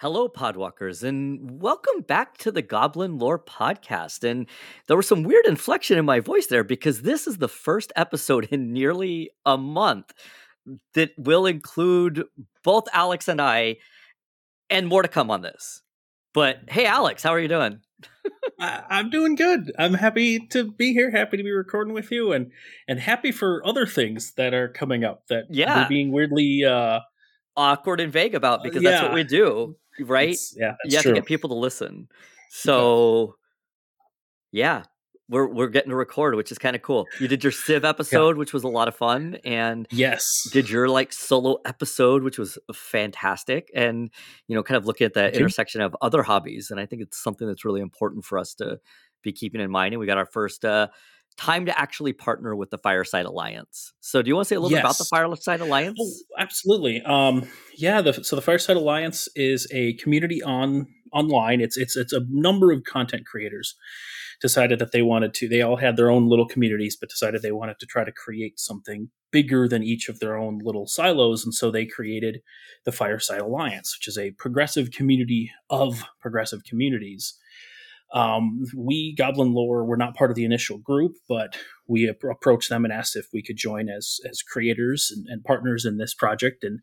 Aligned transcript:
Hello, 0.00 0.28
Podwalkers, 0.30 1.02
and 1.02 1.60
welcome 1.60 2.00
back 2.00 2.38
to 2.38 2.50
the 2.50 2.62
Goblin 2.62 3.18
Lore 3.18 3.38
Podcast. 3.38 4.24
And 4.24 4.46
there 4.86 4.96
was 4.96 5.06
some 5.06 5.24
weird 5.24 5.44
inflection 5.44 5.98
in 5.98 6.06
my 6.06 6.20
voice 6.20 6.46
there 6.46 6.64
because 6.64 7.02
this 7.02 7.26
is 7.26 7.36
the 7.36 7.50
first 7.50 7.92
episode 7.96 8.48
in 8.50 8.72
nearly 8.72 9.28
a 9.44 9.58
month 9.58 10.14
that 10.94 11.10
will 11.18 11.44
include 11.44 12.24
both 12.64 12.84
Alex 12.94 13.28
and 13.28 13.42
I, 13.42 13.76
and 14.70 14.86
more 14.86 15.02
to 15.02 15.08
come 15.08 15.30
on 15.30 15.42
this. 15.42 15.82
But 16.32 16.60
hey, 16.70 16.86
Alex, 16.86 17.22
how 17.22 17.34
are 17.34 17.40
you 17.40 17.48
doing? 17.48 17.80
I, 18.58 19.00
am 19.00 19.10
doing 19.10 19.34
good. 19.34 19.70
I'm 19.78 19.92
happy 19.92 20.38
to 20.46 20.72
be 20.72 20.94
here. 20.94 21.10
Happy 21.10 21.36
to 21.36 21.42
be 21.42 21.52
recording 21.52 21.92
with 21.92 22.10
you, 22.10 22.32
and 22.32 22.52
and 22.88 22.98
happy 22.98 23.32
for 23.32 23.60
other 23.66 23.84
things 23.84 24.32
that 24.38 24.54
are 24.54 24.68
coming 24.68 25.04
up 25.04 25.26
that 25.28 25.44
yeah, 25.50 25.82
we're 25.82 25.88
being 25.90 26.10
weirdly 26.10 26.64
uh, 26.64 27.00
awkward 27.54 28.00
and 28.00 28.10
vague 28.10 28.34
about 28.34 28.62
because 28.62 28.82
yeah. 28.82 28.92
that's 28.92 29.02
what 29.02 29.12
we 29.12 29.24
do 29.24 29.76
right? 30.00 30.30
It's, 30.30 30.54
yeah, 30.56 30.74
you 30.84 30.96
have 30.96 31.02
true. 31.02 31.12
to 31.12 31.20
get 31.20 31.26
people 31.26 31.50
to 31.50 31.56
listen. 31.56 32.08
So, 32.50 33.36
yeah, 34.52 34.84
we're 35.30 35.46
we're 35.46 35.68
getting 35.68 35.90
to 35.90 35.96
record, 35.96 36.34
which 36.34 36.50
is 36.50 36.58
kind 36.58 36.74
of 36.74 36.82
cool. 36.82 37.06
You 37.20 37.28
did 37.28 37.44
your 37.44 37.52
Civ 37.52 37.84
episode, 37.84 38.36
yeah. 38.36 38.38
which 38.38 38.52
was 38.52 38.64
a 38.64 38.68
lot 38.68 38.88
of 38.88 38.96
fun, 38.96 39.38
and 39.44 39.86
yes, 39.90 40.48
did 40.52 40.68
your 40.68 40.88
like 40.88 41.12
solo 41.12 41.58
episode, 41.64 42.24
which 42.24 42.38
was 42.38 42.58
fantastic, 42.74 43.70
and 43.74 44.10
you 44.48 44.56
know, 44.56 44.62
kind 44.62 44.76
of 44.76 44.86
looking 44.86 45.04
at 45.04 45.14
the 45.14 45.34
intersection 45.34 45.80
of 45.80 45.96
other 46.02 46.22
hobbies, 46.22 46.70
and 46.70 46.80
I 46.80 46.86
think 46.86 47.02
it's 47.02 47.22
something 47.22 47.46
that's 47.46 47.64
really 47.64 47.80
important 47.80 48.24
for 48.24 48.38
us 48.38 48.54
to 48.54 48.80
be 49.22 49.32
keeping 49.32 49.60
in 49.60 49.70
mind. 49.70 49.94
And 49.94 50.00
we 50.00 50.06
got 50.06 50.18
our 50.18 50.26
first 50.26 50.64
uh, 50.64 50.88
time 51.40 51.66
to 51.66 51.78
actually 51.78 52.12
partner 52.12 52.54
with 52.54 52.70
the 52.70 52.78
Fireside 52.78 53.24
Alliance. 53.24 53.92
So, 54.00 54.22
do 54.22 54.28
you 54.28 54.34
want 54.34 54.46
to 54.46 54.48
say 54.48 54.56
a 54.56 54.60
little 54.60 54.70
yes. 54.70 54.82
bit 54.82 54.86
about 54.86 54.98
the 54.98 55.04
Fireside 55.04 55.60
Alliance? 55.60 55.98
Oh, 56.00 56.12
absolutely. 56.38 57.02
Um, 57.02 57.48
yeah. 57.76 58.02
The, 58.02 58.12
so, 58.22 58.36
the 58.36 58.42
Fireside 58.42 58.76
Alliance 58.76 59.28
is 59.34 59.66
a 59.72 59.94
community 59.94 60.42
on 60.42 60.86
online. 61.12 61.60
It's 61.60 61.76
it's 61.76 61.96
it's 61.96 62.12
a 62.12 62.20
number 62.28 62.72
of 62.72 62.84
content 62.84 63.26
creators 63.26 63.74
decided 64.40 64.78
that 64.78 64.92
they 64.92 65.02
wanted 65.02 65.34
to. 65.34 65.48
They 65.48 65.62
all 65.62 65.76
had 65.76 65.96
their 65.96 66.10
own 66.10 66.28
little 66.28 66.46
communities, 66.46 66.96
but 66.98 67.10
decided 67.10 67.42
they 67.42 67.52
wanted 67.52 67.78
to 67.80 67.86
try 67.86 68.04
to 68.04 68.12
create 68.12 68.58
something 68.58 69.10
bigger 69.30 69.68
than 69.68 69.82
each 69.82 70.08
of 70.08 70.18
their 70.18 70.36
own 70.36 70.58
little 70.62 70.86
silos, 70.86 71.44
and 71.44 71.54
so 71.54 71.70
they 71.70 71.86
created 71.86 72.40
the 72.84 72.92
Fireside 72.92 73.40
Alliance, 73.40 73.96
which 73.96 74.08
is 74.08 74.18
a 74.18 74.32
progressive 74.32 74.90
community 74.90 75.50
of 75.68 76.04
progressive 76.20 76.64
communities 76.64 77.34
um, 78.12 78.64
we 78.76 79.14
Goblin 79.16 79.52
Lore 79.52 79.84
were 79.84 79.96
not 79.96 80.16
part 80.16 80.30
of 80.30 80.36
the 80.36 80.44
initial 80.44 80.78
group, 80.78 81.12
but 81.28 81.56
we 81.86 82.08
approached 82.08 82.68
them 82.68 82.84
and 82.84 82.92
asked 82.92 83.16
if 83.16 83.26
we 83.32 83.42
could 83.42 83.56
join 83.56 83.88
as 83.88 84.18
as 84.28 84.42
creators 84.42 85.12
and, 85.14 85.26
and 85.28 85.44
partners 85.44 85.84
in 85.84 85.96
this 85.98 86.14
project, 86.14 86.64
and 86.64 86.80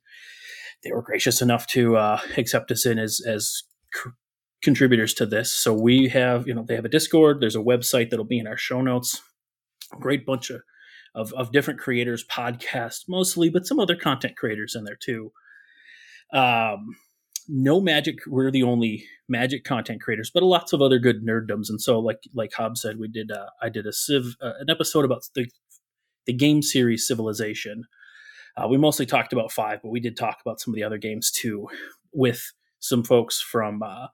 they 0.84 0.92
were 0.92 1.02
gracious 1.02 1.42
enough 1.42 1.68
to 1.68 1.98
uh, 1.98 2.20
accept 2.38 2.72
us 2.72 2.86
in 2.86 3.00
as 3.00 3.20
as 3.28 3.64
c- 3.94 4.12
contributors 4.64 5.14
to 5.16 5.26
this. 5.26 5.52
So 5.54 5.74
we 5.74 6.08
have, 6.10 6.48
you 6.48 6.54
know, 6.54 6.66
they 6.68 6.76
have 6.76 6.86
a 6.86 6.90
Discord. 6.90 7.42
There's 7.42 7.56
a 7.56 7.60
website 7.60 8.10
that'll 8.10 8.26
be 8.26 8.40
in 8.40 8.48
our 8.48 8.58
show 8.58 8.82
notes. 8.82 9.22
great 10.00 10.26
bunch 10.26 10.50
of, 10.50 10.62
of 11.16 11.34
of 11.34 11.52
different 11.52 11.80
creators, 11.80 12.26
podcast 12.26 13.04
mostly, 13.08 13.50
but 13.50 13.66
some 13.66 13.80
other 13.80 13.96
content 13.96 14.38
creators 14.38 14.76
in 14.76 14.84
there 14.84 14.98
too. 15.00 15.32
Um, 16.34 16.96
no 17.48 17.80
magic 17.80 18.20
we're 18.28 18.52
the 18.52 18.64
only 18.64 19.06
magic 19.30 19.64
content 19.64 20.02
creators 20.02 20.30
but 20.34 20.44
lots 20.44 20.74
of 20.74 20.82
other 20.82 21.00
good 21.00 21.26
nerddoms 21.26 21.70
and 21.70 21.82
so 21.82 22.00
like 22.00 22.20
like 22.34 22.52
hob 22.54 22.78
said 22.78 23.00
we 23.00 23.08
did 23.08 23.32
uh, 23.32 23.48
i 23.62 23.70
did 23.70 23.86
a 23.86 23.94
civ 23.94 24.36
uh, 24.42 24.54
an 24.60 24.70
episode 24.70 25.06
about 25.06 25.24
the 25.36 25.48
the 26.26 26.34
game 26.34 26.62
series 26.62 27.08
civilization 27.08 27.84
uh, 28.58 28.68
we 28.68 28.78
mostly 28.78 29.06
talked 29.06 29.32
about 29.34 29.52
five 29.52 29.80
but 29.82 29.90
we 29.90 30.00
did 30.00 30.18
talk 30.18 30.38
about 30.42 30.60
some 30.60 30.74
of 30.74 30.76
the 30.76 30.84
other 30.84 30.98
games 30.98 31.32
too 31.32 31.68
with 32.14 32.52
some 32.80 33.04
folks 33.04 33.42
from 33.42 33.82
uh, 33.82 34.08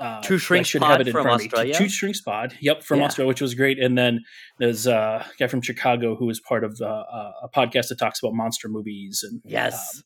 uh, 0.00 0.22
Two 0.22 0.38
Shrinks 0.38 0.72
Pod 0.74 1.08
from 1.10 1.26
Australia. 1.26 1.74
Two 1.74 1.88
Shrinks 1.88 2.20
Pod, 2.20 2.56
yep, 2.60 2.84
from 2.84 3.00
yeah. 3.00 3.06
Australia, 3.06 3.28
which 3.28 3.40
was 3.40 3.54
great. 3.54 3.80
And 3.80 3.98
then 3.98 4.24
there's 4.58 4.86
uh, 4.86 5.24
a 5.28 5.36
guy 5.38 5.48
from 5.48 5.60
Chicago 5.60 6.14
who 6.14 6.30
is 6.30 6.38
part 6.40 6.62
of 6.62 6.78
uh, 6.80 6.84
uh 6.84 7.32
a 7.42 7.48
podcast 7.48 7.88
that 7.88 7.98
talks 7.98 8.20
about 8.22 8.32
monster 8.34 8.68
movies 8.68 9.24
and 9.28 9.40
yes, 9.44 9.74
um, 9.96 10.02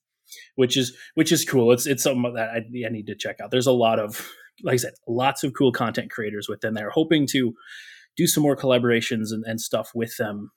which 0.56 0.76
is 0.76 0.96
which 1.14 1.32
is 1.32 1.44
cool. 1.44 1.72
It's 1.72 1.86
it's 1.86 2.02
something 2.02 2.34
that 2.34 2.50
I, 2.50 2.56
I 2.58 2.90
need 2.90 3.06
to 3.06 3.14
check 3.14 3.40
out. 3.40 3.50
There's 3.50 3.66
a 3.66 3.72
lot 3.72 3.98
of 3.98 4.28
like 4.62 4.74
I 4.74 4.76
said, 4.76 4.94
lots 5.08 5.44
of 5.44 5.52
cool 5.56 5.72
content 5.72 6.10
creators 6.10 6.46
within 6.48 6.74
there, 6.74 6.90
hoping 6.90 7.26
to 7.28 7.54
do 8.16 8.26
some 8.26 8.42
more 8.42 8.56
collaborations 8.56 9.32
and, 9.32 9.44
and 9.46 9.60
stuff 9.60 9.90
with 9.94 10.16
them 10.16 10.50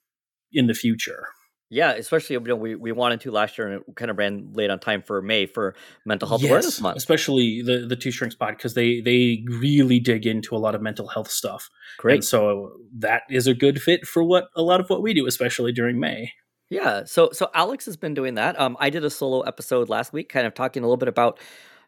in 0.52 0.66
the 0.66 0.74
future. 0.74 1.26
Yeah, 1.68 1.92
especially 1.92 2.34
you 2.34 2.40
know 2.40 2.54
we, 2.54 2.76
we 2.76 2.92
wanted 2.92 3.22
to 3.22 3.32
last 3.32 3.58
year 3.58 3.66
and 3.66 3.80
it 3.80 3.96
kind 3.96 4.08
of 4.08 4.18
ran 4.18 4.52
late 4.52 4.70
on 4.70 4.78
time 4.78 5.02
for 5.02 5.20
May 5.20 5.46
for 5.46 5.74
Mental 6.04 6.28
Health 6.28 6.42
yes, 6.42 6.50
Awareness 6.50 6.80
Month. 6.80 6.96
Especially 6.96 7.60
the 7.60 7.86
the 7.88 7.96
Two 7.96 8.12
Shrinks 8.12 8.36
Pod 8.36 8.56
because 8.56 8.74
they 8.74 9.00
they 9.00 9.44
really 9.48 9.98
dig 9.98 10.26
into 10.26 10.54
a 10.54 10.58
lot 10.58 10.76
of 10.76 10.82
mental 10.82 11.08
health 11.08 11.28
stuff. 11.28 11.68
Great. 11.98 12.14
And 12.14 12.24
so 12.24 12.72
that 12.98 13.22
is 13.30 13.48
a 13.48 13.54
good 13.54 13.82
fit 13.82 14.06
for 14.06 14.22
what 14.22 14.46
a 14.54 14.62
lot 14.62 14.78
of 14.78 14.88
what 14.88 15.02
we 15.02 15.12
do, 15.12 15.26
especially 15.26 15.72
during 15.72 15.98
May. 15.98 16.30
Yeah. 16.68 17.04
So 17.04 17.30
so 17.32 17.48
Alex 17.54 17.86
has 17.86 17.96
been 17.96 18.14
doing 18.14 18.34
that. 18.34 18.58
Um, 18.60 18.76
I 18.80 18.90
did 18.90 19.04
a 19.04 19.10
solo 19.10 19.40
episode 19.42 19.88
last 19.88 20.12
week, 20.12 20.28
kind 20.28 20.46
of 20.46 20.54
talking 20.54 20.82
a 20.82 20.86
little 20.86 20.96
bit 20.96 21.08
about 21.08 21.38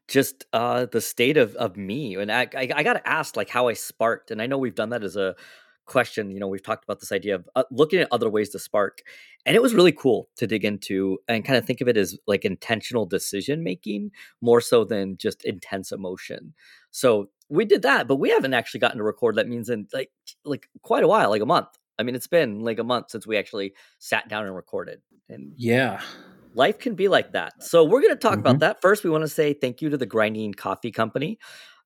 just 0.08 0.46
uh 0.52 0.86
the 0.86 1.00
state 1.00 1.36
of 1.36 1.54
of 1.56 1.76
me, 1.76 2.14
and 2.16 2.30
I 2.30 2.48
I, 2.54 2.68
I 2.76 2.82
got 2.82 3.02
asked 3.04 3.36
like 3.36 3.48
how 3.50 3.68
I 3.68 3.72
sparked, 3.74 4.30
and 4.30 4.40
I 4.40 4.46
know 4.46 4.58
we've 4.58 4.74
done 4.74 4.90
that 4.90 5.02
as 5.04 5.16
a 5.16 5.34
question. 5.86 6.30
You 6.30 6.38
know, 6.40 6.48
we've 6.48 6.62
talked 6.62 6.84
about 6.84 7.00
this 7.00 7.12
idea 7.12 7.34
of 7.36 7.48
uh, 7.56 7.64
looking 7.70 7.98
at 8.00 8.08
other 8.12 8.30
ways 8.30 8.50
to 8.50 8.58
spark, 8.60 9.02
and 9.44 9.56
it 9.56 9.62
was 9.62 9.74
really 9.74 9.92
cool 9.92 10.28
to 10.36 10.46
dig 10.46 10.64
into 10.64 11.18
and 11.28 11.44
kind 11.44 11.58
of 11.58 11.64
think 11.66 11.80
of 11.80 11.88
it 11.88 11.96
as 11.96 12.16
like 12.28 12.44
intentional 12.44 13.04
decision 13.06 13.64
making 13.64 14.12
more 14.40 14.60
so 14.60 14.84
than 14.84 15.16
just 15.16 15.44
intense 15.44 15.90
emotion. 15.92 16.54
So 16.92 17.30
we 17.48 17.64
did 17.64 17.82
that, 17.82 18.06
but 18.08 18.16
we 18.16 18.30
haven't 18.30 18.54
actually 18.54 18.80
gotten 18.80 18.98
to 18.98 19.04
record. 19.04 19.36
That 19.36 19.48
means 19.48 19.68
in 19.70 19.88
like 19.92 20.10
like 20.44 20.68
quite 20.82 21.02
a 21.04 21.08
while, 21.08 21.30
like 21.30 21.42
a 21.42 21.46
month. 21.46 21.68
I 21.98 22.02
mean, 22.02 22.14
it's 22.14 22.26
been 22.26 22.60
like 22.60 22.78
a 22.78 22.84
month 22.84 23.10
since 23.10 23.26
we 23.26 23.36
actually 23.36 23.74
sat 23.98 24.28
down 24.28 24.46
and 24.46 24.54
recorded. 24.54 25.00
And 25.28 25.52
yeah, 25.56 26.00
life 26.54 26.78
can 26.78 26.94
be 26.94 27.08
like 27.08 27.32
that. 27.32 27.62
So 27.62 27.84
we're 27.84 28.00
going 28.00 28.14
to 28.14 28.20
talk 28.20 28.32
mm-hmm. 28.32 28.40
about 28.40 28.58
that. 28.60 28.80
First, 28.80 29.04
we 29.04 29.10
want 29.10 29.22
to 29.22 29.28
say 29.28 29.52
thank 29.52 29.82
you 29.82 29.90
to 29.90 29.96
the 29.96 30.06
Grinding 30.06 30.54
Coffee 30.54 30.92
Company. 30.92 31.38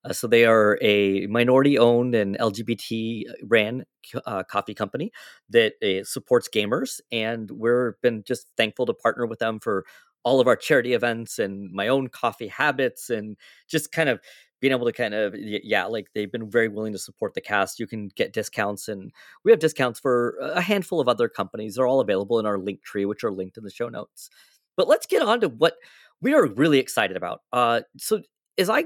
Uh, 0.05 0.13
so 0.13 0.27
they 0.27 0.45
are 0.45 0.79
a 0.83 1.27
minority 1.27 1.79
owned 1.79 2.15
and 2.15 2.37
LGBT 2.39 3.23
ran 3.45 3.85
uh, 4.27 4.43
coffee 4.43 4.75
company 4.75 5.13
that 5.51 5.75
uh, 5.83 6.05
supports 6.05 6.49
gamers. 6.53 7.01
And 7.11 7.51
we've 7.51 8.01
been 8.03 8.25
just 8.27 8.49
thankful 8.57 8.87
to 8.87 8.95
partner 8.95 9.27
with 9.27 9.39
them 9.39 9.61
for 9.61 9.85
all 10.25 10.41
of 10.41 10.47
our 10.47 10.57
charity 10.57 10.93
events 10.93 11.39
and 11.39 11.71
my 11.73 11.89
own 11.89 12.09
coffee 12.09 12.49
habits 12.49 13.11
and 13.11 13.37
just 13.69 13.93
kind 13.93 14.09
of 14.09 14.21
being 14.63 14.73
able 14.73 14.87
to 14.87 14.93
kind 14.93 15.13
of 15.13 15.35
yeah 15.37 15.85
like 15.85 16.09
they've 16.15 16.33
been 16.33 16.51
very 16.51 16.69
willing 16.69 16.95
to 16.95 16.99
support 16.99 17.35
the 17.35 17.43
cast. 17.43 17.79
You 17.79 17.87
can 17.87 18.09
get 18.17 18.33
discounts 18.33 18.89
and 18.89 19.13
we 19.45 19.53
have 19.53 19.61
discounts 19.61 20.01
for 20.01 20.39
a 20.41 20.63
handful 20.63 21.01
of 21.01 21.09
other 21.09 21.29
companies. 21.29 21.75
They're 21.75 21.87
all 21.87 22.01
available 22.01 22.39
in 22.39 22.47
our 22.47 22.59
link 22.59 22.83
tree 22.83 23.05
which 23.05 23.25
are 23.25 23.31
linked 23.31 23.59
in 23.59 23.65
the 23.65 23.71
show 23.71 23.91
notes. 23.91 24.31
But 24.77 24.89
let's 24.89 25.07
get 25.07 25.21
on 25.21 25.43
to 25.43 25.51
what 25.51 25.75
we 26.23 26.33
are 26.33 26.47
really 26.47 26.79
excited 26.79 27.19
about. 27.19 27.43
Uh 27.53 27.83
so 27.99 28.23
as 28.57 28.71
i 28.71 28.85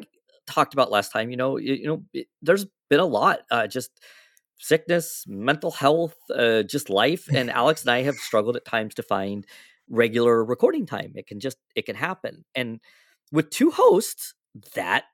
talked 0.48 0.74
about 0.74 0.92
last 0.92 1.10
time 1.12 1.30
you 1.30 1.36
know 1.36 1.56
you, 1.56 1.74
you 1.74 1.86
know 1.86 2.02
it, 2.12 2.28
there's 2.40 2.66
been 2.88 3.00
a 3.00 3.04
lot 3.04 3.40
uh 3.50 3.66
just 3.66 3.90
sickness 4.58 5.24
mental 5.26 5.72
health 5.72 6.14
uh 6.32 6.62
just 6.62 6.88
life 6.88 7.28
and 7.34 7.50
alex 7.62 7.82
and 7.82 7.90
i 7.90 8.02
have 8.02 8.14
struggled 8.14 8.54
at 8.54 8.64
times 8.64 8.94
to 8.94 9.02
find 9.02 9.44
regular 9.88 10.44
recording 10.44 10.86
time. 10.86 11.12
It 11.14 11.26
can 11.26 11.40
just 11.40 11.58
it 11.74 11.86
can 11.86 11.96
happen. 11.96 12.44
And 12.54 12.80
with 13.32 13.50
two 13.50 13.70
hosts 13.70 14.34
that 14.74 15.04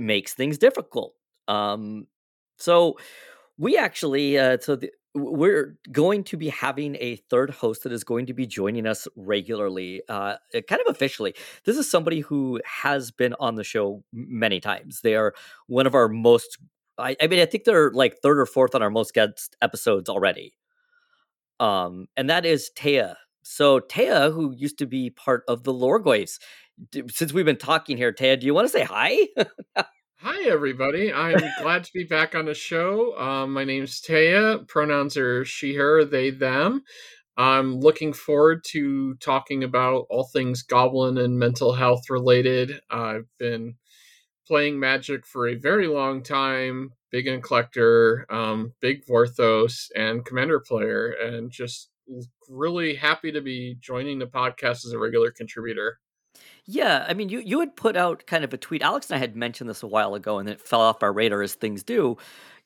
makes 0.00 0.34
things 0.34 0.58
difficult. 0.58 1.14
Um, 1.46 2.06
so 2.56 2.98
we 3.58 3.76
actually, 3.76 4.38
uh, 4.38 4.58
so 4.60 4.76
the, 4.76 4.90
we're 5.14 5.76
going 5.90 6.22
to 6.24 6.36
be 6.36 6.48
having 6.48 6.96
a 7.00 7.16
third 7.16 7.50
host 7.50 7.82
that 7.82 7.92
is 7.92 8.04
going 8.04 8.26
to 8.26 8.34
be 8.34 8.46
joining 8.46 8.86
us 8.86 9.08
regularly, 9.16 10.02
uh, 10.08 10.36
eh, 10.54 10.60
kind 10.60 10.80
of 10.80 10.94
officially. 10.94 11.34
This 11.64 11.76
is 11.76 11.90
somebody 11.90 12.20
who 12.20 12.60
has 12.64 13.10
been 13.10 13.34
on 13.40 13.56
the 13.56 13.64
show 13.64 14.04
many 14.12 14.60
times. 14.60 15.00
They 15.00 15.16
are 15.16 15.34
one 15.66 15.86
of 15.86 15.94
our 15.94 16.08
most, 16.08 16.58
I, 16.96 17.16
I 17.20 17.26
mean, 17.26 17.40
I 17.40 17.46
think 17.46 17.64
they're 17.64 17.90
like 17.90 18.18
third 18.18 18.38
or 18.38 18.46
fourth 18.46 18.74
on 18.74 18.82
our 18.82 18.90
most 18.90 19.12
guest 19.12 19.56
episodes 19.60 20.08
already. 20.08 20.54
Um, 21.58 22.06
and 22.16 22.30
that 22.30 22.46
is 22.46 22.70
Taya. 22.76 23.16
So 23.50 23.80
Taya, 23.80 24.32
who 24.32 24.54
used 24.56 24.78
to 24.78 24.86
be 24.86 25.10
part 25.10 25.42
of 25.48 25.64
the 25.64 25.72
Lorgoys, 25.72 26.38
since 27.10 27.32
we've 27.32 27.44
been 27.44 27.56
talking 27.56 27.96
here, 27.96 28.12
Taya, 28.12 28.38
do 28.38 28.46
you 28.46 28.54
want 28.54 28.66
to 28.66 28.72
say 28.72 28.84
hi? 28.84 29.18
hi, 30.18 30.44
everybody. 30.44 31.12
I'm 31.12 31.36
glad 31.60 31.82
to 31.82 31.90
be 31.92 32.04
back 32.04 32.36
on 32.36 32.44
the 32.44 32.54
show. 32.54 33.18
Um, 33.18 33.52
my 33.52 33.64
name's 33.64 34.00
Taya. 34.00 34.68
Pronouns 34.68 35.16
are 35.16 35.44
she, 35.44 35.74
her, 35.74 36.04
they, 36.04 36.30
them. 36.30 36.84
I'm 37.36 37.80
looking 37.80 38.12
forward 38.12 38.62
to 38.68 39.14
talking 39.16 39.64
about 39.64 40.06
all 40.10 40.28
things 40.32 40.62
goblin 40.62 41.18
and 41.18 41.36
mental 41.36 41.72
health 41.72 42.08
related. 42.08 42.80
I've 42.88 43.26
been 43.40 43.74
playing 44.46 44.78
Magic 44.78 45.26
for 45.26 45.48
a 45.48 45.56
very 45.56 45.88
long 45.88 46.22
time, 46.22 46.92
big 47.10 47.26
and 47.26 47.42
collector, 47.42 48.26
um, 48.30 48.74
big 48.80 49.04
Vorthos, 49.06 49.90
and 49.96 50.24
commander 50.24 50.60
player, 50.60 51.08
and 51.10 51.50
just 51.50 51.89
really 52.48 52.94
happy 52.94 53.32
to 53.32 53.40
be 53.40 53.76
joining 53.80 54.18
the 54.18 54.26
podcast 54.26 54.84
as 54.84 54.92
a 54.92 54.98
regular 54.98 55.30
contributor. 55.30 55.98
Yeah, 56.64 57.04
I 57.08 57.14
mean, 57.14 57.28
you 57.28 57.40
you 57.40 57.60
had 57.60 57.76
put 57.76 57.96
out 57.96 58.26
kind 58.26 58.44
of 58.44 58.52
a 58.54 58.56
tweet. 58.56 58.82
Alex 58.82 59.10
and 59.10 59.16
I 59.16 59.18
had 59.18 59.36
mentioned 59.36 59.68
this 59.68 59.82
a 59.82 59.88
while 59.88 60.14
ago, 60.14 60.38
and 60.38 60.46
then 60.46 60.54
it 60.54 60.60
fell 60.60 60.80
off 60.80 61.02
our 61.02 61.12
radar 61.12 61.42
as 61.42 61.54
things 61.54 61.82
do. 61.82 62.16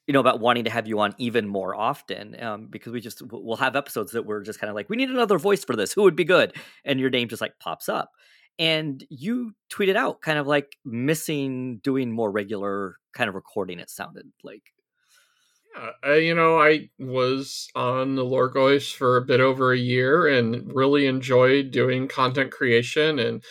You 0.07 0.13
know 0.13 0.21
about 0.21 0.41
wanting 0.41 0.65
to 0.65 0.71
have 0.71 0.87
you 0.87 1.01
on 1.01 1.15
even 1.17 1.49
more 1.49 1.75
often, 1.75 2.41
um, 2.43 2.67
because 2.69 2.93
we 2.93 3.01
just 3.01 3.23
we'll 3.31 3.57
have 3.57 3.77
episodes 3.77 4.13
that 4.13 4.27
we're 4.27 4.43
just 4.43 4.61
kind 4.61 4.69
of 4.69 4.75
like, 4.75 4.91
we 4.91 4.97
need 4.97 5.09
another 5.09 5.39
voice 5.39 5.65
for 5.65 5.77
this. 5.77 5.93
Who 5.95 6.03
would 6.03 6.17
be 6.17 6.25
good? 6.25 6.55
And 6.85 7.01
your 7.01 7.09
name 7.11 7.29
just 7.29 7.41
like 7.41 7.59
pops 7.59 7.89
up, 7.89 8.11
and 8.59 9.03
you 9.09 9.53
tweeted 9.73 9.97
out 9.97 10.21
kind 10.21 10.39
of 10.39 10.47
like 10.47 10.77
missing 10.85 11.81
doing 11.83 12.13
more 12.13 12.31
regular 12.31 12.97
kind 13.15 13.29
of 13.29 13.35
recording. 13.35 13.79
It 13.81 13.91
sounded 13.91 14.27
like. 14.43 14.74
You 16.05 16.35
know, 16.35 16.61
I 16.61 16.91
was 16.99 17.69
on 17.75 18.15
the 18.15 18.25
Lorgois 18.25 18.95
for 18.95 19.17
a 19.17 19.25
bit 19.25 19.41
over 19.41 19.73
a 19.73 19.79
year 19.79 20.29
and 20.29 20.71
really 20.73 21.07
enjoyed 21.07 21.71
doing 21.71 22.07
content 22.07 22.53
creation 22.53 23.19
and 23.19 23.43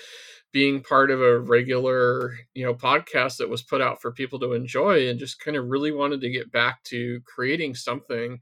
being 0.54 0.82
part 0.82 1.10
of 1.10 1.20
a 1.20 1.40
regular, 1.40 2.38
you 2.54 2.64
know, 2.64 2.76
podcast 2.76 3.38
that 3.38 3.50
was 3.50 3.64
put 3.64 3.82
out 3.82 4.02
for 4.02 4.12
people 4.12 4.40
to 4.40 4.54
enjoy 4.54 5.10
and 5.10 5.20
just 5.20 5.40
kind 5.40 5.58
of 5.58 5.66
really 5.66 5.92
wanted 5.92 6.22
to 6.22 6.30
get 6.30 6.52
back 6.52 6.84
to 6.84 7.20
creating 7.26 7.74
something. 7.76 8.40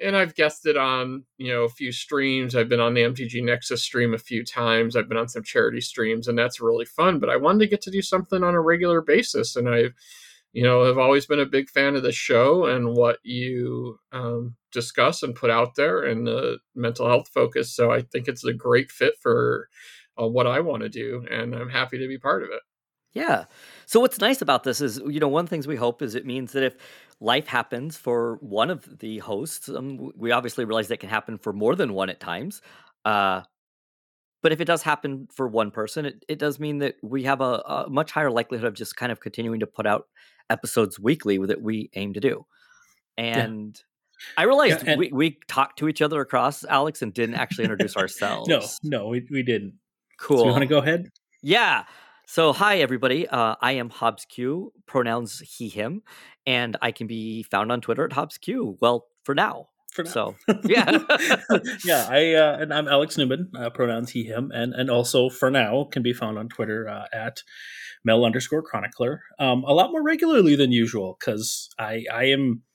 And 0.00 0.16
I've 0.16 0.34
guested 0.34 0.76
on, 0.78 1.24
you 1.36 1.52
know, 1.52 1.64
a 1.64 1.68
few 1.68 1.92
streams. 1.92 2.54
I've 2.54 2.68
been 2.70 2.80
on 2.80 2.94
the 2.94 3.02
MTG 3.02 3.44
Nexus 3.44 3.82
stream 3.82 4.14
a 4.14 4.18
few 4.18 4.44
times. 4.44 4.96
I've 4.96 5.08
been 5.08 5.18
on 5.18 5.28
some 5.28 5.42
charity 5.42 5.80
streams 5.80 6.28
and 6.28 6.38
that's 6.38 6.60
really 6.60 6.86
fun, 6.86 7.18
but 7.18 7.28
I 7.28 7.36
wanted 7.36 7.58
to 7.58 7.66
get 7.66 7.82
to 7.82 7.90
do 7.90 8.00
something 8.00 8.42
on 8.42 8.54
a 8.54 8.60
regular 8.60 9.02
basis 9.02 9.56
and 9.56 9.68
I've 9.68 9.92
you 10.52 10.62
know, 10.62 10.84
have 10.84 10.98
always 10.98 11.26
been 11.26 11.40
a 11.40 11.46
big 11.46 11.68
fan 11.68 11.96
of 11.96 12.02
the 12.02 12.12
show 12.12 12.66
and 12.66 12.94
what 12.94 13.18
you 13.22 13.98
um, 14.12 14.56
discuss 14.72 15.22
and 15.22 15.34
put 15.34 15.50
out 15.50 15.74
there 15.76 16.04
and 16.04 16.26
the 16.26 16.58
mental 16.74 17.06
health 17.06 17.28
focus. 17.32 17.74
So 17.74 17.90
I 17.92 18.02
think 18.02 18.26
it's 18.26 18.44
a 18.44 18.52
great 18.52 18.90
fit 18.90 19.14
for 19.20 19.68
uh, 20.20 20.26
what 20.26 20.46
I 20.46 20.60
want 20.60 20.82
to 20.82 20.88
do, 20.88 21.24
and 21.30 21.54
I'm 21.54 21.70
happy 21.70 21.98
to 21.98 22.08
be 22.08 22.18
part 22.18 22.42
of 22.42 22.50
it. 22.50 22.60
Yeah. 23.12 23.44
So 23.86 23.98
what's 23.98 24.20
nice 24.20 24.40
about 24.40 24.62
this 24.62 24.80
is, 24.80 25.00
you 25.06 25.18
know, 25.18 25.28
one 25.28 25.44
of 25.44 25.46
the 25.48 25.50
things 25.50 25.66
we 25.66 25.76
hope 25.76 26.00
is 26.00 26.14
it 26.14 26.26
means 26.26 26.52
that 26.52 26.62
if 26.62 26.76
life 27.18 27.48
happens 27.48 27.96
for 27.96 28.36
one 28.36 28.70
of 28.70 29.00
the 29.00 29.18
hosts, 29.18 29.68
um, 29.68 30.12
we 30.16 30.30
obviously 30.30 30.64
realize 30.64 30.88
that 30.88 31.00
can 31.00 31.08
happen 31.08 31.36
for 31.36 31.52
more 31.52 31.74
than 31.74 31.92
one 31.92 32.08
at 32.08 32.20
times. 32.20 32.62
Uh, 33.04 33.42
but 34.42 34.52
if 34.52 34.60
it 34.60 34.64
does 34.64 34.82
happen 34.82 35.28
for 35.32 35.48
one 35.48 35.70
person, 35.70 36.06
it, 36.06 36.24
it 36.28 36.38
does 36.38 36.58
mean 36.58 36.78
that 36.78 36.96
we 37.02 37.24
have 37.24 37.40
a, 37.40 37.62
a 37.66 37.86
much 37.90 38.12
higher 38.12 38.30
likelihood 38.30 38.66
of 38.66 38.74
just 38.74 38.96
kind 38.96 39.12
of 39.12 39.20
continuing 39.20 39.60
to 39.60 39.66
put 39.66 39.86
out 39.86 40.08
episodes 40.48 40.98
weekly 40.98 41.38
that 41.38 41.62
we 41.62 41.90
aim 41.94 42.14
to 42.14 42.20
do. 42.20 42.46
And 43.16 43.78
yeah. 44.36 44.42
I 44.42 44.44
realized 44.44 44.86
yeah, 44.86 44.96
we, 44.96 45.10
we 45.12 45.38
talked 45.48 45.78
to 45.80 45.88
each 45.88 46.02
other 46.02 46.20
across 46.20 46.64
Alex 46.64 47.02
and 47.02 47.12
didn't 47.12 47.36
actually 47.36 47.64
introduce 47.64 47.96
ourselves. 47.98 48.48
No, 48.48 48.60
no, 48.82 49.08
we, 49.08 49.26
we 49.30 49.42
didn't. 49.42 49.74
Cool. 50.18 50.38
So 50.38 50.44
you 50.46 50.50
want 50.50 50.62
to 50.62 50.66
go 50.66 50.78
ahead? 50.78 51.08
Yeah. 51.42 51.84
So, 52.26 52.52
hi, 52.52 52.78
everybody. 52.78 53.26
Uh, 53.26 53.56
I 53.60 53.72
am 53.72 53.90
Hobbs 53.90 54.24
Q, 54.24 54.72
pronouns 54.86 55.40
he, 55.40 55.68
him, 55.68 56.02
and 56.46 56.76
I 56.80 56.92
can 56.92 57.06
be 57.06 57.42
found 57.42 57.72
on 57.72 57.80
Twitter 57.80 58.04
at 58.04 58.12
Hobbs 58.12 58.38
Q. 58.38 58.78
Well, 58.80 59.06
for 59.24 59.34
now. 59.34 59.68
For 59.92 60.04
now. 60.04 60.10
So, 60.10 60.36
yeah. 60.64 60.90
yeah, 61.84 62.06
I, 62.08 62.34
uh, 62.34 62.58
and 62.60 62.72
I'm 62.72 62.86
Alex 62.86 63.18
Newman, 63.18 63.50
uh, 63.58 63.70
pronouns 63.70 64.10
he, 64.10 64.24
him, 64.24 64.50
and, 64.54 64.72
and 64.72 64.88
also 64.88 65.28
for 65.28 65.50
now 65.50 65.84
can 65.90 66.02
be 66.02 66.12
found 66.12 66.38
on 66.38 66.48
Twitter 66.48 66.88
uh, 66.88 67.06
at 67.12 67.42
Mel 68.04 68.24
underscore 68.24 68.62
chronicler 68.62 69.22
um, 69.38 69.64
a 69.64 69.74
lot 69.74 69.90
more 69.90 70.02
regularly 70.02 70.54
than 70.56 70.72
usual 70.72 71.16
because 71.18 71.68
I, 71.78 72.04
I 72.12 72.24
am. 72.24 72.62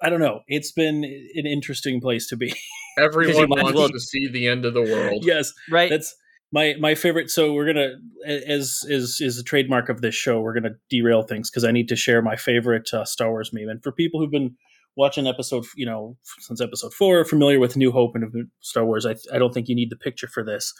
I 0.00 0.10
don't 0.10 0.20
know. 0.20 0.42
It's 0.46 0.70
been 0.70 1.02
an 1.02 1.46
interesting 1.46 2.00
place 2.00 2.28
to 2.28 2.36
be. 2.36 2.54
Everyone 2.98 3.48
wants 3.48 3.74
well, 3.74 3.88
to 3.88 3.98
see 3.98 4.28
the 4.28 4.46
end 4.46 4.64
of 4.64 4.72
the 4.72 4.82
world. 4.82 5.24
Yes, 5.24 5.52
right. 5.68 5.90
That's 5.90 6.14
my 6.52 6.74
my 6.78 6.94
favorite. 6.94 7.30
So 7.30 7.52
we're 7.52 7.66
gonna, 7.66 7.94
as 8.24 8.84
is 8.88 9.20
is 9.20 9.38
a 9.38 9.42
trademark 9.42 9.88
of 9.88 10.00
this 10.00 10.14
show, 10.14 10.40
we're 10.40 10.54
gonna 10.54 10.76
derail 10.88 11.22
things 11.22 11.50
because 11.50 11.64
I 11.64 11.72
need 11.72 11.88
to 11.88 11.96
share 11.96 12.22
my 12.22 12.36
favorite 12.36 12.88
uh, 12.92 13.04
Star 13.04 13.30
Wars 13.30 13.50
meme. 13.52 13.68
And 13.68 13.82
for 13.82 13.90
people 13.90 14.20
who've 14.20 14.30
been 14.30 14.54
watching 14.98 15.28
episode, 15.28 15.64
you 15.76 15.86
know, 15.86 16.16
since 16.40 16.60
episode 16.60 16.92
four, 16.92 17.24
familiar 17.24 17.60
with 17.60 17.76
New 17.76 17.92
Hope 17.92 18.16
and 18.16 18.50
Star 18.60 18.84
Wars, 18.84 19.06
I 19.06 19.14
I 19.32 19.38
don't 19.38 19.54
think 19.54 19.68
you 19.68 19.74
need 19.74 19.90
the 19.90 19.96
picture 19.96 20.28
for 20.28 20.44
this, 20.44 20.74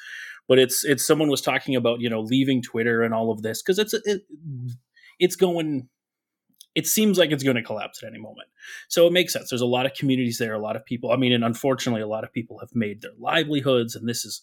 but 0.49 0.59
it's 0.59 0.85
it's 0.85 1.06
someone 1.06 1.31
was 1.31 1.41
talking 1.41 1.76
about 1.76 2.00
you 2.00 2.11
know 2.11 2.20
leaving 2.20 2.61
Twitter 2.61 3.03
and 3.03 3.15
all 3.15 3.31
of 3.31 3.43
this 3.43 3.62
because 3.62 3.79
it's 3.79 3.94
it, 3.94 4.23
it's 5.19 5.37
going 5.37 5.88
it 6.75 6.87
seems 6.87 7.19
like 7.19 7.32
it's 7.32 7.43
going 7.43 7.56
to 7.56 7.62
collapse 7.62 8.03
at 8.03 8.09
any 8.09 8.20
moment. 8.20 8.49
So 8.88 9.06
it 9.06 9.12
makes 9.12 9.32
sense. 9.32 9.50
There's 9.50 9.62
a 9.62 9.67
lot 9.67 9.87
of 9.87 9.94
communities 9.94 10.38
there, 10.38 10.55
a 10.55 10.61
lot 10.61 10.76
of 10.76 10.85
people. 10.85 11.11
I 11.11 11.17
mean, 11.17 11.32
and 11.32 11.43
unfortunately, 11.43 12.03
a 12.03 12.06
lot 12.06 12.23
of 12.23 12.32
people 12.32 12.59
have 12.59 12.75
made 12.75 13.03
their 13.03 13.11
livelihoods. 13.19 13.97
And 13.97 14.09
this 14.09 14.25
is, 14.25 14.43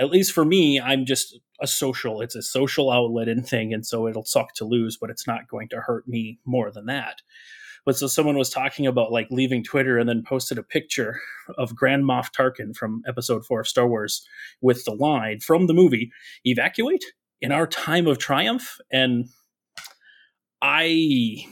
at 0.00 0.10
least 0.10 0.32
for 0.32 0.44
me, 0.44 0.80
I'm 0.80 1.04
just 1.04 1.38
a 1.60 1.68
social, 1.68 2.22
it's 2.22 2.34
a 2.34 2.42
social 2.42 2.90
outlet 2.90 3.28
and 3.28 3.46
thing. 3.46 3.72
And 3.72 3.86
so 3.86 4.08
it'll 4.08 4.24
suck 4.24 4.54
to 4.54 4.64
lose, 4.64 4.96
but 4.96 5.10
it's 5.10 5.28
not 5.28 5.46
going 5.48 5.68
to 5.68 5.80
hurt 5.80 6.08
me 6.08 6.40
more 6.44 6.72
than 6.72 6.86
that. 6.86 7.22
But 7.86 7.96
so 7.96 8.06
someone 8.06 8.36
was 8.36 8.50
talking 8.50 8.86
about 8.86 9.12
like 9.12 9.28
leaving 9.30 9.64
Twitter 9.64 9.98
and 9.98 10.08
then 10.08 10.22
posted 10.22 10.58
a 10.58 10.62
picture 10.62 11.20
of 11.58 11.74
Grand 11.74 12.04
Moff 12.04 12.28
Tarkin 12.32 12.74
from 12.76 13.02
episode 13.06 13.44
four 13.46 13.60
of 13.60 13.68
Star 13.68 13.88
Wars 13.88 14.26
with 14.60 14.84
the 14.84 14.92
line 14.92 15.40
from 15.40 15.66
the 15.66 15.74
movie, 15.74 16.10
evacuate 16.44 17.04
in 17.40 17.52
our 17.52 17.66
time 17.66 18.06
of 18.06 18.18
triumph. 18.18 18.78
And 18.92 19.28
I 20.62 21.46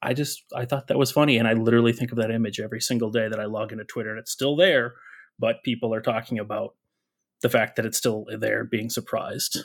I 0.00 0.14
just 0.14 0.44
I 0.54 0.64
thought 0.64 0.88
that 0.88 0.98
was 0.98 1.12
funny, 1.12 1.38
and 1.38 1.46
I 1.46 1.52
literally 1.54 1.92
think 1.92 2.12
of 2.12 2.18
that 2.18 2.30
image 2.30 2.60
every 2.60 2.80
single 2.80 3.10
day 3.10 3.28
that 3.28 3.40
I 3.40 3.44
log 3.44 3.72
into 3.72 3.84
Twitter, 3.84 4.10
and 4.10 4.18
it's 4.18 4.32
still 4.32 4.56
there, 4.56 4.94
but 5.38 5.62
people 5.64 5.94
are 5.94 6.00
talking 6.00 6.38
about 6.38 6.74
the 7.42 7.48
fact 7.48 7.76
that 7.76 7.86
it's 7.86 7.98
still 7.98 8.26
there, 8.38 8.64
being 8.64 8.90
surprised. 8.90 9.64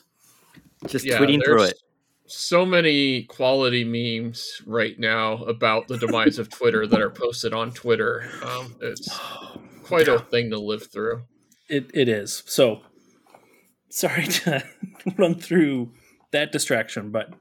Just 0.87 1.05
yeah, 1.05 1.17
tweeting 1.17 1.43
through 1.43 1.63
it. 1.63 1.79
So 2.27 2.65
many 2.65 3.23
quality 3.23 3.83
memes 3.85 4.61
right 4.65 4.99
now 4.99 5.43
about 5.45 5.87
the 5.87 5.97
demise 5.97 6.39
of 6.39 6.49
Twitter 6.49 6.85
that 6.85 7.01
are 7.01 7.09
posted 7.09 7.53
on 7.53 7.71
Twitter. 7.71 8.29
Um, 8.43 8.75
it's 8.81 9.09
quite 9.83 10.09
a 10.09 10.19
thing 10.19 10.49
to 10.51 10.59
live 10.59 10.91
through. 10.91 11.23
It 11.69 11.89
it 11.93 12.09
is. 12.09 12.43
So 12.45 12.81
sorry 13.89 14.27
to 14.27 14.63
run 15.17 15.35
through 15.35 15.93
that 16.31 16.51
distraction, 16.51 17.11
but 17.11 17.33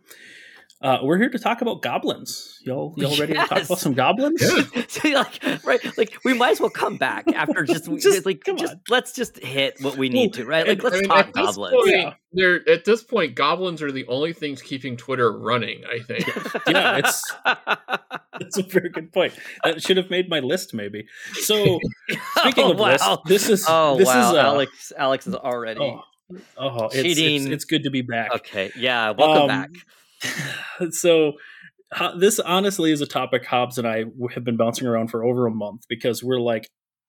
uh, 0.83 0.99
we're 1.03 1.17
here 1.17 1.31
to 1.31 1.39
talk 1.39 1.63
about 1.63 1.81
goblins. 1.81 2.61
Y'all, 2.65 2.93
y'all 2.99 3.17
ready 3.19 3.33
yes. 3.33 3.49
to 3.49 3.55
talk 3.55 3.65
about 3.65 3.79
some 3.79 3.95
goblins? 3.95 4.45
so, 4.89 5.09
like, 5.11 5.65
right, 5.65 5.99
like 5.99 6.19
we 6.25 6.35
might 6.35 6.53
as 6.53 6.61
well 6.61 6.71
come 6.71 6.97
back 6.97 7.27
after 7.35 7.65
just, 7.65 7.91
just 7.99 8.27
like 8.27 8.45
just 8.45 8.75
on. 8.75 8.81
let's 8.91 9.13
just 9.13 9.39
hit 9.43 9.77
what 9.81 9.97
we 9.97 10.11
need 10.11 10.37
well, 10.37 10.45
to, 10.45 10.45
right? 10.45 10.69
Like 10.69 10.83
let's 10.83 10.97
I 10.97 11.01
mean, 11.01 11.09
talk 11.09 11.33
goblins. 11.33 11.75
Point, 11.75 11.97
yeah. 11.97 12.15
They're 12.33 12.69
at 12.69 12.85
this 12.85 13.03
point, 13.03 13.35
goblins 13.35 13.81
are 13.81 13.91
the 13.91 14.07
only 14.07 14.35
things 14.35 14.61
keeping 14.61 14.99
Twitter 14.99 15.33
running. 15.33 15.83
I 15.91 16.01
think. 16.01 16.27
yeah, 16.67 16.99
it's 16.99 17.35
that's 18.39 18.59
a 18.59 18.63
very 18.63 18.91
good 18.91 19.13
point. 19.13 19.33
That 19.65 19.83
should 19.83 19.97
have 19.97 20.11
made 20.11 20.29
my 20.29 20.41
list, 20.41 20.75
maybe. 20.75 21.07
So, 21.41 21.81
speaking 22.37 22.65
oh, 22.65 22.73
of 22.73 22.79
wow. 22.79 22.93
list, 22.93 23.21
this 23.27 23.49
is 23.49 23.65
oh 23.67 23.97
this 23.97 24.07
wow, 24.07 24.29
is, 24.29 24.37
uh, 24.37 24.41
Alex. 24.41 24.93
Alex 24.99 25.27
is 25.27 25.35
already. 25.35 25.81
Oh, 25.81 26.03
oh 26.59 26.87
it's, 26.93 27.19
it's, 27.19 27.47
it's, 27.47 27.65
good 27.65 27.85
to 27.85 27.91
be 27.91 28.03
back. 28.03 28.35
Okay, 28.35 28.71
yeah, 28.77 29.11
welcome 29.11 29.43
um, 29.43 29.49
back. 29.49 29.71
so 30.91 31.35
this 32.17 32.39
honestly 32.41 32.93
is 32.93 33.01
a 33.01 33.07
topic 33.07 33.45
Hobbs 33.45 33.79
and 33.79 33.87
I 33.87 34.05
have 34.35 34.45
been 34.45 34.57
bouncing 34.57 34.87
around 34.87 35.09
for 35.09 35.25
over 35.25 35.47
a 35.47 35.51
month 35.51 35.85
because 35.89 36.23
we're 36.23 36.41
like, 36.41 36.69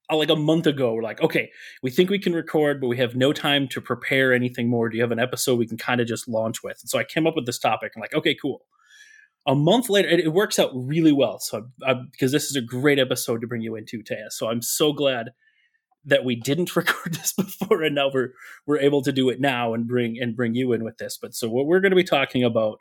uh, 0.09 0.15
like 0.15 0.29
a 0.29 0.35
month 0.35 0.67
ago, 0.67 0.93
we're 0.93 1.03
like, 1.03 1.21
okay, 1.21 1.49
we 1.83 1.91
think 1.91 2.09
we 2.09 2.19
can 2.19 2.33
record, 2.33 2.79
but 2.79 2.87
we 2.87 2.97
have 2.97 3.15
no 3.15 3.33
time 3.33 3.67
to 3.69 3.81
prepare 3.81 4.33
anything 4.33 4.69
more. 4.69 4.87
Do 4.89 4.95
you 4.95 5.03
have 5.03 5.11
an 5.11 5.19
episode 5.19 5.59
we 5.59 5.67
can 5.67 5.77
kind 5.77 5.99
of 5.99 6.07
just 6.07 6.27
launch 6.27 6.63
with? 6.63 6.77
And 6.81 6.89
so 6.89 6.97
I 6.97 7.03
came 7.03 7.27
up 7.27 7.35
with 7.35 7.45
this 7.45 7.59
topic. 7.59 7.91
I'm 7.95 8.01
like, 8.01 8.13
okay, 8.13 8.35
cool. 8.41 8.61
A 9.45 9.55
month 9.55 9.89
later, 9.89 10.07
it, 10.07 10.19
it 10.19 10.33
works 10.33 10.59
out 10.59 10.71
really 10.73 11.11
well. 11.11 11.39
So 11.39 11.67
because 12.11 12.31
this 12.31 12.45
is 12.45 12.55
a 12.55 12.61
great 12.61 12.99
episode 12.99 13.41
to 13.41 13.47
bring 13.47 13.61
you 13.61 13.75
into, 13.75 14.03
Taya. 14.03 14.29
So 14.29 14.49
I'm 14.49 14.61
so 14.61 14.93
glad 14.93 15.31
that 16.05 16.23
we 16.23 16.35
didn't 16.35 16.75
record 16.75 17.13
this 17.13 17.33
before, 17.33 17.83
and 17.83 17.95
now 17.95 18.09
we're 18.13 18.29
we're 18.65 18.79
able 18.79 19.01
to 19.03 19.11
do 19.11 19.29
it 19.29 19.39
now 19.39 19.73
and 19.73 19.87
bring 19.87 20.17
and 20.21 20.35
bring 20.35 20.55
you 20.55 20.73
in 20.73 20.83
with 20.83 20.97
this. 20.97 21.17
But 21.21 21.33
so 21.33 21.49
what 21.49 21.65
we're 21.65 21.79
going 21.79 21.91
to 21.91 21.97
be 21.97 22.03
talking 22.03 22.43
about 22.43 22.79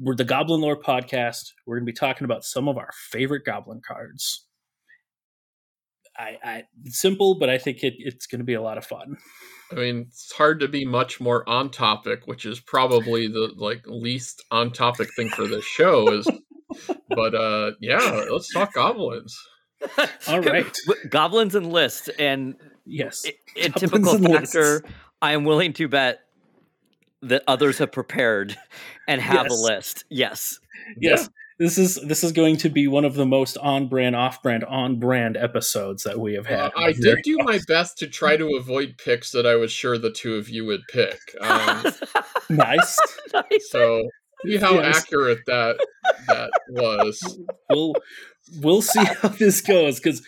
we're 0.00 0.16
the 0.16 0.24
Goblin 0.24 0.62
Lore 0.62 0.80
podcast. 0.80 1.52
We're 1.66 1.76
going 1.76 1.86
to 1.86 1.92
be 1.92 1.96
talking 1.96 2.24
about 2.24 2.44
some 2.44 2.68
of 2.68 2.78
our 2.78 2.90
favorite 3.10 3.44
Goblin 3.44 3.82
cards. 3.86 4.46
I, 6.16 6.38
I 6.42 6.62
simple, 6.86 7.38
but 7.38 7.50
I 7.50 7.58
think 7.58 7.82
it, 7.82 7.94
it's 7.98 8.26
going 8.26 8.40
to 8.40 8.44
be 8.44 8.54
a 8.54 8.62
lot 8.62 8.78
of 8.78 8.86
fun. 8.86 9.18
I 9.70 9.74
mean, 9.76 10.06
it's 10.08 10.32
hard 10.32 10.60
to 10.60 10.68
be 10.68 10.84
much 10.84 11.20
more 11.20 11.48
on 11.48 11.70
topic, 11.70 12.26
which 12.26 12.46
is 12.46 12.60
probably 12.60 13.28
the 13.28 13.52
like 13.56 13.82
least 13.86 14.42
on 14.50 14.72
topic 14.72 15.08
thing 15.14 15.28
for 15.28 15.46
this 15.46 15.64
show. 15.64 16.12
Is, 16.12 16.28
but 17.08 17.34
uh, 17.34 17.72
yeah, 17.80 18.24
let's 18.30 18.52
talk 18.52 18.72
goblins. 18.72 19.38
All 20.28 20.40
right, 20.40 20.76
goblins 21.08 21.54
and 21.54 21.72
lists, 21.72 22.08
and 22.18 22.56
yes, 22.84 23.24
a, 23.26 23.66
a 23.66 23.68
typical 23.70 24.18
factor. 24.18 24.82
I 25.22 25.32
am 25.32 25.44
willing 25.44 25.74
to 25.74 25.88
bet 25.88 26.20
that 27.22 27.42
others 27.46 27.78
have 27.78 27.92
prepared 27.92 28.56
and 29.08 29.20
have 29.20 29.46
yes. 29.48 29.52
a 29.52 29.62
list. 29.62 30.04
Yes. 30.08 30.60
Yes. 31.00 31.28
this 31.58 31.76
is 31.76 31.96
this 32.06 32.24
is 32.24 32.32
going 32.32 32.56
to 32.56 32.70
be 32.70 32.88
one 32.88 33.04
of 33.04 33.14
the 33.14 33.26
most 33.26 33.58
on 33.58 33.86
brand, 33.88 34.16
off 34.16 34.42
brand, 34.42 34.64
on 34.64 34.98
brand 34.98 35.36
episodes 35.36 36.02
that 36.04 36.18
we 36.18 36.34
have 36.34 36.46
had. 36.46 36.72
Uh, 36.74 36.80
I 36.80 36.92
did 36.92 37.18
do 37.22 37.36
my 37.40 37.60
best 37.68 37.98
to 37.98 38.06
try 38.06 38.36
to 38.36 38.56
avoid 38.56 38.96
picks 38.96 39.32
that 39.32 39.46
I 39.46 39.56
was 39.56 39.70
sure 39.70 39.98
the 39.98 40.10
two 40.10 40.36
of 40.36 40.48
you 40.48 40.64
would 40.64 40.80
pick. 40.88 41.18
Um, 41.40 41.84
nice. 42.48 42.98
nice. 43.34 43.70
So 43.70 44.08
see 44.46 44.56
how 44.56 44.74
Yes. 44.74 44.96
accurate 44.98 45.40
that 45.46 45.76
that 46.28 46.50
was. 46.70 47.38
we'll 47.68 47.94
we'll 48.60 48.82
see 48.82 49.04
how 49.04 49.28
this 49.28 49.60
goes 49.60 50.00
because 50.00 50.22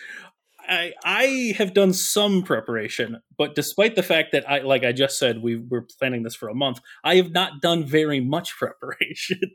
I 0.73 0.93
I 1.05 1.53
have 1.57 1.73
done 1.73 1.93
some 1.93 2.43
preparation, 2.43 3.19
but 3.37 3.55
despite 3.55 3.95
the 3.95 4.03
fact 4.03 4.31
that 4.31 4.49
I 4.49 4.59
like 4.59 4.83
I 4.83 4.91
just 4.91 5.17
said 5.19 5.41
we 5.41 5.55
were 5.55 5.85
planning 5.99 6.23
this 6.23 6.35
for 6.35 6.49
a 6.49 6.55
month, 6.55 6.79
I 7.03 7.15
have 7.15 7.31
not 7.31 7.61
done 7.61 7.85
very 7.85 8.19
much 8.19 8.55
preparation. 8.57 9.39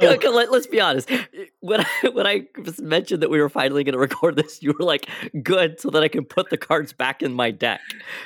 So- 0.00 0.08
Okay, 0.14 0.28
let, 0.28 0.48
us 0.48 0.66
be 0.66 0.80
honest. 0.80 1.10
When 1.60 1.80
I 1.80 2.08
when 2.12 2.26
I 2.26 2.42
mentioned 2.80 3.22
that 3.22 3.30
we 3.30 3.40
were 3.40 3.48
finally 3.48 3.84
going 3.84 3.92
to 3.94 3.98
record 3.98 4.36
this, 4.36 4.62
you 4.62 4.74
were 4.78 4.84
like, 4.84 5.08
"Good," 5.42 5.80
so 5.80 5.90
that 5.90 6.02
I 6.02 6.08
can 6.08 6.24
put 6.24 6.50
the 6.50 6.56
cards 6.56 6.92
back 6.92 7.22
in 7.22 7.32
my 7.32 7.50
deck. 7.50 7.80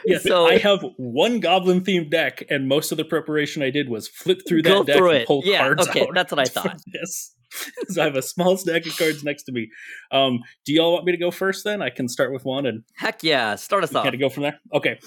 Yes, 0.05 0.23
So- 0.25 0.47
I 0.47 0.59
have 0.59 0.85
one 0.97 1.41
goblin 1.41 1.83
themed 1.83 2.11
deck, 2.11 2.43
and 2.51 2.69
most 2.69 2.91
of 2.93 2.97
the 2.99 3.05
preparation 3.05 3.63
I 3.63 3.71
did 3.71 3.89
was 3.89 4.09
flip 4.09 4.41
through 4.49 4.63
that 4.63 4.87
deck 4.87 4.97
through 4.97 5.11
and 5.11 5.27
pull 5.27 5.43
Yeah, 5.45 5.59
cards 5.59 5.89
okay, 5.89 6.03
out. 6.03 6.09
that's 6.15 6.33
what 6.33 6.39
I 6.41 6.45
thought. 6.57 6.81
This. 6.87 7.35
so 7.89 8.03
I 8.03 8.05
have 8.05 8.17
a 8.17 8.23
small 8.23 8.57
stack 8.57 8.87
of 8.87 8.97
cards 8.97 9.25
next 9.25 9.45
to 9.45 9.53
me. 9.53 9.69
Um, 10.11 10.41
do 10.65 10.73
y'all 10.73 10.93
want 10.93 11.05
me 11.05 11.13
to 11.13 11.19
go 11.19 11.31
first? 11.31 11.65
Then 11.65 11.83
I 11.83 11.91
can 11.91 12.09
start 12.09 12.33
with 12.33 12.45
one 12.45 12.67
and 12.67 12.83
Heck 12.95 13.23
yeah! 13.23 13.55
Start 13.55 13.85
us 13.85 13.95
off. 13.95 14.05
kind 14.05 14.15
of 14.15 14.21
go 14.21 14.29
from 14.29 14.45
there. 14.45 14.59
Okay, 14.75 14.99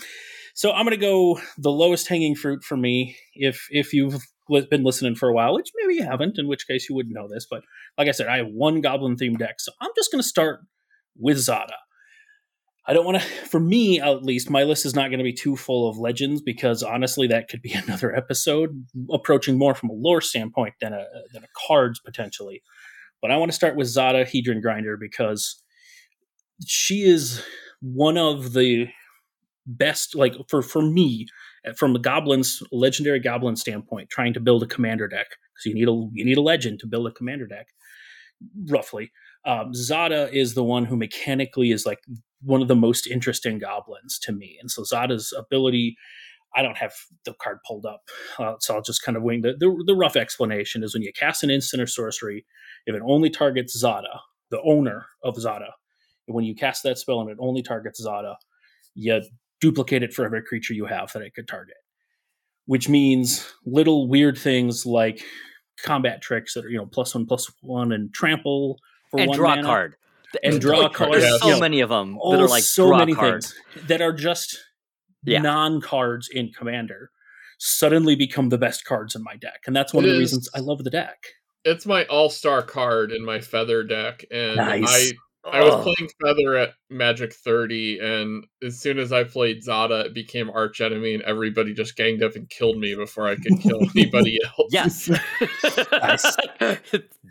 so 0.53 0.71
I'm 0.71 0.85
gonna 0.85 0.97
go 0.97 1.39
the 1.57 1.71
lowest 1.71 2.07
hanging 2.07 2.35
fruit 2.35 2.63
for 2.63 2.77
me. 2.77 3.15
If 3.33 3.67
if 3.69 3.93
you've 3.93 4.21
been 4.69 4.83
listening 4.83 5.15
for 5.15 5.29
a 5.29 5.33
while, 5.33 5.53
which 5.53 5.71
maybe 5.75 5.95
you 5.95 6.03
haven't, 6.03 6.37
in 6.37 6.47
which 6.47 6.67
case 6.67 6.89
you 6.89 6.95
wouldn't 6.95 7.15
know 7.15 7.27
this, 7.27 7.47
but 7.49 7.63
like 7.97 8.07
I 8.07 8.11
said, 8.11 8.27
I 8.27 8.37
have 8.37 8.47
one 8.47 8.81
goblin 8.81 9.15
themed 9.15 9.39
deck, 9.39 9.59
so 9.59 9.71
I'm 9.81 9.91
just 9.95 10.11
gonna 10.11 10.23
start 10.23 10.61
with 11.17 11.37
Zada. 11.37 11.75
I 12.87 12.93
don't 12.93 13.05
want 13.05 13.21
to, 13.21 13.27
for 13.49 13.59
me 13.59 13.99
at 13.99 14.23
least, 14.23 14.49
my 14.49 14.63
list 14.63 14.85
is 14.85 14.95
not 14.95 15.09
going 15.09 15.19
to 15.19 15.23
be 15.23 15.33
too 15.33 15.55
full 15.55 15.89
of 15.89 15.97
legends 15.97 16.41
because 16.41 16.83
honestly, 16.83 17.27
that 17.27 17.47
could 17.49 17.61
be 17.61 17.73
another 17.87 18.15
episode 18.15 18.85
approaching 19.11 19.57
more 19.57 19.75
from 19.75 19.89
a 19.89 19.93
lore 19.93 20.21
standpoint 20.21 20.75
than 20.81 20.93
a 20.93 21.05
than 21.33 21.43
a 21.43 21.67
cards 21.67 21.99
potentially. 21.99 22.61
But 23.21 23.31
I 23.31 23.37
want 23.37 23.51
to 23.51 23.55
start 23.55 23.75
with 23.75 23.87
Zada 23.87 24.25
Hedron 24.25 24.61
Grinder 24.61 24.97
because 24.97 25.61
she 26.65 27.03
is 27.03 27.43
one 27.81 28.17
of 28.17 28.53
the 28.53 28.87
best, 29.65 30.15
like 30.15 30.33
for 30.49 30.61
for 30.61 30.81
me, 30.81 31.27
eh, 31.65 31.73
from 31.77 31.93
the 31.93 31.99
goblins 31.99 32.63
legendary 32.71 33.19
goblin 33.19 33.55
standpoint, 33.55 34.09
trying 34.09 34.33
to 34.33 34.39
build 34.39 34.63
a 34.63 34.67
commander 34.67 35.07
deck 35.07 35.27
because 35.29 35.65
you 35.65 35.73
need 35.73 35.87
a 35.87 36.09
you 36.13 36.25
need 36.25 36.37
a 36.37 36.41
legend 36.41 36.79
to 36.79 36.87
build 36.87 37.07
a 37.07 37.11
commander 37.11 37.47
deck, 37.47 37.67
roughly. 38.67 39.11
Um, 39.45 39.73
Zada 39.73 40.29
is 40.31 40.53
the 40.53 40.63
one 40.63 40.85
who 40.85 40.95
mechanically 40.95 41.71
is 41.71 41.85
like 41.85 41.99
one 42.43 42.61
of 42.61 42.67
the 42.67 42.75
most 42.75 43.07
interesting 43.07 43.59
goblins 43.59 44.19
to 44.19 44.31
me. 44.31 44.57
And 44.61 44.69
so 44.69 44.83
Zada's 44.83 45.33
ability, 45.37 45.95
I 46.55 46.61
don't 46.61 46.77
have 46.77 46.93
the 47.25 47.33
card 47.41 47.57
pulled 47.67 47.85
up, 47.85 48.01
uh, 48.39 48.55
so 48.59 48.75
I'll 48.75 48.81
just 48.81 49.03
kind 49.03 49.17
of 49.17 49.23
wing 49.23 49.41
the, 49.41 49.53
the 49.57 49.83
the 49.87 49.95
rough 49.95 50.15
explanation 50.15 50.83
is 50.83 50.93
when 50.93 51.03
you 51.03 51.13
cast 51.13 51.43
an 51.43 51.49
instant 51.49 51.81
or 51.81 51.87
sorcery, 51.87 52.45
if 52.85 52.95
it 52.95 53.01
only 53.05 53.29
targets 53.29 53.77
Zada, 53.77 54.19
the 54.49 54.61
owner 54.63 55.05
of 55.23 55.37
Zada, 55.37 55.73
when 56.25 56.45
you 56.45 56.55
cast 56.55 56.83
that 56.83 56.97
spell 56.97 57.21
and 57.21 57.29
it 57.29 57.37
only 57.39 57.61
targets 57.61 58.01
Zada, 58.01 58.35
you 58.95 59.21
duplicate 59.59 60.03
it 60.03 60.13
for 60.13 60.25
every 60.25 60.43
creature 60.43 60.73
you 60.73 60.85
have 60.85 61.13
that 61.13 61.21
it 61.21 61.33
could 61.33 61.47
target. 61.47 61.75
Which 62.65 62.89
means 62.89 63.47
little 63.65 64.07
weird 64.07 64.37
things 64.37 64.85
like 64.85 65.23
combat 65.83 66.21
tricks 66.21 66.53
that 66.53 66.65
are 66.65 66.69
you 66.69 66.77
know 66.77 66.85
plus 66.85 67.15
one 67.15 67.25
plus 67.25 67.51
one 67.61 67.91
and 67.91 68.13
trample 68.13 68.77
and 69.19 69.29
one 69.29 69.37
draw 69.37 69.53
a 69.53 69.55
mana 69.57 69.67
card. 69.67 69.95
and 70.43 70.53
There's 70.53 70.59
draw 70.61 70.79
so- 70.81 70.85
a 70.85 70.89
card. 70.89 71.13
There's 71.13 71.23
Yes. 71.23 71.41
so 71.41 71.47
You 71.55 71.59
many 71.59 71.81
of 71.81 71.89
them 71.89 72.13
that 72.13 72.19
oh, 72.21 72.39
are 72.43 72.47
like 72.47 72.63
so 72.63 72.87
draw 72.87 72.97
many 72.99 73.13
cards. 73.13 73.53
things 73.73 73.87
that 73.87 74.01
are 74.01 74.13
just 74.13 74.57
Yeah. 75.25 75.39
non-cards 75.41 76.29
in 76.31 76.51
commander 76.53 77.11
suddenly 77.59 78.15
become 78.15 78.49
the 78.49 78.57
best 78.57 78.85
cards 78.85 79.15
in 79.15 79.23
my 79.23 79.35
deck 79.35 79.61
and 79.67 79.75
that's 79.75 79.93
one 79.93 80.03
It 80.03 80.07
of 80.07 80.11
the 80.15 80.21
is- 80.21 80.31
reasons 80.31 80.49
i 80.55 80.59
love 80.59 80.83
the 80.83 80.89
deck 80.89 81.23
It's 81.63 81.85
my 81.85 82.05
all 82.05 82.29
star 82.31 82.63
card 82.63 83.11
in 83.11 83.23
my 83.23 83.39
feather 83.39 83.83
deck, 83.83 84.25
and 84.31 84.55
Nice. 84.55 84.83
I 84.87 85.11
I 85.43 85.63
was 85.63 85.83
playing 85.83 86.11
feather 86.21 86.55
at 86.55 86.73
Magic 86.89 87.33
30, 87.33 87.99
and 87.99 88.45
as 88.63 88.79
soon 88.79 88.99
as 88.99 89.11
I 89.11 89.23
played 89.23 89.63
Zada, 89.63 90.01
it 90.01 90.13
became 90.13 90.51
arch 90.51 90.81
enemy, 90.81 91.15
and 91.15 91.23
everybody 91.23 91.73
just 91.73 91.95
ganged 91.95 92.21
up 92.21 92.35
and 92.35 92.47
killed 92.49 92.77
me 92.77 92.93
before 92.93 93.27
I 93.27 93.35
could 93.35 93.59
kill 93.59 93.79
anybody 93.95 94.37
else. 94.45 94.69
Yes. 94.71 95.05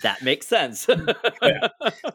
that 0.03 0.19
makes 0.23 0.47
sense. 0.47 0.89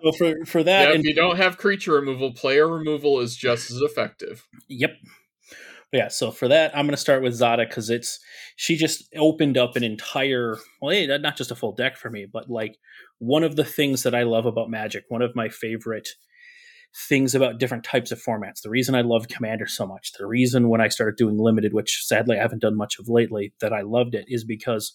Well, 0.03 0.13
for 0.17 0.45
for 0.45 0.59
Yeah, 0.59 0.63
that 0.63 0.89
if 0.89 0.95
and 0.95 1.03
you 1.03 1.15
don't 1.15 1.37
have 1.37 1.57
creature 1.57 1.93
removal, 1.93 2.33
player 2.33 2.67
removal 2.67 3.19
is 3.19 3.35
just 3.35 3.71
as 3.71 3.77
effective. 3.81 4.47
Yep. 4.67 4.91
Yeah, 5.95 6.09
so 6.09 6.29
for 6.29 6.49
that, 6.49 6.75
I'm 6.77 6.85
going 6.85 6.91
to 6.91 6.97
start 6.97 7.23
with 7.23 7.35
Zada 7.35 7.65
because 7.65 7.89
it's 7.89 8.19
she 8.57 8.75
just 8.75 9.05
opened 9.15 9.57
up 9.57 9.77
an 9.77 9.83
entire 9.83 10.57
well, 10.81 11.19
not 11.19 11.37
just 11.37 11.51
a 11.51 11.55
full 11.55 11.71
deck 11.71 11.95
for 11.95 12.09
me, 12.09 12.25
but 12.25 12.49
like 12.49 12.77
one 13.19 13.45
of 13.45 13.55
the 13.55 13.63
things 13.63 14.03
that 14.03 14.13
I 14.13 14.23
love 14.23 14.45
about 14.45 14.69
Magic, 14.69 15.05
one 15.07 15.21
of 15.21 15.37
my 15.37 15.47
favorite 15.47 16.09
things 17.07 17.33
about 17.33 17.59
different 17.59 17.85
types 17.85 18.11
of 18.11 18.21
formats. 18.21 18.61
The 18.61 18.69
reason 18.69 18.93
I 18.93 19.01
love 19.01 19.29
Commander 19.29 19.67
so 19.67 19.87
much, 19.87 20.11
the 20.19 20.27
reason 20.27 20.67
when 20.67 20.81
I 20.81 20.89
started 20.89 21.15
doing 21.15 21.37
limited, 21.37 21.73
which 21.73 22.03
sadly 22.03 22.37
I 22.37 22.41
haven't 22.41 22.61
done 22.61 22.75
much 22.75 22.99
of 22.99 23.07
lately, 23.07 23.53
that 23.61 23.71
I 23.71 23.81
loved 23.81 24.15
it 24.15 24.25
is 24.27 24.43
because 24.43 24.93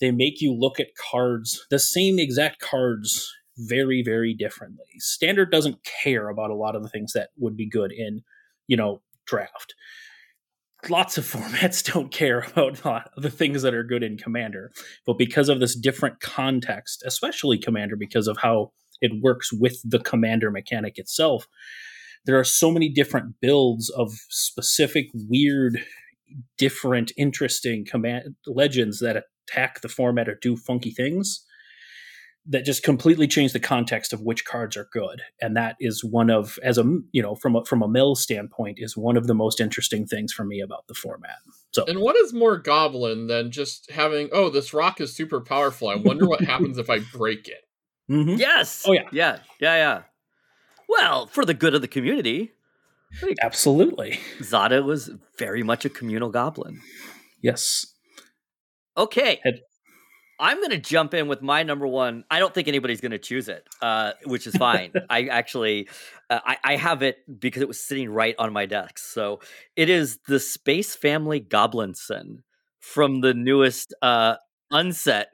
they 0.00 0.10
make 0.10 0.40
you 0.40 0.52
look 0.52 0.80
at 0.80 0.96
cards, 1.10 1.64
the 1.70 1.78
same 1.78 2.18
exact 2.18 2.58
cards, 2.58 3.32
very, 3.56 4.02
very 4.02 4.34
differently. 4.34 4.86
Standard 4.98 5.52
doesn't 5.52 5.86
care 6.02 6.30
about 6.30 6.50
a 6.50 6.56
lot 6.56 6.74
of 6.74 6.82
the 6.82 6.88
things 6.88 7.12
that 7.12 7.28
would 7.38 7.56
be 7.56 7.68
good 7.68 7.92
in, 7.92 8.22
you 8.66 8.76
know, 8.76 9.02
draft. 9.24 9.74
Lots 10.88 11.18
of 11.18 11.24
formats 11.32 11.92
don't 11.92 12.12
care 12.12 12.46
about 12.56 13.10
the 13.16 13.30
things 13.30 13.62
that 13.62 13.74
are 13.74 13.84
good 13.84 14.02
in 14.02 14.16
Commander, 14.16 14.70
but 15.06 15.18
because 15.18 15.48
of 15.48 15.60
this 15.60 15.76
different 15.76 16.20
context, 16.20 17.02
especially 17.06 17.58
Commander, 17.58 17.96
because 17.96 18.26
of 18.26 18.38
how 18.38 18.72
it 19.00 19.12
works 19.22 19.52
with 19.52 19.78
the 19.84 19.98
Commander 19.98 20.50
mechanic 20.50 20.98
itself, 20.98 21.46
there 22.24 22.38
are 22.38 22.44
so 22.44 22.70
many 22.70 22.88
different 22.88 23.36
builds 23.40 23.88
of 23.90 24.12
specific, 24.30 25.06
weird, 25.14 25.84
different, 26.58 27.12
interesting 27.16 27.84
command 27.88 28.34
legends 28.46 28.98
that 28.98 29.24
attack 29.48 29.80
the 29.80 29.88
format 29.88 30.28
or 30.28 30.36
do 30.40 30.56
funky 30.56 30.90
things 30.90 31.45
that 32.48 32.64
just 32.64 32.82
completely 32.82 33.26
change 33.26 33.52
the 33.52 33.60
context 33.60 34.12
of 34.12 34.20
which 34.20 34.44
cards 34.44 34.76
are 34.76 34.88
good 34.92 35.22
and 35.40 35.56
that 35.56 35.76
is 35.80 36.04
one 36.04 36.30
of 36.30 36.58
as 36.62 36.78
a 36.78 36.84
you 37.12 37.22
know 37.22 37.34
from 37.34 37.56
a 37.56 37.64
from 37.64 37.82
a 37.82 37.88
mill 37.88 38.14
standpoint 38.14 38.78
is 38.80 38.96
one 38.96 39.16
of 39.16 39.26
the 39.26 39.34
most 39.34 39.60
interesting 39.60 40.06
things 40.06 40.32
for 40.32 40.44
me 40.44 40.60
about 40.60 40.86
the 40.86 40.94
format 40.94 41.38
so 41.76 41.84
And 41.84 42.00
what 42.00 42.16
is 42.16 42.32
more 42.32 42.56
goblin 42.56 43.26
than 43.26 43.50
just 43.50 43.90
having, 43.90 44.30
oh, 44.32 44.48
this 44.48 44.72
rock 44.72 44.98
is 44.98 45.14
super 45.14 45.42
powerful. 45.42 45.90
I 45.90 45.96
wonder 45.96 46.26
what 46.26 46.40
happens 46.40 46.78
if 46.78 46.88
I 46.88 47.00
break 47.12 47.48
it. 47.48 47.68
mm-hmm. 48.10 48.36
yes. 48.36 48.84
Oh, 48.88 48.92
yeah. 48.92 49.02
Yeah. 49.12 49.38
Yeah. 49.60 49.76
Yeah. 49.76 50.02
Well, 50.88 51.26
for 51.26 51.44
the 51.44 51.52
good 51.52 51.74
of 51.74 51.82
the 51.82 51.88
community, 51.88 52.52
like, 53.20 53.36
absolutely 53.42 54.18
Zada 54.42 54.82
was 54.82 55.10
very 55.36 55.62
much 55.62 55.84
a 55.84 55.90
communal 55.90 56.30
goblin. 56.30 56.80
yes 57.42 57.92
Okay. 58.96 59.40
Head- 59.44 59.60
I'm 60.38 60.58
going 60.58 60.70
to 60.70 60.78
jump 60.78 61.14
in 61.14 61.28
with 61.28 61.40
my 61.42 61.62
number 61.62 61.86
one. 61.86 62.24
I 62.30 62.38
don't 62.38 62.52
think 62.52 62.68
anybody's 62.68 63.00
going 63.00 63.12
to 63.12 63.18
choose 63.18 63.48
it, 63.48 63.66
uh, 63.80 64.12
which 64.24 64.46
is 64.46 64.54
fine. 64.56 64.92
I 65.10 65.24
actually, 65.28 65.88
uh, 66.28 66.40
I, 66.44 66.56
I 66.62 66.76
have 66.76 67.02
it 67.02 67.18
because 67.40 67.62
it 67.62 67.68
was 67.68 67.80
sitting 67.80 68.10
right 68.10 68.34
on 68.38 68.52
my 68.52 68.66
desk. 68.66 68.98
So 68.98 69.40
it 69.76 69.88
is 69.88 70.18
the 70.28 70.38
Space 70.38 70.94
Family 70.94 71.40
Goblinson 71.40 72.42
from 72.80 73.20
the 73.22 73.32
newest 73.34 73.94
uh, 74.02 74.36
Unset. 74.70 75.28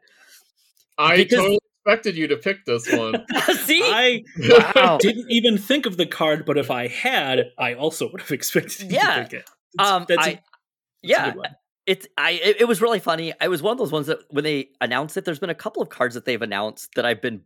I 0.98 1.16
Because- 1.16 1.38
totally 1.38 1.58
expected 1.84 2.16
you 2.16 2.28
to 2.28 2.36
pick 2.36 2.64
this 2.64 2.90
one. 2.92 3.26
See, 3.64 3.82
i 3.84 4.22
wow. 4.76 4.98
didn't 5.00 5.26
even 5.30 5.58
think 5.58 5.84
of 5.86 5.96
the 5.96 6.06
card 6.06 6.44
but 6.46 6.56
if 6.56 6.70
i 6.70 6.86
had 6.86 7.46
i 7.58 7.74
also 7.74 8.08
would 8.12 8.20
have 8.20 8.30
expected 8.30 8.82
you 8.92 8.98
Yeah. 8.98 9.16
to 9.16 9.22
pick 9.24 9.32
it 9.32 9.50
It's- 9.74 9.90
Um, 9.90 10.04
that's 10.08 10.24
a- 10.26 10.30
I- 10.30 10.34
that's 10.34 10.38
a 10.38 10.42
yeah, 11.02 11.24
good 11.30 11.38
one. 11.38 11.56
It's 11.86 12.06
I 12.16 12.32
it, 12.32 12.60
it 12.60 12.64
was 12.68 12.80
really 12.80 13.00
funny. 13.00 13.32
I 13.40 13.48
was 13.48 13.62
one 13.62 13.72
of 13.72 13.78
those 13.78 13.92
ones 13.92 14.06
that 14.06 14.18
when 14.30 14.44
they 14.44 14.70
announced 14.80 15.16
it, 15.16 15.24
there's 15.24 15.38
been 15.38 15.50
a 15.50 15.54
couple 15.54 15.82
of 15.82 15.88
cards 15.88 16.14
that 16.14 16.24
they've 16.24 16.40
announced 16.40 16.94
that 16.94 17.04
I've 17.04 17.20
been 17.20 17.42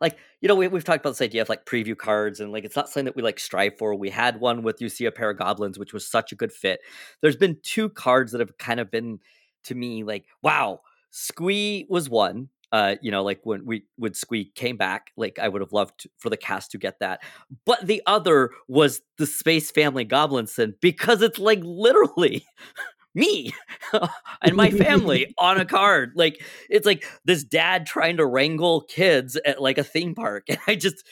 like, 0.00 0.18
you 0.40 0.48
know, 0.48 0.54
we, 0.54 0.68
we've 0.68 0.84
talked 0.84 1.00
about 1.00 1.10
this 1.10 1.22
idea 1.22 1.42
of 1.42 1.48
like 1.48 1.64
preview 1.64 1.96
cards 1.96 2.40
and 2.40 2.52
like 2.52 2.64
it's 2.64 2.76
not 2.76 2.88
something 2.88 3.06
that 3.06 3.16
we 3.16 3.22
like 3.22 3.38
strive 3.38 3.78
for. 3.78 3.94
We 3.94 4.10
had 4.10 4.40
one 4.40 4.62
with 4.62 4.80
you 4.80 4.88
see 4.88 5.06
a 5.06 5.12
pair 5.12 5.30
of 5.30 5.38
goblins, 5.38 5.78
which 5.78 5.92
was 5.92 6.06
such 6.06 6.32
a 6.32 6.36
good 6.36 6.52
fit. 6.52 6.80
There's 7.20 7.36
been 7.36 7.58
two 7.62 7.88
cards 7.88 8.32
that 8.32 8.40
have 8.40 8.56
kind 8.58 8.80
of 8.80 8.90
been 8.90 9.20
to 9.64 9.74
me 9.74 10.04
like, 10.04 10.26
wow, 10.42 10.80
Squee 11.10 11.86
was 11.88 12.08
one. 12.08 12.48
Uh, 12.72 12.96
you 13.02 13.10
know, 13.12 13.22
like 13.22 13.40
when 13.44 13.64
we 13.64 13.84
when 13.96 14.14
Squee 14.14 14.50
came 14.56 14.76
back, 14.76 15.12
like 15.16 15.38
I 15.38 15.48
would 15.48 15.62
have 15.62 15.72
loved 15.72 16.08
for 16.18 16.28
the 16.28 16.36
cast 16.36 16.72
to 16.72 16.78
get 16.78 16.98
that. 16.98 17.22
But 17.64 17.86
the 17.86 18.02
other 18.04 18.50
was 18.66 19.00
the 19.16 19.26
Space 19.26 19.70
Family 19.70 20.04
Goblinson 20.04 20.74
because 20.80 21.22
it's 21.22 21.38
like 21.38 21.60
literally 21.62 22.44
me 23.14 23.52
and 24.42 24.56
my 24.56 24.70
family 24.70 25.34
on 25.38 25.60
a 25.60 25.64
card. 25.64 26.12
Like 26.14 26.42
it's 26.68 26.86
like 26.86 27.04
this 27.24 27.44
dad 27.44 27.86
trying 27.86 28.16
to 28.16 28.26
wrangle 28.26 28.82
kids 28.82 29.36
at 29.44 29.62
like 29.62 29.78
a 29.78 29.84
theme 29.84 30.14
park. 30.14 30.44
And 30.54 30.58
I 30.66 30.74
just 30.74 31.06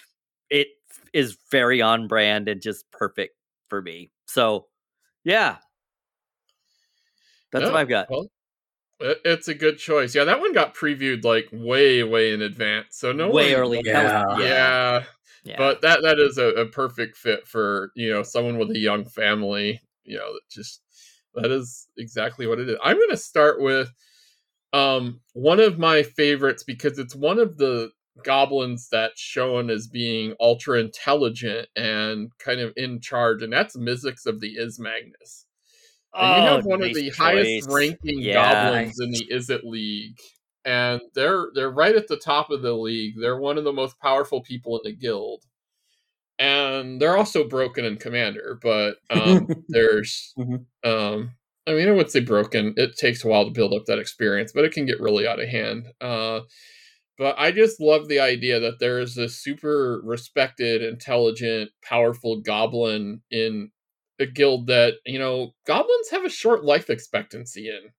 it 0.50 0.68
is 1.12 1.36
very 1.50 1.80
on 1.82 2.08
brand 2.08 2.48
and 2.48 2.60
just 2.60 2.90
perfect 2.90 3.36
for 3.68 3.80
me. 3.80 4.10
So 4.26 4.66
yeah. 5.24 5.56
That's 7.52 7.66
what 7.66 7.76
I've 7.76 7.88
got. 7.88 8.08
Well, 8.10 8.28
it's 8.98 9.48
a 9.48 9.54
good 9.54 9.78
choice. 9.78 10.14
Yeah, 10.14 10.24
that 10.24 10.40
one 10.40 10.52
got 10.52 10.74
previewed 10.74 11.24
like 11.24 11.48
way, 11.52 12.02
way 12.02 12.32
in 12.32 12.40
advance. 12.40 12.96
So 12.96 13.12
no 13.12 13.30
way 13.30 13.54
early. 13.54 13.82
Yeah. 13.84 14.24
Was, 14.24 14.40
yeah. 14.40 15.04
yeah. 15.44 15.56
But 15.58 15.82
that 15.82 16.02
that 16.02 16.18
is 16.18 16.38
a, 16.38 16.46
a 16.48 16.66
perfect 16.66 17.16
fit 17.16 17.46
for, 17.46 17.90
you 17.94 18.10
know, 18.10 18.22
someone 18.22 18.58
with 18.58 18.70
a 18.70 18.78
young 18.78 19.04
family, 19.04 19.82
you 20.04 20.16
know, 20.16 20.32
just 20.50 20.80
that 21.34 21.50
is 21.50 21.88
exactly 21.96 22.46
what 22.46 22.58
it 22.58 22.68
is. 22.68 22.76
I'm 22.82 22.96
going 22.96 23.10
to 23.10 23.16
start 23.16 23.60
with 23.60 23.92
um, 24.72 25.20
one 25.34 25.60
of 25.60 25.78
my 25.78 26.02
favorites 26.02 26.64
because 26.64 26.98
it's 26.98 27.14
one 27.14 27.38
of 27.38 27.58
the 27.58 27.90
goblins 28.24 28.88
that's 28.90 29.20
shown 29.20 29.70
as 29.70 29.86
being 29.86 30.34
ultra 30.40 30.78
intelligent 30.78 31.68
and 31.76 32.30
kind 32.38 32.60
of 32.60 32.72
in 32.76 33.00
charge, 33.00 33.42
and 33.42 33.52
that's 33.52 33.76
Mizzix 33.76 34.26
of 34.26 34.40
the 34.40 34.56
Izmagnus. 34.56 35.44
And 36.14 36.32
oh, 36.32 36.36
you 36.36 36.42
have 36.42 36.64
one 36.66 36.80
nice 36.80 36.90
of 36.90 36.94
the 36.96 37.08
choice. 37.08 37.16
highest 37.16 37.70
ranking 37.70 38.20
yeah. 38.20 38.34
goblins 38.34 39.00
in 39.00 39.10
the 39.12 39.28
Izzet 39.32 39.64
League. 39.64 40.18
And 40.64 41.00
they're 41.14 41.46
they're 41.54 41.70
right 41.70 41.96
at 41.96 42.06
the 42.06 42.18
top 42.18 42.50
of 42.50 42.62
the 42.62 42.74
league. 42.74 43.14
They're 43.20 43.38
one 43.38 43.58
of 43.58 43.64
the 43.64 43.72
most 43.72 43.98
powerful 43.98 44.42
people 44.42 44.78
in 44.78 44.82
the 44.84 44.96
guild 44.96 45.44
and 46.38 47.00
they're 47.00 47.16
also 47.16 47.46
broken 47.46 47.84
in 47.84 47.96
commander 47.96 48.58
but 48.62 48.96
um, 49.10 49.46
there's 49.68 50.32
mm-hmm. 50.38 50.88
um, 50.88 51.32
i 51.66 51.72
mean 51.72 51.88
i 51.88 51.92
would 51.92 52.10
say 52.10 52.20
broken 52.20 52.74
it 52.76 52.96
takes 52.96 53.24
a 53.24 53.28
while 53.28 53.44
to 53.44 53.50
build 53.50 53.72
up 53.72 53.84
that 53.86 53.98
experience 53.98 54.52
but 54.52 54.64
it 54.64 54.72
can 54.72 54.86
get 54.86 55.00
really 55.00 55.26
out 55.26 55.40
of 55.40 55.48
hand. 55.48 55.86
Uh, 56.00 56.40
but 57.18 57.34
i 57.38 57.52
just 57.52 57.80
love 57.80 58.08
the 58.08 58.20
idea 58.20 58.58
that 58.58 58.80
there 58.80 59.00
is 59.00 59.18
a 59.18 59.28
super 59.28 60.00
respected 60.04 60.82
intelligent 60.82 61.70
powerful 61.82 62.40
goblin 62.40 63.20
in 63.30 63.70
a 64.22 64.26
guild 64.26 64.68
that 64.68 64.94
you 65.04 65.18
know 65.18 65.52
goblins 65.66 66.10
have 66.10 66.24
a 66.24 66.30
short 66.30 66.64
life 66.64 66.88
expectancy 66.88 67.68
in. 67.68 67.90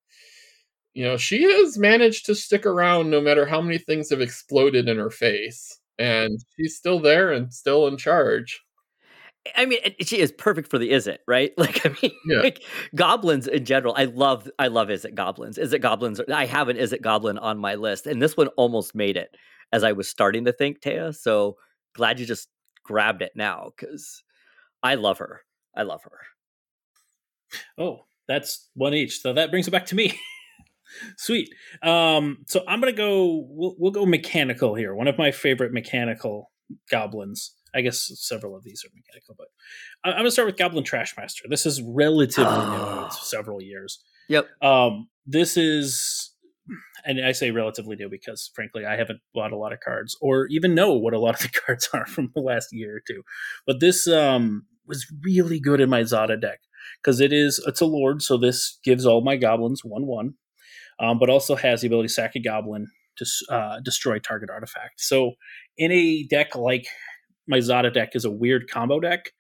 You 0.94 1.06
know 1.06 1.18
she 1.18 1.44
has 1.44 1.78
managed 1.78 2.26
to 2.28 2.36
stick 2.36 2.66
around 2.66 3.10
no 3.10 3.22
matter 3.22 3.46
how 3.46 3.62
many 3.62 3.78
things 3.78 4.10
have 4.10 4.22
exploded 4.22 4.88
in 4.88 4.98
her 4.98 5.10
face 5.10 5.80
and 6.00 6.40
she's 6.56 6.76
still 6.76 7.00
there 7.00 7.32
and 7.32 7.54
still 7.54 7.88
in 7.88 7.98
charge. 7.98 8.62
I 9.56 9.66
mean, 9.66 9.80
she 10.00 10.20
is 10.20 10.32
perfect 10.32 10.70
for 10.70 10.78
the 10.78 10.92
Izzet 10.92 11.18
right? 11.28 11.52
Like, 11.58 11.86
I 11.86 11.90
mean, 12.02 12.12
yeah. 12.28 12.40
like 12.40 12.64
goblins 12.96 13.48
in 13.48 13.66
general. 13.66 13.94
I 13.98 14.06
love, 14.06 14.50
I 14.58 14.68
love 14.68 14.88
Izzet 14.88 15.16
goblins. 15.16 15.58
Izzet 15.58 15.82
goblins. 15.82 16.22
I 16.34 16.46
have 16.46 16.70
an 16.70 16.78
Izzet 16.78 17.02
goblin 17.02 17.38
on 17.38 17.58
my 17.58 17.76
list, 17.76 18.08
and 18.08 18.22
this 18.22 18.38
one 18.38 18.48
almost 18.50 18.96
made 18.96 19.18
it 19.18 19.36
as 19.72 19.84
I 19.84 19.92
was 19.92 20.08
starting 20.08 20.46
to 20.46 20.54
think, 20.54 20.80
Taya. 20.82 21.14
So 21.16 21.58
glad 21.94 22.20
you 22.20 22.26
just 22.26 22.48
grabbed 22.84 23.22
it 23.22 23.32
now 23.36 23.72
because 23.76 24.24
I 24.82 24.96
love 24.96 25.18
her. 25.18 25.42
I 25.76 25.84
love 25.84 26.04
her. 26.04 26.20
Oh, 27.78 28.06
that's 28.28 28.70
one 28.76 28.94
each. 28.94 29.22
So 29.22 29.34
that 29.34 29.52
brings 29.52 29.68
it 29.68 29.72
back 29.72 29.88
to 29.88 29.96
me. 29.96 30.20
Sweet. 31.18 31.50
Um, 31.82 32.40
so 32.48 32.64
I'm 32.68 32.80
gonna 32.80 32.94
go. 32.94 33.46
We'll, 33.50 33.76
we'll 33.78 33.92
go 33.92 34.06
mechanical 34.06 34.76
here. 34.76 34.96
One 34.96 35.08
of 35.08 35.18
my 35.18 35.32
favorite 35.32 35.74
mechanical 35.74 36.52
goblins. 36.90 37.56
I 37.76 37.82
guess 37.82 38.12
several 38.16 38.56
of 38.56 38.64
these 38.64 38.84
are 38.86 38.92
mechanical, 38.94 39.36
but 39.38 39.48
I'm 40.04 40.20
gonna 40.20 40.32
start 40.32 40.46
with 40.46 40.58
Goblin 40.58 40.84
Trashmaster. 40.84 41.50
This 41.50 41.66
is 41.66 41.82
relatively 41.82 42.46
oh. 42.46 43.00
new. 43.00 43.06
It's 43.08 43.30
several 43.30 43.62
years. 43.62 44.04
Yep. 44.30 44.48
Um, 44.62 45.10
this 45.26 45.58
is, 45.58 46.34
and 47.06 47.26
I 47.26 47.32
say 47.32 47.52
relatively 47.52 47.96
new 47.96 48.10
because, 48.10 48.52
frankly, 48.54 48.86
I 48.86 48.96
haven't 48.96 49.20
bought 49.34 49.52
a 49.52 49.58
lot 49.58 49.74
of 49.74 49.80
cards 49.80 50.16
or 50.22 50.48
even 50.48 50.76
know 50.76 50.94
what 50.94 51.14
a 51.14 51.20
lot 51.20 51.36
of 51.36 51.42
the 51.42 51.60
cards 51.66 51.90
are 51.94 52.06
from 52.06 52.32
the 52.36 52.42
last 52.42 52.70
year 52.72 52.98
or 52.98 53.02
two. 53.06 53.24
But 53.66 53.80
this 53.80 54.08
um, 54.08 54.68
was 54.86 55.12
really 55.24 55.60
good 55.60 55.82
in 55.82 55.90
my 55.90 56.04
Zada 56.04 56.38
deck 56.38 56.60
because 57.02 57.20
it 57.20 57.34
is 57.34 57.64
it's 57.66 57.82
a 57.82 57.86
lord, 57.86 58.22
so 58.22 58.38
this 58.38 58.80
gives 58.84 59.06
all 59.06 59.24
my 59.24 59.36
goblins 59.36 59.82
one 59.84 60.06
one 60.06 60.36
um, 61.00 61.20
but 61.20 61.30
also 61.30 61.56
has 61.56 61.82
the 61.82 61.88
ability 61.88 62.08
to 62.08 62.14
sack 62.14 62.36
a 62.36 62.40
goblin 62.40 62.88
to 63.18 63.26
uh, 63.50 63.80
destroy 63.84 64.20
target 64.20 64.50
artifact. 64.50 65.02
So 65.02 65.34
in 65.78 65.92
a 65.92 66.24
deck 66.24 66.56
like 66.56 66.88
my 67.48 67.60
Zada 67.60 67.92
deck 67.92 68.16
is 68.16 68.26
a 68.26 68.32
weird 68.32 68.70
combo 68.70 69.00
deck 69.00 69.32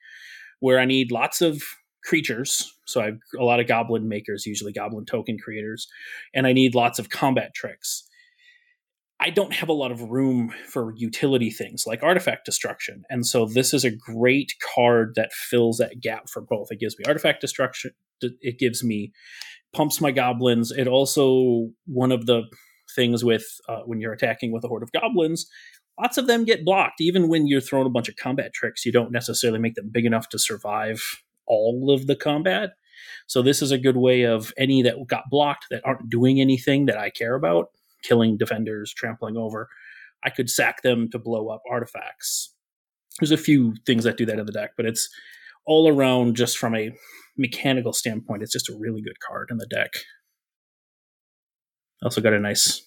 where 0.59 0.79
I 0.79 0.85
need 0.85 1.11
lots 1.11 1.41
of 1.41 1.61
creatures. 2.03 2.71
So 2.85 3.01
I 3.01 3.05
have 3.05 3.17
a 3.39 3.43
lot 3.43 3.59
of 3.59 3.67
goblin 3.67 4.07
makers, 4.07 4.45
usually 4.45 4.73
goblin 4.73 5.05
token 5.05 5.37
creators, 5.37 5.87
and 6.33 6.45
I 6.45 6.53
need 6.53 6.75
lots 6.75 6.99
of 6.99 7.09
combat 7.09 7.53
tricks. 7.55 8.03
I 9.23 9.29
don't 9.29 9.53
have 9.53 9.69
a 9.69 9.73
lot 9.73 9.93
of 9.93 10.11
room 10.11 10.53
for 10.67 10.93
utility 10.97 11.49
things 11.49 11.85
like 11.87 12.03
artifact 12.03 12.43
destruction. 12.45 13.03
And 13.09 13.25
so 13.25 13.45
this 13.45 13.73
is 13.73 13.85
a 13.85 13.89
great 13.89 14.51
card 14.75 15.13
that 15.15 15.31
fills 15.31 15.77
that 15.77 16.01
gap 16.01 16.27
for 16.27 16.41
both. 16.41 16.67
It 16.71 16.81
gives 16.81 16.99
me 16.99 17.05
artifact 17.07 17.39
destruction, 17.39 17.91
it 18.21 18.59
gives 18.59 18.83
me 18.83 19.13
pumps 19.71 20.01
my 20.01 20.11
goblins. 20.11 20.71
It 20.71 20.87
also 20.87 21.69
one 21.85 22.11
of 22.11 22.25
the 22.25 22.43
things 22.93 23.23
with 23.23 23.45
uh, 23.69 23.79
when 23.85 24.01
you're 24.01 24.11
attacking 24.11 24.51
with 24.51 24.65
a 24.65 24.67
horde 24.67 24.83
of 24.83 24.91
goblins, 24.91 25.49
lots 25.97 26.17
of 26.17 26.27
them 26.27 26.43
get 26.43 26.65
blocked. 26.65 26.99
Even 26.99 27.29
when 27.29 27.47
you're 27.47 27.61
throwing 27.61 27.87
a 27.87 27.91
bunch 27.91 28.09
of 28.09 28.17
combat 28.17 28.53
tricks, 28.53 28.85
you 28.85 28.91
don't 28.91 29.11
necessarily 29.11 29.59
make 29.59 29.75
them 29.75 29.89
big 29.89 30.05
enough 30.05 30.27
to 30.29 30.37
survive 30.37 31.01
all 31.45 31.93
of 31.93 32.07
the 32.07 32.15
combat. 32.15 32.71
So 33.27 33.41
this 33.41 33.61
is 33.61 33.71
a 33.71 33.77
good 33.77 33.97
way 33.97 34.23
of 34.23 34.53
any 34.57 34.81
that 34.83 34.95
got 35.07 35.29
blocked 35.29 35.67
that 35.71 35.81
aren't 35.85 36.09
doing 36.09 36.41
anything 36.41 36.87
that 36.87 36.97
I 36.97 37.09
care 37.09 37.35
about, 37.35 37.69
killing 38.03 38.37
defenders, 38.37 38.93
trampling 38.93 39.37
over. 39.37 39.69
I 40.23 40.29
could 40.29 40.49
sack 40.49 40.81
them 40.81 41.09
to 41.11 41.19
blow 41.19 41.49
up 41.49 41.61
artifacts. 41.69 42.53
There's 43.19 43.31
a 43.31 43.37
few 43.37 43.75
things 43.85 44.03
that 44.05 44.17
do 44.17 44.25
that 44.25 44.39
in 44.39 44.45
the 44.45 44.51
deck, 44.51 44.71
but 44.77 44.85
it's 44.85 45.09
all 45.65 45.87
around 45.87 46.35
just 46.35 46.57
from 46.57 46.75
a 46.75 46.91
mechanical 47.37 47.93
standpoint, 47.93 48.43
it's 48.43 48.53
just 48.53 48.69
a 48.69 48.77
really 48.77 49.01
good 49.01 49.19
card 49.19 49.49
in 49.51 49.57
the 49.57 49.67
deck. 49.67 49.91
Also 52.03 52.21
got 52.21 52.33
a 52.33 52.39
nice 52.39 52.85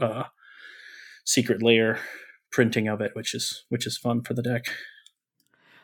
uh, 0.00 0.24
Secret 1.24 1.62
Lair 1.62 1.98
printing 2.52 2.88
of 2.88 3.00
it, 3.00 3.12
which 3.14 3.34
is 3.34 3.64
which 3.68 3.86
is 3.86 3.96
fun 3.96 4.22
for 4.22 4.34
the 4.34 4.42
deck. 4.42 4.64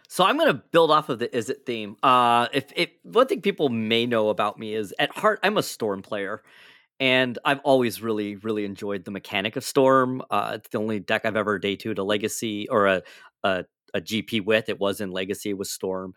So 0.09 0.25
I'm 0.25 0.37
going 0.37 0.53
to 0.53 0.63
build 0.71 0.91
off 0.91 1.09
of 1.09 1.19
the 1.19 1.27
Izzet 1.29 1.67
theme. 1.67 1.97
Uh, 2.01 2.47
if, 2.53 2.67
if 2.77 2.91
one 3.03 3.27
thing 3.27 3.41
people 3.41 3.71
may 3.71 4.07
know 4.07 4.29
about 4.29 4.57
me 4.57 4.73
is 4.73 4.95
at 5.01 5.11
heart 5.11 5.41
I'm 5.43 5.57
a 5.57 5.65
Storm 5.65 6.03
player, 6.03 6.43
and 7.01 7.39
I've 7.45 7.61
always 7.61 8.03
really 8.03 8.37
really 8.37 8.65
enjoyed 8.65 9.05
the 9.05 9.11
mechanic 9.11 9.57
of 9.57 9.65
Storm. 9.65 10.23
Uh, 10.31 10.53
it's 10.57 10.69
the 10.69 10.79
only 10.79 11.01
deck 11.01 11.23
I've 11.25 11.37
ever 11.37 11.59
day 11.59 11.77
two 11.77 11.95
to 11.95 12.03
Legacy 12.03 12.69
or 12.69 12.87
a, 12.87 13.03
a 13.45 13.65
a 13.95 14.01
GP 14.01 14.45
with. 14.45 14.69
It 14.69 14.81
was 14.81 15.01
in 15.01 15.11
Legacy 15.11 15.55
with 15.55 15.69
Storm, 15.69 16.15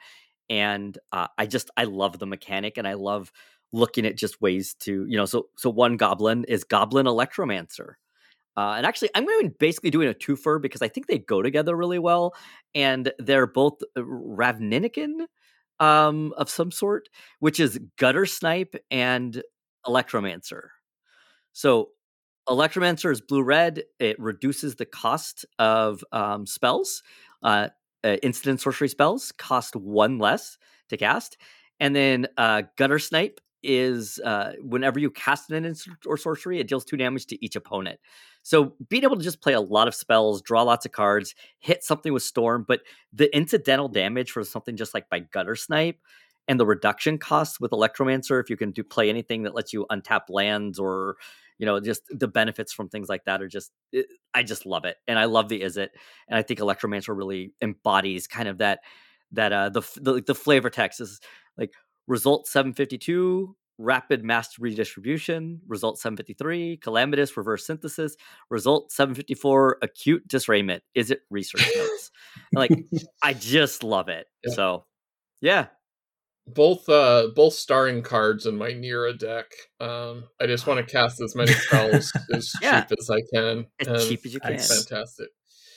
and 0.50 0.98
uh, 1.12 1.28
I 1.38 1.46
just 1.46 1.70
I 1.78 1.86
love 1.86 2.20
the 2.20 2.26
mechanic 2.28 2.78
and 2.78 2.88
I 2.88 2.94
love 2.94 3.32
looking 3.72 4.06
at 4.06 4.18
just 4.18 4.42
ways 4.42 4.74
to 4.82 5.06
you 5.08 5.18
know 5.18 5.26
so 5.26 5.48
so 5.58 5.70
one 5.70 5.98
goblin 5.98 6.46
is 6.46 6.63
Goblin 6.63 7.06
Electromancer. 7.06 7.94
Uh, 8.58 8.74
and 8.76 8.86
actually, 8.86 9.10
I'm 9.15 9.26
going 9.26 9.50
to 9.50 9.56
basically 9.58 9.89
doing 9.89 10.10
a 10.10 10.13
twofer 10.13 10.62
because 10.62 10.82
I 10.82 10.89
think 10.89 11.08
they 11.08 11.20
go 11.20 11.42
together 11.42 11.78
really 11.78 12.00
well, 12.00 12.34
and 12.76 13.12
they're 13.18 13.48
both 13.48 13.80
Ravnican 13.98 15.28
um, 15.80 16.34
of 16.36 16.50
some 16.50 16.72
sort, 16.72 17.08
which 17.39 17.60
is 17.60 17.80
Guttersnipe 17.98 18.76
and 18.92 19.42
Electromancer. 19.86 20.70
So 21.54 21.89
Electromancer 22.48 23.12
is 23.12 23.22
blue 23.22 23.44
red. 23.44 23.84
It 24.00 24.20
reduces 24.20 24.76
the 24.76 24.86
cost 24.86 25.46
of 25.60 26.04
um, 26.12 26.46
spells. 26.46 27.04
Uh, 27.44 27.70
uh, 28.04 28.18
sorcery 28.34 28.88
spells 28.88 29.32
cost 29.34 29.76
one 29.76 30.18
less 30.18 30.58
to 30.89 30.98
cast, 30.98 31.38
and 31.80 31.96
then 31.96 32.28
uh, 32.38 32.63
Guttersnipe 32.78 33.38
is 33.62 34.20
uh, 34.24 34.54
whenever 34.62 35.00
you 35.00 35.12
cast 35.12 35.52
an 35.52 35.65
instant 35.65 35.98
or 36.06 36.18
sorcery, 36.18 36.60
it 36.60 36.68
deals 36.68 36.86
two 36.86 36.98
damage 36.98 37.26
to 37.28 37.46
each 37.46 37.56
opponent. 37.56 38.00
So 38.42 38.74
being 38.88 39.04
able 39.04 39.18
to 39.18 39.24
just 39.24 39.42
play 39.42 39.54
a 39.54 39.62
lot 39.62 39.88
of 39.88 39.96
spells, 39.96 40.42
draw 40.42 40.63
lots 40.63 40.86
of 40.86 40.92
cards, 40.92 41.36
hit 41.60 41.84
something 41.84 42.13
with 42.13 42.24
Storm, 42.24 42.65
but 42.68 42.82
the 43.12 43.36
incidental 43.36 43.89
damage 43.89 44.32
for 44.32 44.44
something 44.44 44.78
just 44.78 44.94
like 44.94 45.10
by 45.10 45.22
Guttersnipe 45.22 45.98
and 46.50 46.60
the 46.60 46.66
reduction 46.66 47.18
costs 47.18 47.62
with 47.62 47.72
Electromancer, 47.72 48.42
if 48.42 48.50
you 48.50 48.58
can 48.58 48.72
do 48.72 48.84
play 48.84 49.10
anything 49.10 49.44
that 49.44 49.56
lets 49.56 49.72
you 49.72 49.86
untap 49.90 50.24
lands 50.28 50.80
or 50.80 51.16
you 51.60 51.66
know 51.66 51.80
just 51.80 52.02
the 52.10 52.28
benefits 52.28 52.74
from 52.74 52.90
things 52.90 53.08
like 53.08 53.26
that 53.26 53.42
are 53.42 53.48
just 53.48 53.72
it, 53.92 54.08
eh, 54.10 54.16
i 54.34 54.42
just 54.42 54.66
love 54.66 54.86
it 54.86 54.96
and 55.10 55.20
i 55.20 55.26
love 55.26 55.50
the 55.50 55.60
Izzet 55.60 55.90
and 56.30 56.40
i 56.40 56.42
think 56.42 56.62
electromancer 56.62 57.16
really 57.16 57.52
embodies 57.62 58.28
kind 58.28 58.48
of 58.48 58.60
that 58.60 58.80
that 59.34 59.54
uh 59.54 59.70
the 59.70 59.82
the, 60.02 60.24
the 60.26 60.36
flavor 60.36 60.70
text. 60.70 61.02
Is 61.02 61.20
like 61.58 61.74
result 62.08 62.48
752 62.48 63.56
rapid 63.78 64.26
mass 64.26 64.60
redistribution 64.60 65.62
result 65.68 66.00
753 66.00 66.78
calamitous 66.78 67.38
reverse 67.38 67.66
synthesis 67.66 68.16
result 68.50 68.92
754 68.92 69.78
acute 69.82 70.28
disarrayment 70.28 70.84
it 70.96 71.22
research 71.30 71.66
notes. 71.76 72.12
Like 72.54 72.72
i 73.24 73.34
just 73.34 73.84
love 73.84 74.10
it. 74.10 74.28
Yeah. 74.46 74.54
so 74.54 74.86
yeah 75.42 75.68
both 76.54 76.88
uh 76.90 77.28
both 77.36 77.54
starring 77.54 78.02
cards 78.02 78.46
in 78.46 78.58
my 78.58 78.72
Nira 78.72 79.18
deck. 79.18 79.46
Um, 79.80 80.26
I 80.42 80.46
just 80.48 80.68
want 80.68 80.86
to 80.86 80.92
cast 80.92 81.22
as 81.22 81.36
many 81.36 81.52
spells 81.54 82.12
as 82.34 82.52
Yeah. 82.62 82.82
cheap 82.82 82.98
as 83.00 83.10
I 83.10 83.22
can. 83.34 83.66
As 83.88 84.08
cheap 84.08 84.22
as 84.26 84.34
you 84.34 84.40
can. 84.40 84.58
Fantastic. 84.58 85.30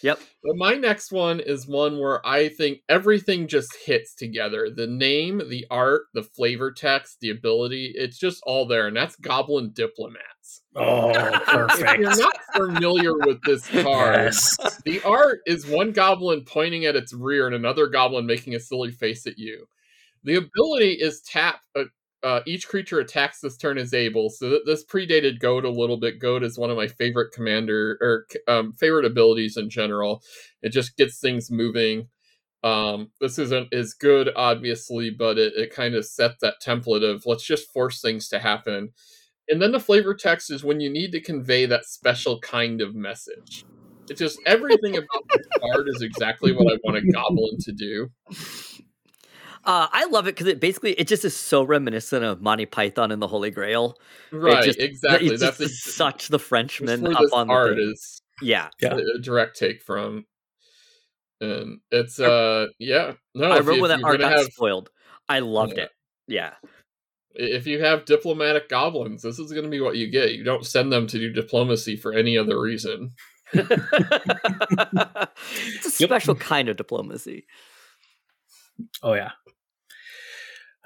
Yep. 0.03 0.19
But 0.43 0.57
my 0.57 0.75
next 0.75 1.13
one 1.13 1.39
is 1.39 1.69
one 1.69 2.01
where 2.01 2.27
I 2.27 2.49
think 2.49 2.79
everything 2.89 3.47
just 3.47 3.73
hits 3.87 4.17
together. 4.17 4.69
The 4.75 4.89
name, 4.89 5.43
the 5.49 5.65
art, 5.71 6.03
the 6.13 6.25
flavor 6.25 6.73
text, 6.73 7.19
the 7.21 7.31
ability, 7.31 7.93
it's 7.95 8.19
just 8.19 8.43
all 8.45 8.67
there. 8.67 8.89
And 8.89 8.97
that's 8.97 9.15
Goblin 9.15 9.71
Diplomats. 9.73 10.63
Oh, 10.75 11.13
perfect. 11.47 11.49
If 11.53 11.79
perfect. 11.79 12.01
you're 12.01 12.17
not 12.19 12.37
familiar 12.57 13.17
with 13.17 13.41
this 13.45 13.65
card, 13.83 14.17
yes. 14.33 14.57
the 14.85 15.01
art 15.05 15.39
is 15.47 15.69
one 15.69 15.93
goblin 15.93 16.43
pointing 16.45 16.85
at 16.85 16.97
its 16.97 17.13
rear 17.15 17.47
and 17.47 17.55
another 17.55 17.87
goblin 17.87 18.27
making 18.27 18.57
a 18.57 18.61
silly 18.61 18.91
face 18.91 19.25
at 19.29 19.39
you. 19.39 19.67
The 20.25 20.37
ability 20.37 20.93
is 21.01 21.21
tap. 21.23 21.61
Uh, 21.77 21.85
uh, 22.23 22.41
each 22.47 22.69
creature 22.69 23.01
attacks 23.01 23.41
this 23.41 23.57
turn 23.57 23.79
is 23.79 23.93
able. 23.93 24.31
So 24.31 24.49
th- 24.51 24.63
this 24.65 24.85
predated 24.85 25.41
Goad 25.41 25.65
a 25.65 25.71
little 25.71 25.97
bit. 25.97 26.21
Goad 26.21 26.45
is 26.45 26.57
one 26.57 26.71
of 26.71 26.77
my 26.77 26.87
favorite 26.87 27.33
commander 27.33 27.99
or 28.01 28.27
um, 28.47 28.73
favorite 28.75 29.05
abilities 29.05 29.57
in 29.57 29.69
general. 29.69 30.23
It 30.63 30.71
just 30.71 30.97
gets 30.97 31.19
things 31.19 31.51
moving. 31.51 32.09
Um, 32.63 33.11
this 33.21 33.41
isn't 33.41 33.75
as 33.75 33.93
good, 33.95 34.31
obviously, 34.37 35.11
but 35.11 35.37
it, 35.37 35.55
it 35.57 35.75
kind 35.75 35.97
of 35.97 36.07
set 36.07 36.39
that 36.41 36.63
template 36.65 37.03
of 37.03 37.25
let's 37.27 37.45
just 37.45 37.73
force 37.73 38.01
things 38.01 38.29
to 38.29 38.39
happen. 38.39 38.91
And 39.49 39.61
then 39.61 39.73
the 39.73 39.81
flavor 39.81 40.15
text 40.15 40.51
is 40.51 40.63
when 40.63 40.81
you 40.81 40.89
need 40.89 41.11
to 41.13 41.21
convey 41.21 41.67
that 41.67 41.87
special 41.87 42.39
kind 42.39 42.81
of 42.81 42.95
message. 42.95 43.65
It's 44.09 44.21
just 44.21 44.39
everything 44.47 44.97
about 44.97 45.25
this 45.33 45.47
card 45.61 45.89
is 45.89 46.03
exactly 46.03 46.53
what 46.53 46.73
I 46.73 46.79
want 46.85 46.99
a 46.99 47.13
goblin 47.13 47.59
to 47.61 47.73
do. 47.73 48.11
Uh, 49.65 49.87
I 49.93 50.07
love 50.07 50.27
it 50.27 50.35
because 50.35 50.47
it 50.49 50.59
basically 50.61 50.93
it 50.95 51.07
just 51.07 51.25
is 51.25 51.37
so 51.37 51.63
reminiscent 51.63 52.25
of 52.25 52.41
Monty 52.43 52.67
Python 52.67 53.13
and 53.13 53.23
the 53.23 53.29
Holy 53.29 53.51
Grail. 53.51 53.97
It 54.33 54.37
Right, 54.37 54.65
just- 54.65 54.79
exactly. 54.81 55.29
It's 55.29 55.41
That's 55.41 55.59
just 55.59 55.71
ex- 55.87 55.95
such 55.95 56.29
the 56.29 56.39
Frenchman 56.39 57.03
where 57.03 57.13
up 57.13 57.21
this 57.21 57.33
on 57.33 57.47
the 57.47 57.53
art 57.53 57.77
thing. 57.77 57.91
is 57.93 58.23
Yeah, 58.41 58.69
Yeah. 58.81 58.97
a 58.97 59.19
direct 59.21 59.57
take 59.59 59.83
from. 59.83 60.27
And 61.41 61.81
it's 61.91 62.19
uh 62.21 62.67
yeah 62.79 63.13
no 63.35 63.51
I 63.51 63.59
if, 63.59 63.67
remember 63.67 63.73
if 63.73 63.81
when 63.81 63.89
that 63.91 64.05
art 64.05 64.19
gonna 64.21 64.31
got 64.35 64.39
have 64.43 64.53
spoiled. 64.53 64.91
I 65.29 65.39
loved 65.41 65.75
Yeah. 65.77 65.85
it. 65.85 65.91
Yeah. 66.29 66.55
if 67.35 67.67
you 67.67 67.81
have 67.83 68.05
diplomatic 68.05 68.69
goblins 68.69 69.23
this 69.23 69.39
is 69.39 69.53
going 69.53 69.65
to 69.65 69.71
be 69.71 69.81
what 69.81 69.97
you 69.97 70.07
get 70.11 70.35
you 70.35 70.45
don't 70.45 70.67
send 70.67 70.93
them 70.93 71.07
to 71.07 71.19
do 71.19 71.31
diplomacy 71.33 71.97
for 71.97 72.13
any 72.13 72.37
other 72.37 72.61
reason 72.61 73.13
it's 73.55 73.71
a 73.71 75.29
Yep. 75.99 76.09
special 76.09 76.35
kind 76.35 76.69
of 76.69 76.77
diplomacy. 76.77 77.47
Oh 79.03 79.15
yeah. 79.15 79.31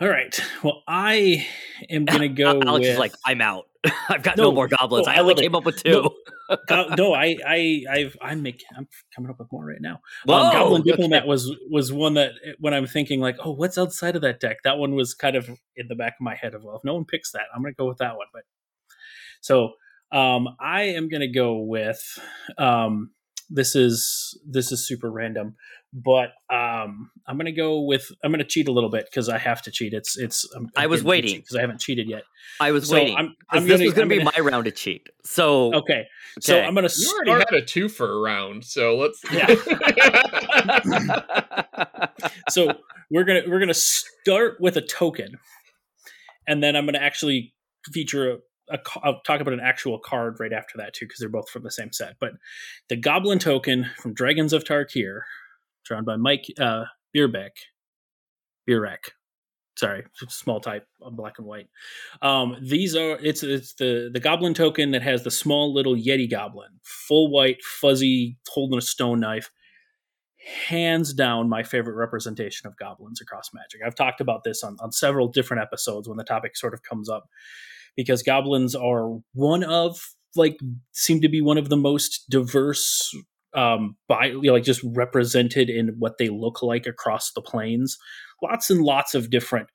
All 0.01 0.09
right. 0.09 0.39
Well, 0.63 0.83
I 0.87 1.47
am 1.89 2.05
gonna 2.05 2.29
go 2.45 2.61
Alex 2.61 2.83
with 2.83 2.93
is 2.93 2.99
like, 2.99 3.15
I'm 3.25 3.41
out. 3.41 3.65
I've 4.09 4.23
got 4.23 4.37
no, 4.37 4.45
No, 4.45 4.53
more 4.53 4.69
goblins. 4.69 5.07
no, 5.07 5.13
I 5.13 5.17
I 5.17 5.21
only 5.21 5.35
it. 5.35 5.41
came 5.41 5.55
up 5.55 5.65
with 5.65 5.83
two. 5.83 5.91
No. 5.91 6.57
Go- 6.69 6.89
no, 6.97 7.15
I, 7.15 7.37
I, 7.47 7.85
I've, 7.91 8.17
I'm 8.21 8.43
making, 8.43 8.67
I'm 8.77 8.89
coming 9.15 9.31
up 9.31 9.39
with 9.39 9.51
more 9.53 9.65
right 9.65 9.81
now. 9.81 10.01
Whoa, 10.25 10.37
um, 10.37 10.53
Goblin 10.53 10.81
okay. 10.83 10.91
Diplomat 10.93 11.27
was 11.27 11.51
was 11.71 11.93
one 11.93 12.15
that 12.15 12.33
when 12.59 12.75
I'm 12.75 12.87
thinking 12.87 13.21
like, 13.21 13.37
oh, 13.41 13.53
what's 13.53 13.79
outside 13.79 14.17
of 14.17 14.23
that 14.23 14.41
deck? 14.41 14.59
That 14.65 14.79
one 14.79 14.95
was 14.95 15.15
kind 15.15 15.35
of 15.37 15.49
in 15.77 15.89
the 15.89 15.95
back 15.95 16.15
of 16.15 16.25
my 16.25 16.35
head 16.35 16.55
of, 16.55 16.63
well, 16.65 16.77
if 16.77 16.85
no 16.85 16.95
one 16.95 17.05
picks 17.05 17.33
that, 17.33 17.45
I'm 17.55 17.63
going 17.63 17.73
to 17.75 17.77
go 17.79 17.89
with 17.89 17.99
that 17.99 18.17
one. 18.17 18.27
But 18.33 18.43
so 19.41 19.73
um, 20.13 20.49
I 20.61 20.83
am 20.83 21.09
going 21.09 21.21
to 21.23 21.29
go 21.29 21.59
with 21.59 22.01
um, 22.59 23.13
this 23.51 23.75
is 23.77 24.39
this 24.47 24.73
is 24.73 24.87
super 24.87 25.11
random, 25.11 25.57
but 25.99 26.29
um, 26.55 27.11
I'm 27.27 27.37
going 27.37 27.47
to 27.47 27.53
go 27.53 27.81
with 27.81 28.07
I'm 28.23 28.31
going 28.31 28.41
to 28.41 28.45
cheat 28.45 28.69
a 28.69 28.73
little 28.73 28.91
bit 28.91 29.07
because 29.07 29.31
I 29.31 29.39
have 29.39 29.63
to 29.63 29.71
cheat. 29.71 29.95
It's 29.95 30.19
it's 30.19 30.47
I'm, 30.55 30.69
I 30.77 30.87
was 30.89 31.03
waiting. 31.03 31.37
because 31.41 31.57
I 31.57 31.63
haven't 31.63 31.81
cheated 31.81 32.07
yet. 32.09 32.25
I 32.61 32.71
was 32.73 32.89
So 32.89 32.95
waiting. 32.97 33.17
I'm, 33.17 33.29
'cause 33.29 33.35
I'm 33.51 33.67
this 33.67 33.79
gonna, 33.79 33.85
was 33.87 33.95
going 33.95 34.03
I'm 34.05 34.09
to 34.11 34.15
be 34.17 34.19
gonna- 34.25 34.33
my 34.37 34.45
round 34.51 34.65
to 34.67 34.71
cheat. 34.73 35.09
So, 35.25 35.75
okay. 35.75 36.07
So 36.41 36.61
I'm 36.61 36.75
going 36.75 36.87
to 36.87 36.95
you 36.95 37.07
start. 37.07 37.29
already 37.29 37.45
had 37.51 37.63
a 37.63 37.65
two 37.65 37.89
for 37.89 38.13
a 38.13 38.19
round 38.21 38.63
so 38.65 38.97
let's 38.99 39.21
so 42.51 42.73
we're 43.11 43.25
gonna 43.25 43.43
we're 43.49 43.61
gonna 43.61 43.73
start 43.75 44.57
with 44.61 44.77
a 44.77 44.83
token, 44.83 45.39
and 46.47 46.63
then 46.63 46.77
I'm 46.77 46.85
gonna 46.87 46.99
actually 46.99 47.55
feature 47.93 48.33
a. 48.33 48.37
a 48.75 48.79
ca- 48.79 49.01
I'll 49.05 49.21
talk 49.25 49.41
about 49.41 49.55
an 49.55 49.61
actual 49.61 49.99
card 49.99 50.37
right 50.41 50.53
after 50.53 50.79
that 50.79 50.93
too, 50.95 51.07
because 51.07 51.21
they're 51.21 51.29
both 51.29 51.49
from 51.49 51.63
the 51.63 51.71
same 51.71 51.93
set. 51.93 52.17
But 52.21 52.33
the 52.89 52.97
Goblin 52.97 53.39
token 53.39 53.87
from 54.03 54.13
Dragons 54.15 54.53
of 54.53 54.65
Tarkir, 54.65 55.21
drawn 55.87 56.05
by 56.05 56.17
Mike 56.17 56.47
uh, 56.59 56.85
Bierbeck, 57.17 57.51
Bierek. 58.69 59.11
Sorry, 59.79 60.05
small 60.29 60.61
type 60.61 60.87
on 61.03 61.17
black 61.17 61.35
and 61.39 61.47
white. 61.47 61.69
Um, 62.23 62.57
these 62.63 62.97
are 62.97 63.19
it's 63.23 63.43
it's 63.43 63.75
the 63.75 64.09
the 64.11 64.21
Goblin 64.21 64.55
token 64.55 64.93
that 64.93 65.03
has 65.03 65.23
the 65.23 65.31
small 65.31 65.75
little 65.75 65.95
Yeti 65.95 66.31
Goblin, 66.31 66.81
full 66.83 67.31
white, 67.31 67.63
fuzzy, 67.63 68.39
holding 68.49 68.79
a 68.79 68.83
stone 68.83 69.21
knife 69.21 69.51
hands 70.69 71.13
down 71.13 71.49
my 71.49 71.63
favorite 71.63 71.97
representation 71.97 72.67
of 72.67 72.77
goblins 72.77 73.21
across 73.21 73.51
magic. 73.53 73.81
I've 73.85 73.95
talked 73.95 74.21
about 74.21 74.45
this 74.45 74.63
on, 74.63 74.77
on 74.81 74.93
several 74.93 75.29
different 75.29 75.63
episodes 75.63 76.09
when 76.09 76.19
the 76.19 76.25
topic 76.25 76.57
sort 76.57 76.73
of 76.73 76.83
comes 76.83 77.09
up 77.09 77.29
because 77.97 78.23
goblins 78.23 78.75
are 78.75 79.19
one 79.33 79.65
of 79.65 79.99
like 80.37 80.59
seem 80.93 81.21
to 81.23 81.29
be 81.29 81.41
one 81.41 81.59
of 81.59 81.69
the 81.69 81.77
most 81.77 82.29
diverse 82.31 83.13
um 83.57 83.97
by 84.09 84.27
you 84.27 84.43
know, 84.43 84.53
like 84.53 84.63
just 84.63 84.83
represented 84.85 85.69
in 85.69 85.89
what 85.99 86.19
they 86.19 86.29
look 86.29 86.63
like 86.63 86.87
across 86.87 87.33
the 87.33 87.43
planes 87.43 87.99
lots 88.43 88.69
and 88.69 88.83
lots 88.83 89.15
of 89.15 89.31
different 89.31 89.69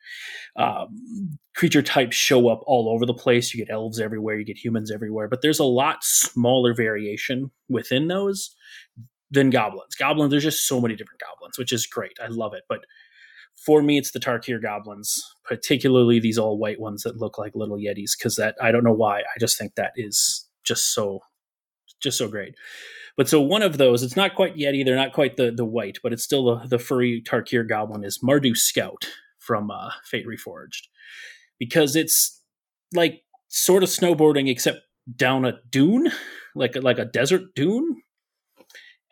um, 0.56 1.40
creature 1.56 1.82
types 1.82 2.16
show 2.16 2.48
up 2.48 2.62
all 2.68 2.90
over 2.90 3.08
the 3.08 3.14
place 3.14 3.54
you 3.54 3.66
get 3.66 3.74
elves 3.74 4.00
everywhere 4.00 4.38
you 4.38 4.46
get 4.46 4.58
humans 4.58 4.92
everywhere 4.92 5.28
but 5.28 5.42
there's 5.42 5.60
a 5.60 5.64
lot 5.64 6.04
smaller 6.04 6.74
variation 6.74 7.50
within 7.70 8.08
those 8.08 8.56
than 9.32 9.50
goblins. 9.50 9.96
Goblins, 9.96 10.32
there's 10.32 10.44
just 10.44 10.68
so 10.68 10.80
many 10.82 10.96
different 10.96 11.22
goblins, 11.22 11.58
which 11.58 11.72
is 11.72 11.88
great. 11.88 12.18
I 12.22 12.28
love 12.28 12.54
it. 12.54 12.64
But 12.68 12.82
for 13.56 13.82
me, 13.82 13.98
it's 13.98 14.12
the 14.12 14.20
Tarkir 14.20 14.62
goblins, 14.62 15.24
particularly 15.46 16.20
these 16.20 16.38
all 16.38 16.58
white 16.58 16.80
ones 16.80 17.04
that 17.04 17.18
look 17.18 17.38
like 17.38 17.56
little 17.56 17.78
yetis, 17.78 18.18
because 18.18 18.36
that 18.36 18.56
I 18.62 18.72
don't 18.72 18.84
know 18.84 18.94
why. 18.94 19.20
I 19.20 19.40
just 19.40 19.58
think 19.58 19.76
that 19.76 19.94
is 19.96 20.48
just 20.64 20.94
so 20.94 21.22
just 22.02 22.18
so 22.18 22.28
great. 22.28 22.56
But 23.18 23.30
so 23.30 23.42
one 23.42 23.62
of 23.62 23.78
those, 23.78 24.04
it's 24.04 24.16
not 24.16 24.36
quite 24.36 24.56
Yeti, 24.56 24.86
they're 24.86 24.96
not 24.96 25.14
quite 25.14 25.38
the 25.38 25.52
the 25.52 25.66
white, 25.66 25.98
but 26.02 26.14
it's 26.14 26.24
still 26.24 26.60
the, 26.60 26.68
the 26.68 26.80
furry 26.80 27.22
Tarkir 27.26 27.68
goblin 27.68 28.04
is 28.04 28.20
Mardu 28.24 28.56
Scout 28.56 29.06
from 29.40 29.72
uh, 29.72 29.92
Fate 30.06 30.26
Reforged. 30.28 30.88
Because 31.60 31.96
it's 31.96 32.42
like 32.94 33.22
sort 33.48 33.84
of 33.84 33.90
snowboarding 33.90 34.50
except 34.50 34.80
down 35.16 35.46
a 35.46 35.60
dune, 35.70 36.12
like 36.56 36.76
like 36.76 37.00
a 37.00 37.06
desert 37.06 37.54
dune 37.56 38.02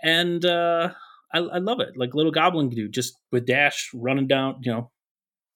and 0.01 0.45
uh, 0.45 0.89
I, 1.33 1.39
I 1.39 1.57
love 1.57 1.79
it. 1.79 1.97
Like 1.97 2.13
little 2.13 2.31
goblin 2.31 2.69
dude, 2.69 2.93
just 2.93 3.13
with 3.31 3.45
dash 3.45 3.89
running 3.93 4.27
down, 4.27 4.59
you 4.61 4.71
know, 4.71 4.91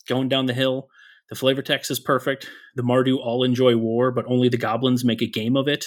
going 0.07 0.29
down 0.29 0.45
the 0.45 0.53
hill. 0.53 0.87
The 1.29 1.35
flavor 1.35 1.61
text 1.61 1.89
is 1.89 1.99
perfect. 1.99 2.49
The 2.75 2.83
Mardu 2.83 3.17
all 3.17 3.43
enjoy 3.43 3.75
war, 3.77 4.11
but 4.11 4.25
only 4.27 4.49
the 4.49 4.57
goblins 4.57 5.05
make 5.05 5.21
a 5.21 5.29
game 5.29 5.55
of 5.55 5.67
it. 5.67 5.85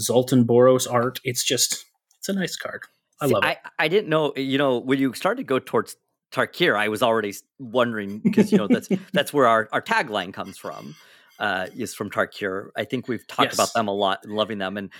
Zoltan 0.00 0.44
Boros 0.44 0.90
art. 0.90 1.20
It's 1.24 1.44
just, 1.44 1.84
it's 2.18 2.28
a 2.28 2.32
nice 2.32 2.56
card. 2.56 2.82
I 3.20 3.26
See, 3.26 3.34
love 3.34 3.44
it. 3.44 3.58
I, 3.78 3.84
I 3.84 3.88
didn't 3.88 4.08
know, 4.08 4.32
you 4.36 4.58
know, 4.58 4.78
when 4.78 4.98
you 4.98 5.12
started 5.12 5.38
to 5.38 5.44
go 5.44 5.58
towards 5.58 5.96
Tarkir, 6.32 6.76
I 6.76 6.88
was 6.88 7.02
already 7.02 7.34
wondering 7.58 8.18
because, 8.18 8.52
you 8.52 8.58
know, 8.58 8.68
that's 8.68 8.88
that's 9.12 9.32
where 9.32 9.46
our, 9.46 9.68
our 9.72 9.82
tagline 9.82 10.32
comes 10.32 10.56
from, 10.56 10.94
uh, 11.38 11.66
is 11.76 11.94
from 11.94 12.10
Tarkir. 12.10 12.68
I 12.76 12.84
think 12.84 13.08
we've 13.08 13.26
talked 13.26 13.52
about 13.52 13.72
them 13.74 13.88
a 13.88 13.94
lot 13.94 14.20
and 14.24 14.32
loving 14.32 14.58
them. 14.58 14.76
And 14.76 14.90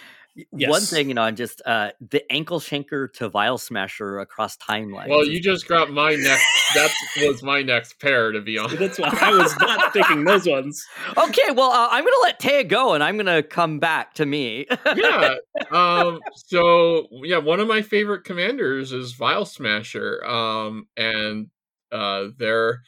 y- 0.50 0.68
one 0.68 0.83
thing, 0.83 1.09
you 1.09 1.14
know, 1.14 1.22
I'm 1.22 1.37
just 1.37 1.62
uh, 1.66 1.90
the 2.00 2.22
ankle 2.33 2.61
shanker 2.61 3.12
to 3.14 3.29
vial 3.29 3.59
smasher 3.59 4.18
across 4.18 4.57
timelines. 4.57 5.09
well 5.09 5.26
you 5.26 5.40
just 5.40 5.68
got 5.68 5.90
my 5.90 6.14
next 6.14 6.44
that 6.74 6.90
was 7.22 7.42
my 7.53 7.62
next 7.62 7.98
pair 8.00 8.33
to 8.33 8.40
be 8.40 8.59
honest 8.59 8.79
That's 8.79 8.98
why 8.98 9.16
I 9.20 9.31
was 9.31 9.57
not 9.59 9.92
picking 9.92 10.24
those 10.24 10.46
ones. 10.46 10.87
okay, 11.16 11.50
well, 11.53 11.70
uh, 11.70 11.88
I'm 11.90 12.05
going 12.05 12.12
to 12.14 12.20
let 12.22 12.40
Taya 12.40 12.68
go 12.68 12.94
and 12.94 13.03
I'm 13.03 13.16
going 13.16 13.26
to 13.26 13.42
come 13.42 13.79
back 13.79 14.14
to 14.14 14.26
me. 14.26 14.66
yeah. 14.96 15.35
Um. 15.70 16.20
So 16.35 17.09
yeah, 17.24 17.38
one 17.38 17.61
of 17.61 17.68
my 17.68 17.83
favorite 17.83 18.24
commanders 18.24 18.92
is 18.92 19.12
Vial 19.12 19.44
Smasher. 19.44 20.24
Um. 20.24 20.87
And 20.96 21.48
uh, 21.92 22.29
they're, 22.38 22.83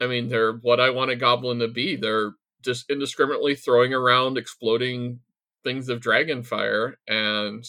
I 0.00 0.06
mean, 0.06 0.28
they're 0.28 0.52
what 0.54 0.80
I 0.80 0.90
want 0.90 1.10
a 1.10 1.16
goblin 1.16 1.58
to 1.58 1.68
be. 1.68 1.96
They're 1.96 2.32
just 2.62 2.88
indiscriminately 2.90 3.54
throwing 3.54 3.92
around 3.92 4.38
exploding 4.38 5.20
things 5.64 5.88
of 5.88 6.00
dragon 6.00 6.42
fire 6.42 6.98
and 7.08 7.64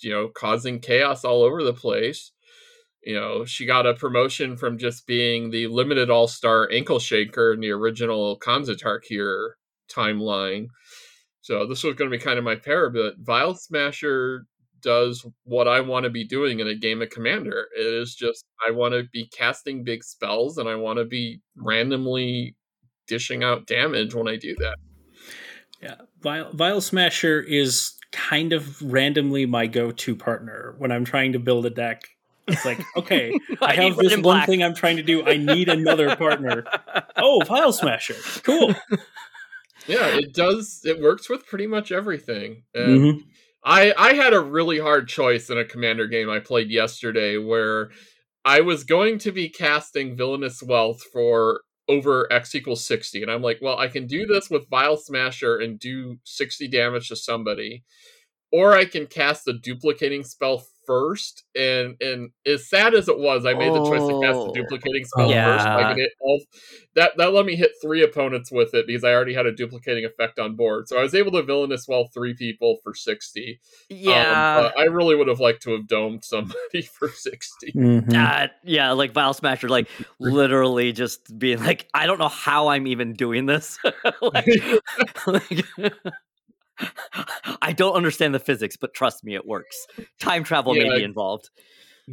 you 0.00 0.10
know 0.10 0.28
causing 0.28 0.80
chaos 0.80 1.24
all 1.24 1.42
over 1.42 1.62
the 1.62 1.72
place. 1.72 2.32
You 3.02 3.14
know, 3.14 3.44
she 3.44 3.66
got 3.66 3.86
a 3.86 3.94
promotion 3.94 4.56
from 4.56 4.78
just 4.78 5.06
being 5.06 5.50
the 5.50 5.66
limited 5.66 6.08
all 6.10 6.26
star 6.26 6.70
ankle 6.72 6.98
shanker 6.98 7.52
in 7.52 7.60
the 7.60 7.70
original 7.70 8.36
Khans 8.36 8.68
of 8.68 8.78
Tarkir 8.78 9.50
timeline. 9.90 10.68
So 11.42 11.66
this 11.66 11.84
was 11.84 11.94
going 11.94 12.10
to 12.10 12.16
be 12.16 12.22
kind 12.22 12.38
of 12.38 12.44
my 12.44 12.56
pair, 12.56 12.88
but 12.88 13.16
Vial 13.18 13.54
Smasher 13.54 14.46
does 14.80 15.26
what 15.44 15.68
I 15.68 15.80
want 15.80 16.04
to 16.04 16.10
be 16.10 16.24
doing 16.24 16.60
in 16.60 16.68
a 16.68 16.74
game 16.74 17.02
of 17.02 17.10
Commander. 17.10 17.66
It 17.76 17.86
is 17.86 18.14
just 18.14 18.44
I 18.66 18.70
want 18.70 18.94
to 18.94 19.04
be 19.12 19.26
casting 19.26 19.84
big 19.84 20.04
spells 20.04 20.58
and 20.58 20.68
I 20.68 20.76
want 20.76 20.98
to 20.98 21.04
be 21.04 21.40
randomly 21.56 22.56
dishing 23.06 23.44
out 23.44 23.66
damage 23.66 24.14
when 24.14 24.28
I 24.28 24.36
do 24.36 24.54
that. 24.60 24.76
Yeah, 25.84 25.96
Vial, 26.22 26.50
Vial 26.52 26.80
Smasher 26.80 27.40
is 27.40 27.92
kind 28.10 28.52
of 28.52 28.80
randomly 28.80 29.44
my 29.44 29.66
go-to 29.66 30.16
partner 30.16 30.74
when 30.78 30.90
I'm 30.90 31.04
trying 31.04 31.32
to 31.32 31.38
build 31.38 31.66
a 31.66 31.70
deck. 31.70 32.08
It's 32.48 32.64
like, 32.64 32.80
okay, 32.96 33.38
I, 33.60 33.66
I 33.66 33.74
have 33.74 33.96
this 33.96 34.12
one 34.12 34.22
black. 34.22 34.46
thing 34.46 34.62
I'm 34.62 34.74
trying 34.74 34.96
to 34.96 35.02
do. 35.02 35.26
I 35.26 35.36
need 35.36 35.68
another 35.68 36.16
partner. 36.16 36.64
oh, 37.16 37.42
Vial 37.46 37.72
Smasher, 37.72 38.16
cool. 38.42 38.74
Yeah, 39.86 40.16
it 40.16 40.32
does. 40.32 40.80
It 40.84 41.00
works 41.00 41.28
with 41.28 41.46
pretty 41.46 41.66
much 41.66 41.92
everything. 41.92 42.62
And 42.74 43.00
mm-hmm. 43.00 43.18
I 43.64 43.92
I 43.96 44.14
had 44.14 44.32
a 44.32 44.40
really 44.40 44.78
hard 44.78 45.08
choice 45.08 45.50
in 45.50 45.58
a 45.58 45.64
commander 45.64 46.06
game 46.06 46.30
I 46.30 46.38
played 46.38 46.70
yesterday 46.70 47.36
where 47.36 47.90
I 48.44 48.60
was 48.60 48.84
going 48.84 49.18
to 49.18 49.32
be 49.32 49.48
casting 49.48 50.16
Villainous 50.16 50.62
Wealth 50.62 51.02
for 51.12 51.62
over 51.88 52.32
x 52.32 52.54
equals 52.54 52.86
60 52.86 53.22
and 53.22 53.30
i'm 53.30 53.42
like 53.42 53.58
well 53.60 53.78
i 53.78 53.88
can 53.88 54.06
do 54.06 54.22
mm-hmm. 54.22 54.32
this 54.32 54.50
with 54.50 54.68
vial 54.68 54.96
smasher 54.96 55.58
and 55.58 55.78
do 55.78 56.16
60 56.24 56.68
damage 56.68 57.08
to 57.08 57.16
somebody 57.16 57.84
or 58.52 58.74
i 58.74 58.84
can 58.84 59.06
cast 59.06 59.44
the 59.44 59.54
duplicating 59.54 60.24
spell 60.24 60.64
first, 60.86 61.44
and 61.56 61.96
and 62.00 62.30
as 62.46 62.68
sad 62.68 62.94
as 62.94 63.08
it 63.08 63.18
was, 63.18 63.46
I 63.46 63.54
made 63.54 63.72
the 63.72 63.84
choice 63.84 64.06
to 64.06 64.20
cast 64.22 64.38
the 64.38 64.50
oh. 64.50 64.52
duplicating 64.52 65.04
spell 65.04 65.30
yeah. 65.30 65.56
first. 65.56 65.66
I 65.66 65.88
could 65.88 65.98
hit 65.98 66.12
all 66.20 66.40
that 66.96 67.12
that 67.16 67.32
let 67.32 67.46
me 67.46 67.56
hit 67.56 67.72
three 67.82 68.02
opponents 68.02 68.50
with 68.50 68.74
it 68.74 68.86
because 68.86 69.04
I 69.04 69.12
already 69.12 69.34
had 69.34 69.46
a 69.46 69.52
duplicating 69.52 70.04
effect 70.04 70.38
on 70.38 70.56
board. 70.56 70.88
So 70.88 70.98
I 70.98 71.02
was 71.02 71.14
able 71.14 71.32
to 71.32 71.42
villainous 71.42 71.86
well 71.88 72.08
three 72.12 72.34
people 72.34 72.78
for 72.82 72.94
sixty. 72.94 73.60
Um, 73.90 73.96
yeah, 73.98 74.58
um, 74.66 74.72
I 74.78 74.84
really 74.84 75.16
would 75.16 75.28
have 75.28 75.40
liked 75.40 75.62
to 75.64 75.72
have 75.72 75.86
domed 75.86 76.24
somebody 76.24 76.82
for 76.98 77.08
60 77.08 77.72
mm-hmm. 77.72 78.10
uh, 78.14 78.48
yeah, 78.62 78.92
like 78.92 79.12
Vial 79.12 79.34
Smasher, 79.34 79.68
like 79.68 79.88
literally 80.18 80.92
just 80.92 81.38
being 81.38 81.58
like, 81.60 81.88
I 81.94 82.06
don't 82.06 82.18
know 82.18 82.28
how 82.28 82.68
I'm 82.68 82.86
even 82.86 83.14
doing 83.14 83.46
this. 83.46 83.78
like, 84.22 84.46
like 85.26 85.64
I 87.62 87.72
don't 87.72 87.94
understand 87.94 88.34
the 88.34 88.40
physics, 88.40 88.76
but 88.76 88.94
trust 88.94 89.24
me, 89.24 89.34
it 89.34 89.46
works. 89.46 89.86
Time 90.20 90.44
travel 90.44 90.76
yeah, 90.76 90.84
may 90.84 90.98
be 90.98 91.04
involved. 91.04 91.50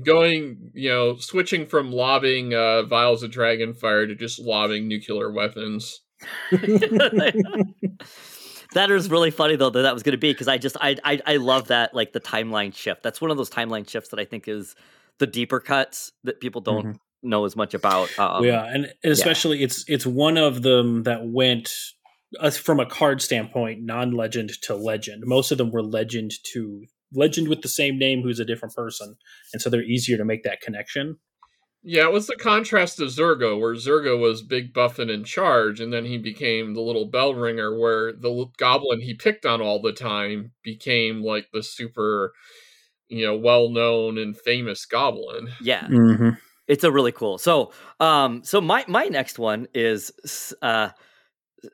Going, 0.06 0.71
you 0.74 0.89
know, 0.89 1.17
switching 1.17 1.65
from 1.65 1.91
lobbing 1.91 2.54
uh, 2.54 2.84
vials 2.84 3.24
of 3.24 3.32
dragon 3.32 3.74
fire 3.74 4.08
to 4.08 4.15
just 4.15 4.39
lobbing 4.39 4.88
nuclear 4.88 5.32
weapons. 5.32 6.02
that 8.74 8.89
is 8.89 9.10
really 9.10 9.32
funny 9.32 9.56
though 9.56 9.69
that 9.69 9.82
that 9.82 9.93
was 9.93 10.04
going 10.04 10.12
to 10.12 10.17
be 10.17 10.32
because 10.32 10.47
I 10.47 10.58
just 10.58 10.78
I, 10.80 10.95
I 11.04 11.19
I 11.26 11.36
love 11.38 11.67
that 11.69 11.93
like 11.93 12.13
the 12.13 12.19
timeline 12.19 12.76
shift. 12.76 13.04
That's 13.04 13.19
one 13.19 13.32
of 13.32 13.38
those 13.38 13.50
timeline 13.50 13.89
shifts 13.89 14.10
that 14.10 14.19
I 14.19 14.26
think 14.26 14.47
is 14.47 14.76
the 15.17 15.28
deeper 15.28 15.60
cuts 15.60 16.12
that 16.24 16.39
people 16.39 16.62
don't 16.62 16.86
mm-hmm. 16.86 17.30
know 17.30 17.45
as 17.45 17.56
much 17.56 17.74
about. 17.74 18.17
Um, 18.19 18.43
yeah, 18.43 18.65
and 18.65 18.93
especially 19.04 19.60
yeah. 19.60 19.65
it's 19.65 19.84
it's 19.88 20.06
one 20.06 20.38
of 20.38 20.62
them 20.62 21.04
that 21.04 21.26
went 21.26 21.71
uh, 22.39 22.52
from 22.52 22.80
a 22.80 22.86
card 22.86 23.22
standpoint, 23.22 23.82
non-legend 23.84 24.52
to 24.63 24.76
legend. 24.76 25.24
Most 25.26 25.52
of 25.52 25.58
them 25.58 25.72
were 25.72 25.84
legend 25.84 26.32
to 26.54 26.86
legend 27.13 27.48
with 27.48 27.62
the 27.62 27.67
same 27.67 27.98
name 27.98 28.22
who's 28.22 28.39
a 28.39 28.46
different 28.46 28.76
person, 28.76 29.15
and 29.54 29.62
so 29.62 29.70
they're 29.70 29.84
easier 29.84 30.17
to 30.17 30.26
make 30.26 30.44
that 30.44 30.62
connection. 30.62 31.17
Yeah, 31.84 32.04
it 32.04 32.13
was 32.13 32.28
the 32.28 32.36
contrast 32.36 32.98
to 32.98 33.06
Zurgo, 33.06 33.60
where 33.60 33.74
Zurgo 33.74 34.20
was 34.20 34.44
big 34.44 34.72
buff 34.72 35.00
and 35.00 35.10
in 35.10 35.24
charge, 35.24 35.80
and 35.80 35.91
then 35.91 36.06
he 36.06 36.20
became 36.20 36.74
the 36.74 36.82
little 36.82 37.10
bell 37.10 37.34
ringer, 37.34 37.78
where 37.78 38.13
the 38.13 38.46
goblin 38.58 39.02
he 39.02 39.15
picked 39.15 39.46
on 39.46 39.62
all 39.62 39.82
the 39.82 39.91
time 39.91 40.52
became 40.63 41.24
like 41.24 41.48
the 41.52 41.63
super, 41.63 42.34
you 43.08 43.26
know, 43.26 43.36
well 43.36 43.70
known 43.70 44.20
and 44.20 44.38
famous 44.38 44.86
goblin. 44.86 45.50
Yeah. 45.60 45.88
Mm-hmm. 45.88 46.30
It's 46.67 46.84
a 46.84 46.91
really 46.91 47.12
cool. 47.12 47.39
So, 47.39 47.74
um, 48.00 48.44
so 48.44 48.62
my 48.62 48.86
my 48.88 49.06
next 49.06 49.39
one 49.39 49.67
is 49.74 50.54
uh 50.62 50.89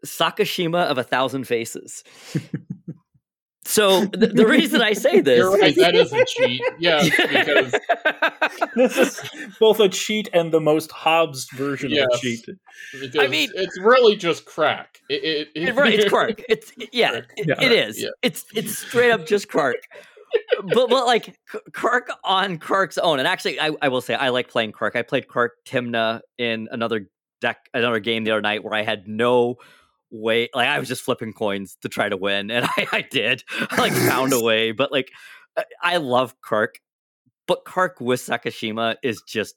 Sakashima 0.05 0.85
of 0.85 0.97
a 0.97 1.03
Thousand 1.03 1.45
Faces. 1.45 2.03
So 3.67 4.05
the, 4.05 4.27
the, 4.27 4.47
reason 4.47 4.81
I 4.81 4.93
say 4.93 5.19
this, 5.19 5.39
You're 5.39 5.51
right, 5.51 5.75
that 5.75 5.93
is 5.93 6.13
a 6.13 6.23
cheat. 6.27 6.61
Yeah, 6.79 7.03
because 7.03 7.75
this 8.75 8.97
is 8.97 9.21
both 9.59 9.81
a 9.81 9.89
cheat 9.89 10.29
and 10.31 10.53
the 10.53 10.61
most 10.61 10.89
Hobbes 10.89 11.49
version 11.51 11.91
yes, 11.91 12.07
of 12.09 12.17
a 12.17 12.21
cheat. 12.21 12.45
I 13.19 13.27
mean, 13.27 13.49
it's 13.55 13.77
really 13.77 14.15
just 14.15 14.45
Krark. 14.45 14.85
It, 15.09 15.49
it, 15.53 15.67
it, 15.67 15.75
right, 15.75 15.93
it's 15.93 16.05
Krark. 16.13 16.41
It's 16.47 16.71
yeah, 16.93 17.19
yeah. 17.35 17.61
it 17.61 17.73
is. 17.73 18.01
Yeah. 18.01 18.09
It's 18.21 18.45
it's 18.55 18.77
straight 18.77 19.11
up 19.11 19.25
just 19.25 19.49
Krark. 19.49 19.73
but 20.73 20.89
but 20.89 21.05
like 21.05 21.37
Krark 21.71 22.07
on 22.23 22.59
Krark's 22.59 22.97
own, 22.97 23.19
and 23.19 23.27
actually, 23.27 23.59
I, 23.59 23.71
I 23.81 23.89
will 23.89 24.01
say 24.01 24.15
I 24.15 24.29
like 24.29 24.47
playing 24.47 24.71
Krark. 24.71 24.95
I 24.95 25.01
played 25.01 25.27
Krark 25.27 25.49
Tymna 25.67 26.21
in 26.37 26.69
another 26.71 27.09
deck, 27.41 27.69
another 27.73 27.99
game 27.99 28.23
the 28.23 28.31
other 28.31 28.41
night 28.41 28.63
where 28.63 28.73
I 28.73 28.83
had 28.83 29.07
no 29.07 29.57
way 30.09 30.49
like 30.55 30.67
i 30.67 30.79
was 30.79 30.87
just 30.87 31.01
flipping 31.01 31.33
coins 31.33 31.77
to 31.81 31.89
try 31.89 32.07
to 32.07 32.17
win 32.17 32.49
and 32.49 32.65
i, 32.77 32.87
I 32.91 33.01
did. 33.01 33.43
I, 33.69 33.81
like 33.81 33.93
found 33.93 34.33
a 34.33 34.39
way 34.43 34.71
but 34.71 34.91
like 34.91 35.11
i 35.81 35.97
love 35.97 36.35
Krark 36.41 36.75
but 37.45 37.65
Krark 37.65 37.99
with 37.99 38.21
sakashima 38.21 38.95
is 39.03 39.21
just 39.27 39.55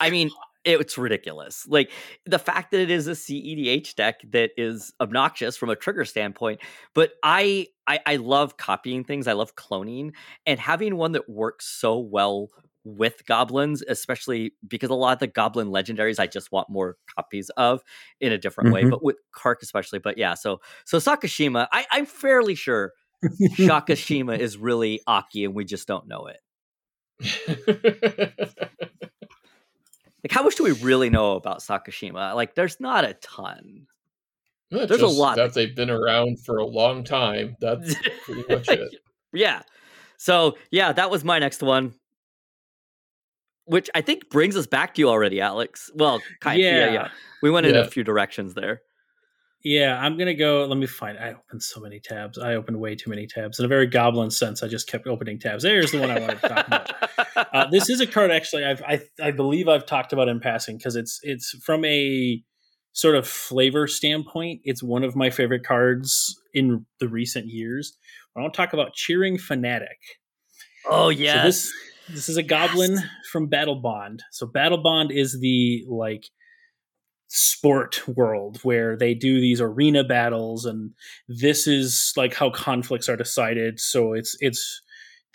i 0.00 0.10
mean 0.10 0.30
it's 0.64 0.98
ridiculous. 0.98 1.66
Like 1.66 1.90
the 2.26 2.38
fact 2.38 2.72
that 2.72 2.80
it 2.80 2.90
is 2.90 3.06
a 3.06 3.12
cedh 3.12 3.94
deck 3.94 4.20
that 4.32 4.50
is 4.56 4.92
obnoxious 5.00 5.56
from 5.56 5.70
a 5.70 5.76
trigger 5.76 6.04
standpoint 6.04 6.60
but 6.94 7.12
I, 7.22 7.68
I 7.86 8.00
i 8.04 8.16
love 8.16 8.56
copying 8.56 9.04
things 9.04 9.26
i 9.26 9.32
love 9.32 9.54
cloning 9.54 10.12
and 10.46 10.60
having 10.60 10.96
one 10.96 11.12
that 11.12 11.28
works 11.28 11.66
so 11.66 11.98
well 11.98 12.48
with 12.84 13.26
goblins, 13.26 13.82
especially 13.86 14.54
because 14.66 14.90
a 14.90 14.94
lot 14.94 15.12
of 15.12 15.18
the 15.18 15.26
goblin 15.26 15.68
legendaries 15.68 16.18
I 16.18 16.26
just 16.26 16.52
want 16.52 16.70
more 16.70 16.96
copies 17.16 17.50
of 17.56 17.82
in 18.20 18.32
a 18.32 18.38
different 18.38 18.68
mm-hmm. 18.68 18.86
way, 18.86 18.90
but 18.90 19.02
with 19.02 19.16
Krark 19.34 19.56
especially. 19.62 19.98
But 19.98 20.18
yeah, 20.18 20.34
so 20.34 20.60
so 20.84 20.98
Sakashima, 20.98 21.68
I, 21.72 21.86
I'm 21.90 22.06
fairly 22.06 22.54
sure 22.54 22.92
Sakashima 23.24 24.38
is 24.38 24.56
really 24.56 25.00
Aki 25.06 25.44
and 25.44 25.54
we 25.54 25.64
just 25.64 25.88
don't 25.88 26.06
know 26.08 26.26
it. 26.28 26.40
like 30.22 30.30
how 30.30 30.42
much 30.42 30.56
do 30.56 30.64
we 30.64 30.72
really 30.72 31.10
know 31.10 31.32
about 31.32 31.60
Sakashima? 31.60 32.34
Like 32.34 32.54
there's 32.54 32.80
not 32.80 33.04
a 33.04 33.14
ton. 33.14 33.86
there's 34.70 35.00
a 35.00 35.06
lot 35.06 35.36
that 35.36 35.54
they've 35.54 35.74
been 35.74 35.90
around 35.90 36.40
for 36.44 36.58
a 36.58 36.66
long 36.66 37.04
time. 37.04 37.56
That's 37.60 37.94
pretty 38.24 38.44
much 38.48 38.68
it. 38.68 38.94
yeah. 39.32 39.62
So 40.16 40.56
yeah, 40.70 40.92
that 40.92 41.10
was 41.10 41.24
my 41.24 41.38
next 41.38 41.62
one 41.62 41.94
which 43.68 43.88
I 43.94 44.00
think 44.00 44.30
brings 44.30 44.56
us 44.56 44.66
back 44.66 44.94
to 44.94 45.00
you 45.00 45.08
already, 45.08 45.40
Alex. 45.40 45.90
Well, 45.94 46.20
kind 46.40 46.60
yeah. 46.60 46.86
yeah, 46.86 46.92
yeah. 46.92 47.08
We 47.42 47.50
went 47.50 47.66
in 47.66 47.76
a 47.76 47.86
few 47.86 48.02
directions 48.02 48.54
there. 48.54 48.82
Yeah, 49.64 49.98
I'm 49.98 50.16
gonna 50.16 50.34
go. 50.34 50.64
Let 50.66 50.78
me 50.78 50.86
find. 50.86 51.18
I 51.18 51.30
opened 51.32 51.62
so 51.62 51.80
many 51.80 51.98
tabs. 51.98 52.38
I 52.38 52.54
opened 52.54 52.78
way 52.78 52.94
too 52.94 53.10
many 53.10 53.26
tabs. 53.26 53.58
In 53.58 53.64
a 53.64 53.68
very 53.68 53.86
goblin 53.86 54.30
sense, 54.30 54.62
I 54.62 54.68
just 54.68 54.88
kept 54.88 55.06
opening 55.06 55.38
tabs. 55.38 55.64
There's 55.64 55.90
the 55.90 56.00
one 56.00 56.10
I 56.10 56.20
wanted 56.20 56.40
to 56.40 56.48
talk 56.48 56.66
about. 56.66 56.90
Uh, 57.52 57.66
this 57.70 57.88
is 57.88 58.00
a 58.00 58.06
card 58.06 58.32
actually. 58.32 58.64
I've, 58.64 58.82
I 58.82 59.00
I 59.22 59.30
believe 59.30 59.68
I've 59.68 59.86
talked 59.86 60.12
about 60.12 60.28
in 60.28 60.40
passing 60.40 60.76
because 60.76 60.96
it's 60.96 61.20
it's 61.22 61.50
from 61.62 61.84
a 61.84 62.42
sort 62.92 63.14
of 63.14 63.28
flavor 63.28 63.86
standpoint. 63.86 64.60
It's 64.64 64.82
one 64.82 65.04
of 65.04 65.14
my 65.14 65.30
favorite 65.30 65.62
cards 65.64 66.36
in 66.52 66.84
the 66.98 67.08
recent 67.08 67.46
years. 67.46 67.96
I 68.36 68.40
want 68.40 68.52
to 68.52 68.56
talk 68.56 68.72
about 68.72 68.92
Cheering 68.94 69.38
Fanatic. 69.38 69.98
Oh 70.90 71.10
yeah, 71.10 71.42
so 71.42 71.46
this 71.46 71.72
this 72.10 72.28
is 72.28 72.36
a 72.36 72.42
goblin 72.42 72.92
yes. 72.92 73.04
from 73.30 73.48
Battlebond. 73.48 74.20
So 74.30 74.46
Battlebond 74.46 75.10
is 75.10 75.40
the 75.40 75.84
like 75.88 76.28
sport 77.28 78.06
world 78.08 78.58
where 78.62 78.96
they 78.96 79.14
do 79.14 79.40
these 79.40 79.60
arena 79.60 80.02
battles 80.02 80.64
and 80.64 80.92
this 81.28 81.66
is 81.66 82.12
like 82.16 82.32
how 82.32 82.48
conflicts 82.48 83.06
are 83.06 83.18
decided 83.18 83.78
so 83.78 84.14
it's 84.14 84.34
it's 84.40 84.80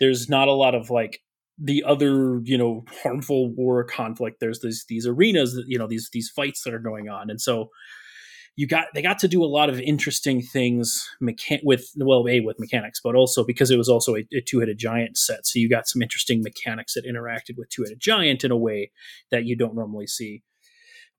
there's 0.00 0.28
not 0.28 0.48
a 0.48 0.52
lot 0.52 0.74
of 0.74 0.90
like 0.90 1.20
the 1.56 1.84
other 1.84 2.40
you 2.42 2.58
know 2.58 2.84
harmful 3.04 3.54
war 3.54 3.84
conflict 3.84 4.40
there's 4.40 4.60
these 4.60 4.84
these 4.88 5.06
arenas 5.06 5.54
that 5.54 5.66
you 5.68 5.78
know 5.78 5.86
these 5.86 6.10
these 6.12 6.28
fights 6.30 6.64
that 6.64 6.74
are 6.74 6.80
going 6.80 7.08
on 7.08 7.30
and 7.30 7.40
so 7.40 7.68
you 8.56 8.66
got 8.66 8.86
they 8.94 9.02
got 9.02 9.18
to 9.18 9.28
do 9.28 9.42
a 9.42 9.46
lot 9.46 9.68
of 9.68 9.80
interesting 9.80 10.40
things 10.40 11.08
mechan- 11.22 11.64
with 11.64 11.90
well 11.96 12.26
a 12.28 12.40
with 12.40 12.60
mechanics 12.60 13.00
but 13.02 13.14
also 13.14 13.44
because 13.44 13.70
it 13.70 13.76
was 13.76 13.88
also 13.88 14.14
a, 14.14 14.26
a 14.32 14.40
two-headed 14.40 14.78
giant 14.78 15.16
set. 15.16 15.46
So 15.46 15.58
you 15.58 15.68
got 15.68 15.88
some 15.88 16.02
interesting 16.02 16.42
mechanics 16.42 16.94
that 16.94 17.06
interacted 17.06 17.56
with 17.56 17.68
two-headed 17.70 18.00
giant 18.00 18.44
in 18.44 18.50
a 18.50 18.56
way 18.56 18.92
that 19.30 19.44
you 19.44 19.56
don't 19.56 19.74
normally 19.74 20.06
see. 20.06 20.42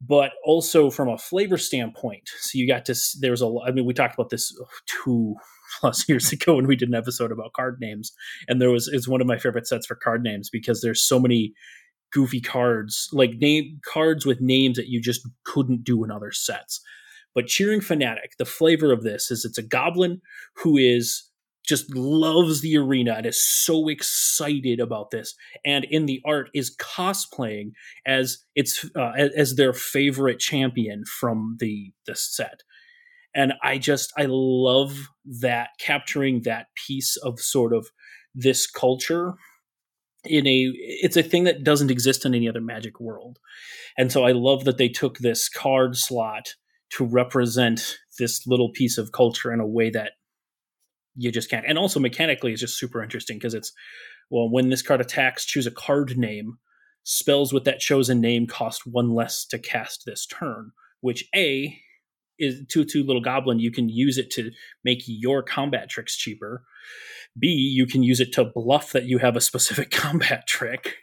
But 0.01 0.31
also 0.43 0.89
from 0.89 1.09
a 1.09 1.17
flavor 1.17 1.57
standpoint 1.57 2.29
so 2.39 2.57
you 2.57 2.67
got 2.67 2.85
to 2.85 2.95
there's 3.19 3.41
a 3.41 3.53
i 3.65 3.71
mean 3.71 3.85
we 3.85 3.93
talked 3.93 4.13
about 4.13 4.29
this 4.29 4.55
oh, 4.61 4.67
two 5.03 5.35
plus 5.79 6.07
years 6.07 6.31
ago 6.31 6.55
when 6.55 6.67
we 6.67 6.75
did 6.75 6.89
an 6.89 6.95
episode 6.95 7.31
about 7.31 7.53
card 7.53 7.77
names. 7.79 8.11
And 8.47 8.61
there 8.61 8.71
was 8.71 8.87
it's 8.87 9.07
one 9.07 9.21
of 9.21 9.27
my 9.27 9.37
favorite 9.37 9.67
sets 9.67 9.85
for 9.85 9.95
card 9.95 10.23
names 10.23 10.49
because 10.49 10.81
there's 10.81 11.03
so 11.03 11.19
many 11.19 11.53
goofy 12.11 12.39
cards 12.39 13.09
like 13.11 13.31
name 13.39 13.79
cards 13.83 14.25
with 14.25 14.39
names 14.39 14.77
that 14.77 14.87
you 14.87 15.01
just 15.01 15.27
couldn't 15.43 15.83
do 15.83 16.03
in 16.03 16.11
other 16.11 16.31
sets 16.31 16.81
but 17.35 17.47
Cheering 17.47 17.81
Fanatic, 17.81 18.37
the 18.39 18.45
flavor 18.45 18.91
of 18.91 19.03
this 19.03 19.29
is 19.29 19.45
it's 19.45 19.57
a 19.57 19.63
goblin 19.63 20.21
who 20.55 20.77
is 20.77 21.29
just 21.67 21.93
loves 21.95 22.61
the 22.61 22.77
arena 22.77 23.13
and 23.13 23.25
is 23.25 23.43
so 23.43 23.87
excited 23.87 24.79
about 24.79 25.11
this. 25.11 25.35
And 25.65 25.83
in 25.85 26.05
the 26.05 26.21
art 26.25 26.49
is 26.53 26.75
cosplaying 26.77 27.71
as 28.05 28.39
its 28.55 28.85
uh, 28.95 29.11
as 29.35 29.55
their 29.55 29.73
favorite 29.73 30.39
champion 30.39 31.03
from 31.05 31.57
the 31.59 31.91
the 32.05 32.15
set. 32.15 32.61
And 33.33 33.53
i 33.63 33.77
just 33.77 34.13
i 34.17 34.25
love 34.29 35.09
that 35.41 35.69
capturing 35.79 36.41
that 36.43 36.67
piece 36.87 37.17
of 37.17 37.39
sort 37.39 37.73
of 37.73 37.87
this 38.33 38.67
culture 38.67 39.33
in 40.23 40.47
a 40.47 40.71
it's 40.75 41.17
a 41.17 41.23
thing 41.23 41.43
that 41.43 41.63
doesn't 41.63 41.91
exist 41.91 42.25
in 42.25 42.33
any 42.33 42.47
other 42.47 42.61
magic 42.61 42.99
world. 42.99 43.39
And 43.97 44.11
so 44.11 44.23
i 44.23 44.31
love 44.31 44.63
that 44.65 44.77
they 44.77 44.89
took 44.89 45.17
this 45.17 45.49
card 45.49 45.97
slot 45.97 46.53
to 46.95 47.05
represent 47.05 47.97
this 48.19 48.45
little 48.47 48.69
piece 48.69 48.97
of 48.97 49.11
culture 49.11 49.51
in 49.51 49.59
a 49.59 49.67
way 49.67 49.89
that 49.89 50.13
you 51.15 51.31
just 51.31 51.49
can't 51.49 51.65
and 51.67 51.77
also 51.77 51.99
mechanically 51.99 52.51
it's 52.51 52.61
just 52.61 52.77
super 52.77 53.01
interesting 53.01 53.37
because 53.37 53.53
it's 53.53 53.71
well 54.29 54.49
when 54.49 54.69
this 54.69 54.81
card 54.81 54.99
attacks 54.99 55.45
choose 55.45 55.65
a 55.65 55.71
card 55.71 56.17
name 56.17 56.57
spells 57.03 57.53
with 57.53 57.63
that 57.63 57.79
chosen 57.79 58.19
name 58.19 58.45
cost 58.45 58.85
one 58.85 59.13
less 59.13 59.45
to 59.45 59.57
cast 59.57 60.03
this 60.05 60.25
turn 60.25 60.71
which 61.01 61.23
a 61.33 61.77
is 62.37 62.61
two 62.69 62.83
two 62.83 63.03
little 63.03 63.21
goblin 63.21 63.59
you 63.59 63.71
can 63.71 63.87
use 63.87 64.17
it 64.17 64.29
to 64.29 64.51
make 64.83 65.03
your 65.05 65.41
combat 65.41 65.89
tricks 65.89 66.17
cheaper 66.17 66.63
B, 67.37 67.47
you 67.47 67.85
can 67.85 68.03
use 68.03 68.19
it 68.19 68.31
to 68.33 68.45
bluff 68.45 68.91
that 68.93 69.05
you 69.05 69.17
have 69.17 69.35
a 69.35 69.41
specific 69.41 69.91
combat 69.91 70.47
trick. 70.47 70.95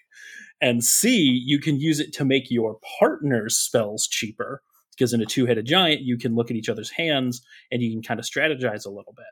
And 0.61 0.85
C, 0.85 1.18
you 1.44 1.59
can 1.59 1.81
use 1.81 2.00
it 2.00 2.12
to 2.14 2.24
make 2.24 2.50
your 2.50 2.78
partner's 2.98 3.59
spells 3.59 4.07
cheaper. 4.07 4.62
Because 4.92 5.12
in 5.12 5.22
a 5.22 5.26
two 5.26 5.46
headed 5.46 5.66
giant, 5.66 6.02
you 6.02 6.18
can 6.18 6.35
look 6.35 6.50
at 6.50 6.57
each 6.57 6.68
other's 6.68 6.90
hands 6.90 7.42
and 7.70 7.83
you 7.83 7.90
can 7.90 8.02
kind 8.02 8.20
of 8.20 8.26
strategize 8.26 8.87
a 8.87 8.90
little 8.90 9.14
bit. 9.16 9.26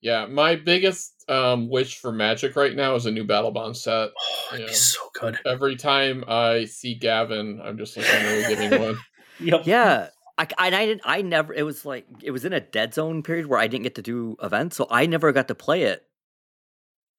Yeah, 0.00 0.26
my 0.26 0.54
biggest 0.54 1.24
um, 1.28 1.68
wish 1.68 1.98
for 1.98 2.12
Magic 2.12 2.54
right 2.54 2.74
now 2.74 2.94
is 2.94 3.06
a 3.06 3.10
new 3.10 3.24
Battlebond 3.24 3.74
set. 3.76 4.10
Oh, 4.16 4.48
it'd 4.54 4.68
be 4.68 4.72
so 4.72 5.00
good. 5.20 5.38
Every 5.44 5.74
time 5.74 6.22
I 6.28 6.66
see 6.66 6.94
Gavin, 6.94 7.60
I'm 7.62 7.76
just 7.78 7.96
looking 7.96 8.12
forward 8.12 8.48
getting 8.48 8.80
one. 8.80 8.98
Yep. 9.40 9.62
Yeah, 9.66 10.08
I, 10.36 10.46
I, 10.56 10.66
I 10.68 10.86
didn't. 10.86 11.02
I 11.04 11.22
never. 11.22 11.52
It 11.52 11.64
was 11.64 11.84
like 11.84 12.06
it 12.22 12.30
was 12.30 12.44
in 12.44 12.52
a 12.52 12.60
dead 12.60 12.94
zone 12.94 13.22
period 13.22 13.46
where 13.46 13.58
I 13.58 13.66
didn't 13.66 13.84
get 13.84 13.96
to 13.96 14.02
do 14.02 14.36
events, 14.42 14.76
so 14.76 14.86
I 14.90 15.06
never 15.06 15.32
got 15.32 15.48
to 15.48 15.54
play 15.54 15.82
it. 15.82 16.04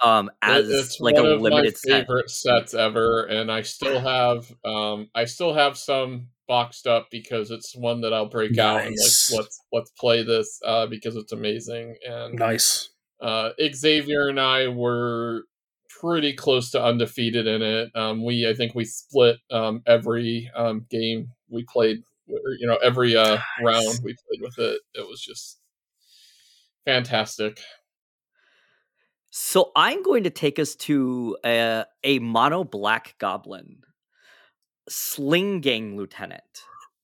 Um, 0.02 0.32
as 0.42 0.70
it's 0.70 1.00
like 1.02 1.16
one 1.16 1.26
a 1.26 1.30
of 1.30 1.42
my 1.42 1.50
limited 1.50 1.78
set. 1.78 2.08
favorite 2.08 2.30
sets 2.30 2.74
ever, 2.74 3.26
and 3.26 3.52
I 3.52 3.64
still 3.64 4.00
have 4.00 4.50
um, 4.64 5.10
I 5.14 5.26
still 5.26 5.54
have 5.54 5.78
some 5.78 6.28
boxed 6.50 6.88
up 6.88 7.08
because 7.12 7.52
it's 7.52 7.76
one 7.76 8.02
that 8.02 8.12
I'll 8.14 8.26
break 8.28 8.58
out 8.58 8.82
and 8.82 8.90
like 8.90 9.40
let's 9.40 9.62
let's 9.72 9.92
play 9.92 10.24
this 10.24 10.60
uh, 10.66 10.88
because 10.88 11.16
it's 11.16 11.32
amazing. 11.32 11.96
And 12.06 12.36
Nice. 12.38 12.90
uh, 13.22 13.52
Xavier 13.74 14.28
and 14.28 14.40
I 14.40 14.68
were 14.68 15.44
pretty 16.02 16.34
close 16.34 16.72
to 16.72 16.84
undefeated 16.84 17.48
in 17.48 17.62
it. 17.62 17.92
Um, 17.96 18.26
we 18.26 18.50
I 18.50 18.54
think 18.56 18.74
we 18.76 18.84
split 18.84 19.38
um, 19.52 19.84
every 19.86 20.50
um, 20.56 20.86
game 20.90 21.32
we 21.50 21.64
played. 21.64 22.00
You 22.28 22.68
know, 22.68 22.78
every 22.84 23.16
uh, 23.16 23.38
Nice. 23.38 23.64
round 23.64 24.00
we 24.04 24.16
played 24.28 24.42
with 24.42 24.58
it. 24.60 24.82
It 24.96 25.08
was 25.08 25.22
just 25.22 25.60
fantastic. 26.86 27.60
So 29.32 29.72
I'm 29.76 30.02
going 30.02 30.24
to 30.24 30.32
take 30.32 30.58
us 30.58 30.76
to 30.76 31.38
a, 31.46 31.86
a 32.04 32.18
mono 32.20 32.64
black 32.64 33.16
goblin, 33.20 33.82
Sling 34.90 35.62
Gang 35.62 35.96
Lieutenant. 35.98 36.44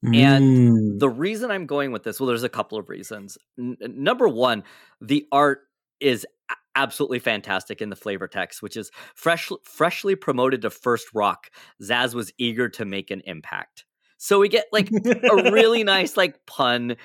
And 0.03 0.43
Mm. 0.43 0.99
The 0.99 1.09
reason 1.09 1.49
I'm 1.49 1.65
going 1.65 1.91
with 1.91 2.03
this, 2.03 2.19
well, 2.19 2.27
there's 2.27 2.43
a 2.43 2.49
couple 2.49 2.77
of 2.77 2.89
reasons. 2.89 3.37
N- 3.57 3.77
number 3.79 4.27
one, 4.27 4.63
the 5.01 5.25
art 5.31 5.61
is 5.99 6.27
absolutely 6.75 7.19
fantastic 7.19 7.81
in 7.81 7.89
the 7.89 7.95
flavor 7.95 8.27
text, 8.27 8.61
which 8.61 8.77
is 8.77 8.91
fresh, 9.15 9.49
freshly 9.63 10.15
promoted 10.15 10.61
to 10.61 10.69
first 10.69 11.07
rock. 11.13 11.49
Zaz 11.81 12.13
was 12.13 12.31
eager 12.37 12.69
to 12.69 12.85
make 12.85 13.09
an 13.09 13.21
impact. 13.25 13.85
So 14.17 14.39
we 14.39 14.49
get 14.49 14.65
like 14.71 14.89
a 14.91 15.51
really 15.51 15.83
nice 15.85 16.15
like 16.17 16.45
pun, 16.45 16.97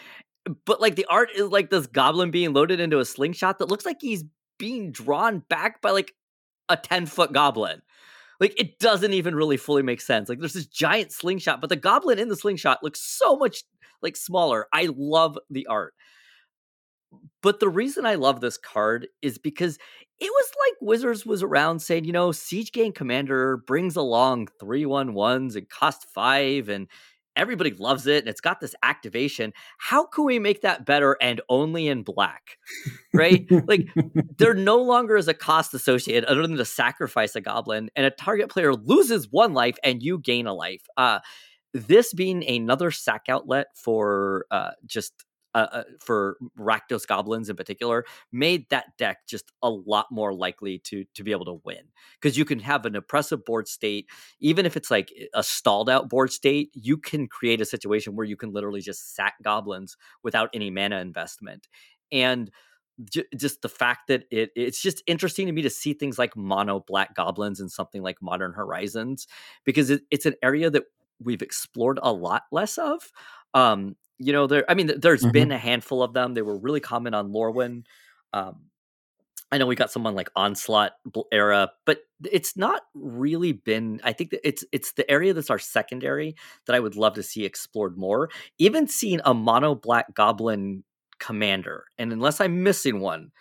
but 0.67 0.81
like 0.81 0.97
the 0.97 1.07
art 1.09 1.31
is 1.35 1.49
like 1.49 1.71
this 1.71 1.87
goblin 1.87 2.31
being 2.31 2.53
loaded 2.53 2.81
into 2.81 2.99
a 2.99 3.05
slingshot 3.05 3.59
that 3.61 3.69
looks 3.69 3.87
like 3.87 3.99
he's 4.01 4.25
being 4.59 4.93
drawn 4.93 5.39
back 5.49 5.81
by 5.81 5.91
like 5.91 6.13
a 6.69 6.77
10 6.77 7.07
foot 7.07 7.33
goblin. 7.33 7.81
Like 8.41 8.59
it 8.59 8.79
doesn't 8.79 9.13
even 9.13 9.35
really 9.35 9.59
fully 9.59 9.83
make 9.83 10.01
sense. 10.01 10.29
Like 10.29 10.39
there's 10.41 10.55
this 10.55 10.67
giant 10.67 11.13
slingshot, 11.13 11.61
but 11.61 11.69
the 11.69 11.77
goblin 11.77 12.19
in 12.19 12.29
the 12.29 12.37
slingshot 12.37 12.83
looks 12.83 13.01
so 13.01 13.37
much 13.37 13.63
like 14.03 14.17
smaller. 14.17 14.67
I 14.73 14.89
love 14.97 15.39
the 15.51 15.67
art. 15.67 15.95
But 17.43 17.61
the 17.61 17.69
reason 17.69 18.07
I 18.07 18.15
love 18.17 18.41
this 18.41 18.57
card 18.59 19.09
is 19.23 19.39
because 19.39 19.79
it 20.21 20.31
was 20.31 20.51
like 20.67 20.77
Wizards 20.81 21.25
was 21.25 21.43
around 21.43 21.81
saying, 21.81 22.05
you 22.05 22.13
know, 22.13 22.33
Siege 22.33 22.73
Gang 22.73 22.93
Commander 22.93 23.57
brings 23.67 23.97
along 23.97 24.49
three 24.61 24.85
one 24.85 25.15
ones 25.15 25.57
and 25.57 25.69
cost 25.69 26.07
five, 26.15 26.69
and 26.69 26.87
everybody 27.37 27.73
loves 27.73 28.07
it, 28.07 28.19
and 28.19 28.29
it's 28.29 28.41
got 28.41 28.61
this 28.61 28.75
activation. 28.83 29.53
How 29.79 30.07
can 30.07 30.25
we 30.25 30.39
make 30.39 30.63
that 30.63 30.85
better 30.85 31.17
and 31.21 31.41
only 31.49 31.89
in 31.89 32.03
black? 32.03 32.59
Right? 33.13 33.47
like 33.67 33.89
there 34.39 34.55
no 34.55 34.79
longer 34.79 35.17
is 35.17 35.29
a 35.29 35.35
cost 35.35 35.75
associated 35.75 36.25
other 36.25 36.47
than 36.47 36.57
to 36.57 36.65
sacrifice 36.65 37.35
a 37.37 37.41
goblin, 37.41 37.91
and 37.97 38.07
a 38.07 38.11
target 38.11 38.49
player 38.51 38.75
loses 38.75 39.29
one 39.31 39.53
life 39.53 39.77
and 39.83 40.03
you 40.03 40.19
gain 40.19 40.47
a 40.47 40.55
life. 40.55 40.87
Uh, 40.97 41.21
this 41.73 42.13
being 42.13 42.47
another 42.49 42.91
sack 42.91 43.27
outlet 43.29 43.69
for 43.75 44.47
uh, 44.51 44.71
just 44.87 45.25
uh, 45.55 45.67
uh, 45.73 45.83
for 46.01 46.37
Rakdos 46.59 47.07
goblins 47.07 47.49
in 47.49 47.57
particular, 47.57 48.05
made 48.33 48.69
that 48.71 48.97
deck 48.99 49.27
just 49.27 49.53
a 49.63 49.71
lot 49.71 50.07
more 50.11 50.33
likely 50.33 50.79
to 50.81 51.05
to 51.15 51.25
be 51.25 51.33
able 51.33 51.45
to 51.47 51.61
win 51.65 51.83
because 52.21 52.37
you 52.39 52.45
can 52.45 52.59
have 52.61 52.87
an 52.87 52.97
oppressive 52.97 53.45
board 53.45 53.69
state, 53.69 54.07
even 54.41 54.67
if 54.67 54.77
it's 54.77 54.91
like 54.91 55.13
a 55.35 55.43
stalled 55.43 55.91
out 55.91 56.09
board 56.09 56.33
state. 56.33 56.71
You 56.75 56.97
can 56.97 57.27
create 57.27 57.61
a 57.61 57.65
situation 57.67 58.17
where 58.17 58.27
you 58.27 58.37
can 58.37 58.53
literally 58.53 58.81
just 58.81 59.15
sack 59.15 59.35
goblins 59.43 59.97
without 60.23 60.51
any 60.55 60.71
mana 60.71 61.01
investment, 61.01 61.69
and 62.13 62.51
ju- 63.05 63.25
just 63.37 63.63
the 63.63 63.69
fact 63.69 64.09
that 64.09 64.25
it 64.31 64.51
it's 64.57 64.81
just 64.81 65.03
interesting 65.07 65.47
to 65.47 65.53
me 65.53 65.63
to 65.63 65.71
see 65.71 65.93
things 65.95 66.19
like 66.19 66.37
mono 66.37 66.81
black 66.87 67.15
goblins 67.15 67.61
in 67.61 67.69
something 67.69 68.03
like 68.03 68.21
modern 68.23 68.53
horizons 68.53 69.27
because 69.65 69.91
it, 69.91 70.03
it's 70.11 70.27
an 70.27 70.35
area 70.43 70.71
that 70.71 70.85
we've 71.23 71.43
explored 71.43 71.99
a 72.03 72.13
lot 72.13 72.43
less 72.53 72.79
of 72.79 73.11
um 73.55 73.97
you 74.21 74.33
know 74.33 74.47
there 74.49 74.65
i 74.71 74.75
mean 74.75 74.89
th- 74.89 75.01
there's 75.01 75.27
Mhm. 75.27 75.29
been 75.29 75.53
a 75.53 75.59
handful 75.59 76.03
of 76.05 76.15
them 76.15 76.35
they 76.35 76.43
were 76.43 76.59
really 76.59 76.81
common 76.81 77.15
on 77.15 77.33
lorwyn 77.33 77.85
um 78.35 78.63
I 79.53 79.59
know 79.59 79.67
we 79.67 79.77
got 79.77 79.91
someone 79.91 80.15
like 80.15 80.31
onslaught 80.37 80.93
era, 81.33 81.71
but 81.87 82.03
it's 82.31 82.57
not 82.57 82.83
really 82.95 83.53
been. 83.53 84.01
I 84.05 84.13
think 84.13 84.31
that 84.31 84.47
it's 84.47 84.65
it's 84.73 84.93
the 84.93 85.11
area 85.11 85.35
that's 85.35 85.51
our 85.51 85.59
secondary 85.59 86.37
that 86.67 86.77
I 86.77 86.81
would 86.81 86.97
love 86.97 87.15
to 87.15 87.23
see 87.23 87.45
explored 87.45 87.99
more. 87.99 88.31
Even 88.59 88.89
seeing 88.89 89.21
a 89.25 89.35
mono 89.35 89.75
black 89.75 90.15
goblin 90.15 90.85
commander, 91.19 91.87
and 91.99 92.13
unless 92.13 92.41
I'm 92.41 92.63
missing 92.63 93.01
one, 93.01 93.33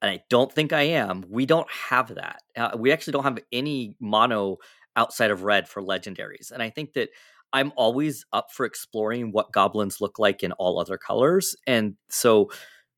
and 0.00 0.10
I 0.10 0.22
don't 0.30 0.52
think 0.52 0.72
I 0.72 0.82
am, 0.82 1.24
we 1.28 1.44
don't 1.46 1.68
have 1.70 2.14
that. 2.14 2.42
Uh, 2.56 2.76
we 2.76 2.92
actually 2.92 3.12
don't 3.12 3.24
have 3.24 3.38
any 3.52 3.96
mono 4.00 4.58
outside 4.96 5.30
of 5.30 5.42
red 5.42 5.68
for 5.68 5.82
legendaries, 5.82 6.50
and 6.52 6.62
I 6.62 6.70
think 6.70 6.92
that 6.94 7.10
I'm 7.52 7.72
always 7.76 8.24
up 8.32 8.52
for 8.52 8.66
exploring 8.66 9.32
what 9.32 9.52
goblins 9.52 10.00
look 10.00 10.18
like 10.18 10.42
in 10.42 10.52
all 10.52 10.78
other 10.78 10.98
colors, 10.98 11.56
and 11.66 11.94
so 12.08 12.50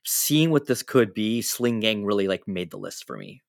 seeing 0.05 0.51
what 0.51 0.67
this 0.67 0.83
could 0.83 1.15
be, 1.15 1.43
Sling 1.43 1.81
Gang 1.81 2.05
really 2.05 2.29
like 2.29 2.47
made 2.49 2.71
the 2.71 2.79
list 2.79 3.07
for 3.07 3.17
me. 3.17 3.43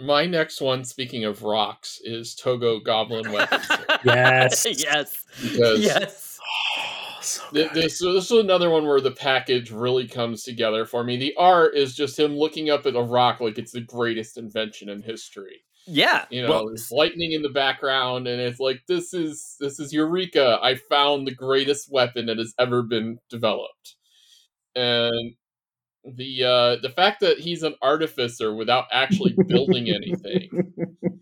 My 0.00 0.24
next 0.24 0.60
one, 0.62 0.84
speaking 0.84 1.24
of 1.24 1.42
rocks, 1.42 2.00
is 2.02 2.34
Toggo 2.34 2.82
Goblin 2.82 3.30
Weapons. 3.30 3.66
Yes. 4.04 4.66
yes, 4.66 5.24
because 5.40 5.80
yes. 5.80 6.40
Oh, 6.42 7.18
so 7.20 7.42
Th- 7.52 7.70
This, 7.72 8.00
this 8.00 8.30
is 8.30 8.32
another 8.32 8.70
one 8.70 8.86
where 8.86 9.00
the 9.00 9.12
package 9.12 9.70
really 9.70 10.08
comes 10.08 10.42
together 10.42 10.86
for 10.86 11.04
me. 11.04 11.16
The 11.18 11.34
art 11.36 11.76
is 11.76 11.94
just 11.94 12.18
him 12.18 12.36
looking 12.36 12.70
up 12.70 12.86
at 12.86 12.96
a 12.96 13.02
rock 13.02 13.40
like 13.40 13.58
it's 13.58 13.72
the 13.72 13.80
greatest 13.82 14.38
invention 14.38 14.88
in 14.88 15.02
history. 15.02 15.62
Yeah, 15.86 16.26
You 16.30 16.42
know, 16.42 16.50
well, 16.50 16.66
there's 16.66 16.90
lightning 16.92 17.32
in 17.32 17.42
the 17.42 17.48
background, 17.48 18.28
and 18.28 18.40
it's 18.40 18.60
like 18.60 18.82
this 18.86 19.12
is 19.12 19.56
this 19.58 19.80
is 19.80 19.92
Eureka! 19.92 20.58
I 20.62 20.76
found 20.76 21.26
the 21.26 21.34
greatest 21.34 21.90
weapon 21.90 22.26
that 22.26 22.38
has 22.38 22.54
ever 22.58 22.82
been 22.82 23.18
developed, 23.28 23.96
and 24.76 25.34
the 26.04 26.44
uh, 26.44 26.76
the 26.82 26.92
fact 26.94 27.20
that 27.20 27.38
he's 27.38 27.62
an 27.62 27.74
artificer 27.82 28.54
without 28.54 28.86
actually 28.92 29.34
building 29.46 29.88
anything 29.88 30.72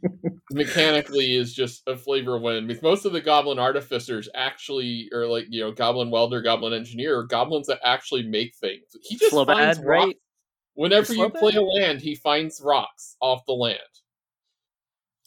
mechanically 0.50 1.36
is 1.36 1.54
just 1.54 1.82
a 1.86 1.96
flavor 1.96 2.38
win 2.38 2.66
because 2.66 2.82
most 2.82 3.04
of 3.04 3.12
the 3.12 3.20
goblin 3.20 3.58
artificers 3.58 4.28
actually 4.34 5.08
are 5.12 5.26
like 5.26 5.46
you 5.50 5.60
know 5.60 5.70
goblin 5.70 6.10
welder 6.10 6.40
goblin 6.40 6.72
engineer 6.72 7.22
goblins 7.24 7.66
that 7.66 7.78
actually 7.84 8.22
make 8.22 8.54
things 8.56 8.84
he 9.02 9.16
just 9.16 9.32
Slobad, 9.34 9.46
finds 9.46 9.78
rocks 9.80 10.06
right? 10.06 10.16
whenever 10.74 11.12
you 11.12 11.28
Slobad? 11.28 11.38
play 11.38 11.52
a 11.54 11.62
land 11.62 12.00
he 12.00 12.14
finds 12.14 12.60
rocks 12.64 13.16
off 13.20 13.44
the 13.46 13.52
land 13.52 13.78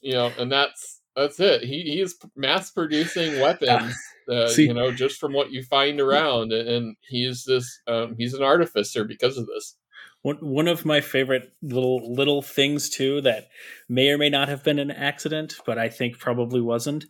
you 0.03 0.13
know 0.13 0.31
and 0.37 0.51
that's 0.51 1.01
That's 1.15 1.39
it. 1.39 1.61
He 1.63 1.81
he 1.83 2.01
is 2.01 2.17
mass 2.35 2.71
producing 2.71 3.39
weapons, 3.45 3.95
uh, 4.27 4.47
See- 4.47 4.65
you 4.67 4.73
know, 4.73 4.91
just 4.91 5.19
from 5.19 5.31
what 5.33 5.51
you 5.51 5.61
find 5.63 5.99
around, 6.01 6.51
and 6.51 6.95
he's 7.07 7.43
this 7.45 7.65
um, 7.87 8.15
he's 8.17 8.33
an 8.33 8.41
artificer 8.43 9.03
because 9.05 9.37
of 9.37 9.45
this. 9.47 9.75
One 10.23 10.37
one 10.37 10.67
of 10.67 10.85
my 10.85 11.01
favorite 11.01 11.51
little 11.61 12.13
little 12.13 12.41
things 12.41 12.89
too 12.89 13.21
that 13.21 13.47
may 13.89 14.09
or 14.09 14.17
may 14.17 14.29
not 14.29 14.47
have 14.49 14.63
been 14.63 14.79
an 14.79 14.89
accident, 14.89 15.53
but 15.65 15.77
I 15.77 15.89
think 15.89 16.17
probably 16.17 16.61
wasn't. 16.61 17.05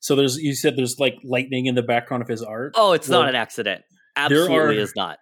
So 0.00 0.14
there's 0.14 0.36
you 0.38 0.54
said 0.54 0.76
there's 0.76 0.98
like 0.98 1.16
lightning 1.24 1.66
in 1.66 1.74
the 1.74 1.82
background 1.82 2.22
of 2.22 2.28
his 2.28 2.42
art. 2.42 2.72
Oh, 2.76 2.92
it's 2.92 3.08
Well, 3.08 3.20
not 3.20 3.28
an 3.28 3.34
accident. 3.34 3.82
there 4.14 4.24
Absolutely 4.24 4.78
are- 4.78 4.80
is 4.80 4.94
not. 4.96 5.18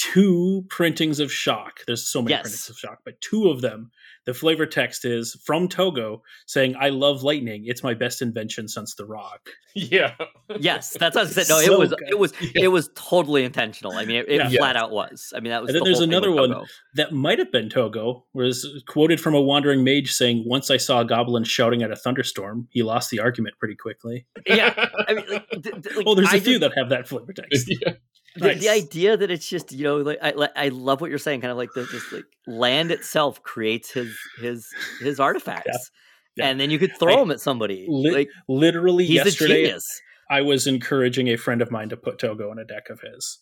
Two 0.00 0.64
printings 0.70 1.18
of 1.18 1.32
shock. 1.32 1.80
There's 1.86 2.06
so 2.06 2.22
many 2.22 2.30
Yes. 2.34 2.42
printings 2.42 2.70
of 2.70 2.78
shock, 2.78 2.98
but 3.04 3.20
two 3.20 3.48
of 3.50 3.62
them, 3.62 3.90
the 4.26 4.32
flavor 4.34 4.64
text 4.64 5.04
is 5.04 5.36
from 5.44 5.68
Toggo 5.68 6.20
saying, 6.46 6.76
I 6.78 6.90
love 6.90 7.24
lightning. 7.24 7.64
It's 7.66 7.82
my 7.82 7.94
best 7.94 8.22
invention 8.22 8.68
since 8.68 8.94
the 8.94 9.04
rock. 9.04 9.50
Yeah. 9.74 10.14
Yes, 10.58 10.96
that's 10.98 11.14
what 11.14 11.26
I 11.28 11.30
said. 11.30 11.48
No, 11.48 11.60
So 11.64 11.72
it 11.74 11.78
was 11.78 11.90
good. 11.90 12.08
it 12.08 12.18
was 12.18 12.32
Yeah. 12.40 12.64
it 12.64 12.68
was 12.68 12.90
totally 12.96 13.44
intentional. 13.44 13.92
I 13.92 14.06
mean, 14.06 14.16
it, 14.16 14.28
it 14.28 14.50
Yeah. 14.50 14.58
flat 14.58 14.74
out 14.76 14.90
was. 14.90 15.32
I 15.36 15.40
mean, 15.40 15.50
that 15.50 15.62
was. 15.62 15.68
And 15.68 15.76
then 15.76 15.80
the 15.80 15.84
there's 15.84 15.98
whole 15.98 16.08
another 16.08 16.32
one. 16.32 16.66
That 16.94 17.12
might 17.12 17.38
have 17.38 17.52
been 17.52 17.68
Toggo, 17.68 18.22
was 18.34 18.66
quoted 18.88 19.20
from 19.20 19.34
a 19.34 19.40
wandering 19.40 19.84
mage 19.84 20.10
saying, 20.12 20.42
Once 20.46 20.68
I 20.70 20.78
saw 20.78 21.00
a 21.00 21.04
goblin 21.04 21.44
shouting 21.44 21.82
at 21.84 21.92
a 21.92 21.96
thunderstorm, 21.96 22.66
he 22.70 22.82
lost 22.82 23.10
the 23.10 23.20
argument 23.20 23.56
pretty 23.58 23.76
quickly. 23.76 24.26
Yeah, 24.46 24.72
I 25.06 25.14
mean, 25.14 25.24
like, 25.30 25.48
th- 25.50 25.62
th- 25.62 25.96
like, 25.96 26.06
oh, 26.06 26.14
there's 26.16 26.32
a 26.32 26.36
I 26.36 26.40
few 26.40 26.58
just- 26.58 26.60
that 26.62 26.72
have 26.76 26.88
that 26.88 27.06
flavor 27.06 27.32
text. 27.32 27.66
yeah. 27.68 27.92
The, 28.36 28.48
Nice. 28.48 28.60
the 28.60 28.68
idea 28.68 29.16
that 29.16 29.30
it's 29.30 29.48
just 29.48 29.72
you 29.72 29.84
know 29.84 29.96
like 29.98 30.18
I 30.22 30.30
like- 30.30 30.52
I 30.54 30.68
love 30.68 31.00
what 31.00 31.10
you're 31.10 31.18
saying 31.18 31.40
kind 31.40 31.50
of 31.50 31.56
like 31.56 31.70
the 31.74 31.84
just 31.86 32.12
like 32.12 32.24
land 32.46 32.90
itself 32.90 33.42
creates 33.42 33.90
his 33.90 34.16
his 34.40 34.66
his 35.00 35.18
artifacts 35.28 35.90
Yeah. 36.36 36.46
and 36.48 36.60
then 36.60 36.70
you 36.70 36.78
could 36.78 36.96
throw 36.98 37.14
I- 37.14 37.20
them 37.20 37.30
at 37.32 37.40
somebody 37.40 37.86
Li- 37.88 38.10
like 38.12 38.28
Literally 38.48 39.06
he's 39.06 39.22
a 39.22 39.24
yesterday, 39.24 39.62
genius 39.64 39.84
I 40.30 40.42
was 40.42 40.66
encouraging 40.66 41.28
a 41.28 41.36
friend 41.36 41.62
of 41.62 41.70
mine 41.70 41.88
to 41.88 41.96
put 41.96 42.18
Toggo 42.18 42.52
in 42.52 42.58
a 42.58 42.64
deck 42.64 42.90
of 42.90 43.00
his. 43.00 43.38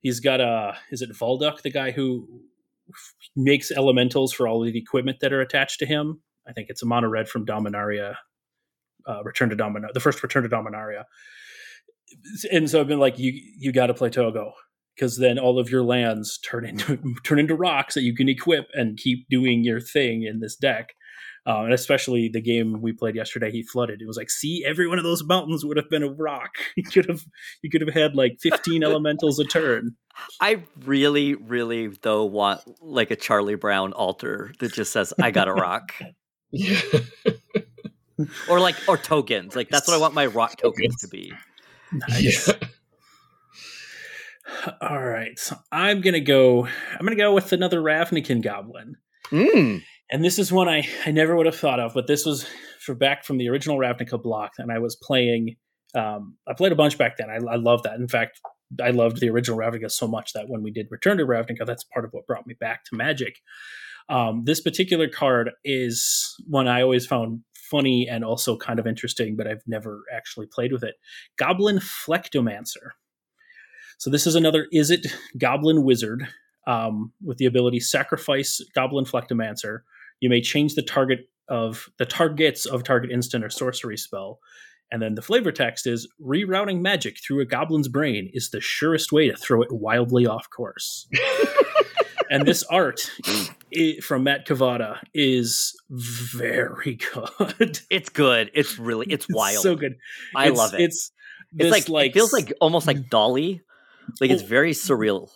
He's 0.00 0.18
got 0.18 0.40
a 0.40 0.76
is 0.90 1.02
it 1.02 1.10
Valduk, 1.10 1.60
the 1.62 1.70
guy 1.70 1.90
who 1.92 2.26
makes 3.36 3.70
elementals 3.70 4.32
for 4.32 4.48
all 4.48 4.66
of 4.66 4.72
the 4.72 4.78
equipment 4.78 5.20
that 5.20 5.32
are 5.32 5.40
attached 5.40 5.78
to 5.80 5.86
him. 5.86 6.20
I 6.48 6.52
think 6.52 6.68
it's 6.70 6.82
a 6.82 6.86
mono 6.86 7.08
red 7.08 7.28
from 7.28 7.46
Dominaria, 7.46 8.16
uh, 9.06 9.22
Return 9.22 9.50
to 9.50 9.56
Dominaria, 9.56 9.92
the 9.92 10.00
first 10.00 10.22
Return 10.22 10.42
to 10.42 10.48
Dominaria. 10.48 11.04
And 12.50 12.68
so 12.70 12.80
I've 12.80 12.88
been 12.88 13.00
like, 13.00 13.18
you 13.18 13.32
you 13.58 13.72
got 13.72 13.86
to 13.86 13.94
play 13.94 14.10
Toggo 14.10 14.52
because 14.96 15.18
then 15.18 15.38
all 15.38 15.58
of 15.58 15.70
your 15.70 15.82
lands 15.82 16.38
turn 16.38 16.64
into 16.66 16.98
turn 17.24 17.38
into 17.38 17.54
rocks 17.54 17.94
that 17.94 18.02
you 18.02 18.14
can 18.14 18.28
equip 18.28 18.66
and 18.74 18.96
keep 18.98 19.26
doing 19.28 19.64
your 19.64 19.80
thing 19.80 20.22
in 20.22 20.40
this 20.40 20.56
deck. 20.56 20.90
Uh, 21.44 21.64
and 21.64 21.72
especially 21.72 22.30
the 22.32 22.40
game 22.40 22.80
we 22.80 22.92
played 22.92 23.16
yesterday, 23.16 23.50
he 23.50 23.64
flooded. 23.64 24.00
It 24.00 24.06
was 24.06 24.16
like, 24.16 24.30
see, 24.30 24.64
every 24.64 24.86
one 24.86 24.98
of 24.98 25.02
those 25.04 25.24
mountains 25.24 25.64
would 25.64 25.76
have 25.76 25.90
been 25.90 26.04
a 26.04 26.08
rock. 26.12 26.50
You 26.76 26.84
could 26.84 27.06
have, 27.08 27.24
you 27.62 27.70
could 27.70 27.80
have 27.80 27.92
had 27.92 28.14
like 28.14 28.36
fifteen 28.40 28.84
elementals 28.88 29.40
a 29.40 29.44
turn. 29.44 29.96
i 30.40 30.62
really 30.84 31.34
really 31.34 31.88
though 32.02 32.24
want 32.26 32.60
like 32.82 33.10
a 33.10 33.16
charlie 33.16 33.54
brown 33.56 33.92
altar 33.94 34.52
that 34.60 34.70
just 34.72 34.92
says 34.92 35.12
i 35.22 35.30
got 35.30 35.48
a 35.48 35.52
rock 35.54 35.94
Yeah. 36.50 36.78
or 38.48 38.60
like 38.60 38.76
or 38.86 38.96
tokens 38.98 39.56
like 39.56 39.68
that's 39.70 39.88
what 39.88 39.94
i 39.94 39.98
want 39.98 40.12
my 40.14 40.26
rock 40.26 40.56
tokens 40.58 40.96
to 41.00 41.08
be 41.08 41.32
Nice. 41.92 42.48
Yeah. 42.48 42.54
All 44.80 45.02
right, 45.02 45.38
so 45.38 45.56
I'm 45.70 46.00
gonna 46.00 46.20
go. 46.20 46.66
I'm 46.66 47.04
gonna 47.04 47.16
go 47.16 47.34
with 47.34 47.52
another 47.52 47.80
Ravnican 47.80 48.42
goblin, 48.42 48.96
mm. 49.30 49.82
and 50.10 50.24
this 50.24 50.38
is 50.38 50.52
one 50.52 50.68
I 50.68 50.86
I 51.04 51.10
never 51.10 51.36
would 51.36 51.46
have 51.46 51.56
thought 51.56 51.80
of, 51.80 51.94
but 51.94 52.06
this 52.06 52.24
was 52.24 52.48
for 52.80 52.94
back 52.94 53.24
from 53.24 53.38
the 53.38 53.48
original 53.48 53.78
Ravnica 53.78 54.22
block, 54.22 54.52
and 54.58 54.70
I 54.70 54.78
was 54.78 54.96
playing. 54.96 55.56
Um, 55.94 56.36
I 56.48 56.54
played 56.54 56.72
a 56.72 56.76
bunch 56.76 56.96
back 56.96 57.16
then. 57.16 57.28
I, 57.28 57.34
I 57.34 57.56
love 57.56 57.82
that. 57.82 57.94
In 57.94 58.08
fact, 58.08 58.40
I 58.82 58.90
loved 58.90 59.20
the 59.20 59.30
original 59.30 59.58
Ravnica 59.58 59.90
so 59.90 60.06
much 60.06 60.32
that 60.32 60.48
when 60.48 60.62
we 60.62 60.70
did 60.70 60.86
Return 60.90 61.18
to 61.18 61.26
Ravnica, 61.26 61.66
that's 61.66 61.84
part 61.84 62.04
of 62.04 62.12
what 62.12 62.26
brought 62.26 62.46
me 62.46 62.54
back 62.58 62.84
to 62.84 62.96
Magic. 62.96 63.36
Um, 64.08 64.42
this 64.44 64.60
particular 64.60 65.08
card 65.08 65.50
is 65.64 66.34
one 66.46 66.68
I 66.68 66.82
always 66.82 67.06
found 67.06 67.40
funny 67.72 68.06
and 68.08 68.22
also 68.22 68.56
kind 68.56 68.78
of 68.78 68.86
interesting, 68.86 69.34
but 69.34 69.46
I've 69.46 69.62
never 69.66 70.04
actually 70.14 70.46
played 70.46 70.72
with 70.72 70.84
it. 70.84 70.96
Goblin 71.38 71.78
Flectomancer. 71.78 72.90
So 73.96 74.10
this 74.10 74.26
is 74.26 74.34
another 74.34 74.66
is 74.72 74.90
it 74.90 75.06
Goblin 75.38 75.82
Wizard 75.82 76.28
um, 76.66 77.12
with 77.24 77.38
the 77.38 77.46
ability 77.46 77.80
sacrifice 77.80 78.60
Goblin 78.74 79.06
Flectomancer. 79.06 79.80
You 80.20 80.28
may 80.28 80.42
change 80.42 80.74
the 80.74 80.82
target 80.82 81.30
of 81.48 81.88
the 81.98 82.06
targets 82.06 82.66
of 82.66 82.84
target 82.84 83.10
instant 83.10 83.44
or 83.44 83.50
sorcery 83.50 83.96
spell. 83.96 84.38
And 84.90 85.00
then 85.00 85.14
the 85.14 85.22
flavor 85.22 85.50
text 85.50 85.86
is 85.86 86.06
rerouting 86.22 86.80
magic 86.80 87.16
through 87.18 87.40
a 87.40 87.46
goblin's 87.46 87.88
brain 87.88 88.30
is 88.34 88.50
the 88.50 88.60
surest 88.60 89.10
way 89.10 89.28
to 89.28 89.36
throw 89.36 89.62
it 89.62 89.72
wildly 89.72 90.26
off 90.26 90.50
course. 90.50 91.08
and 92.30 92.46
this 92.46 92.62
art 92.64 93.10
i 93.76 93.96
from 94.02 94.24
Matt 94.24 94.46
Cavotta 94.46 94.98
is 95.14 95.74
very 95.90 96.98
good. 97.14 97.80
it's 97.90 98.08
good 98.08 98.50
it's 98.54 98.78
really 98.78 99.06
it's 99.08 99.26
wild 99.28 99.62
so 99.62 99.74
good. 99.76 99.94
i 100.36 100.44
It's- 100.46 100.58
love 100.58 100.74
it 100.74 100.80
It's 100.82 101.10
it's 101.54 101.70
this, 101.70 101.88
like, 101.90 102.10
it 102.10 102.14
feels 102.14 102.32
like 102.32 102.52
almost 102.62 102.86
like 102.86 102.96
mm. 102.96 103.08
Dalí 103.10 103.60
like 104.20 104.30
it's 104.30 104.42
Oh. 104.42 104.46
very 104.46 104.72
surreal 104.72 105.28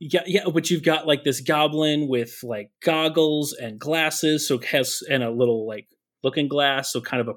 Yeah, 0.00 0.22
yeah, 0.26 0.44
but 0.52 0.70
you've 0.70 0.82
got 0.82 1.06
like 1.06 1.22
this 1.24 1.40
goblin 1.42 2.08
with 2.08 2.38
like 2.42 2.70
goggles 2.82 3.52
and 3.52 3.78
glasses, 3.78 4.48
so 4.48 4.58
has 4.58 5.02
and 5.10 5.22
a 5.22 5.30
little 5.30 5.66
like 5.66 5.86
looking 6.22 6.48
glass, 6.48 6.90
so 6.92 7.02
kind 7.02 7.20
of 7.20 7.28
a 7.28 7.34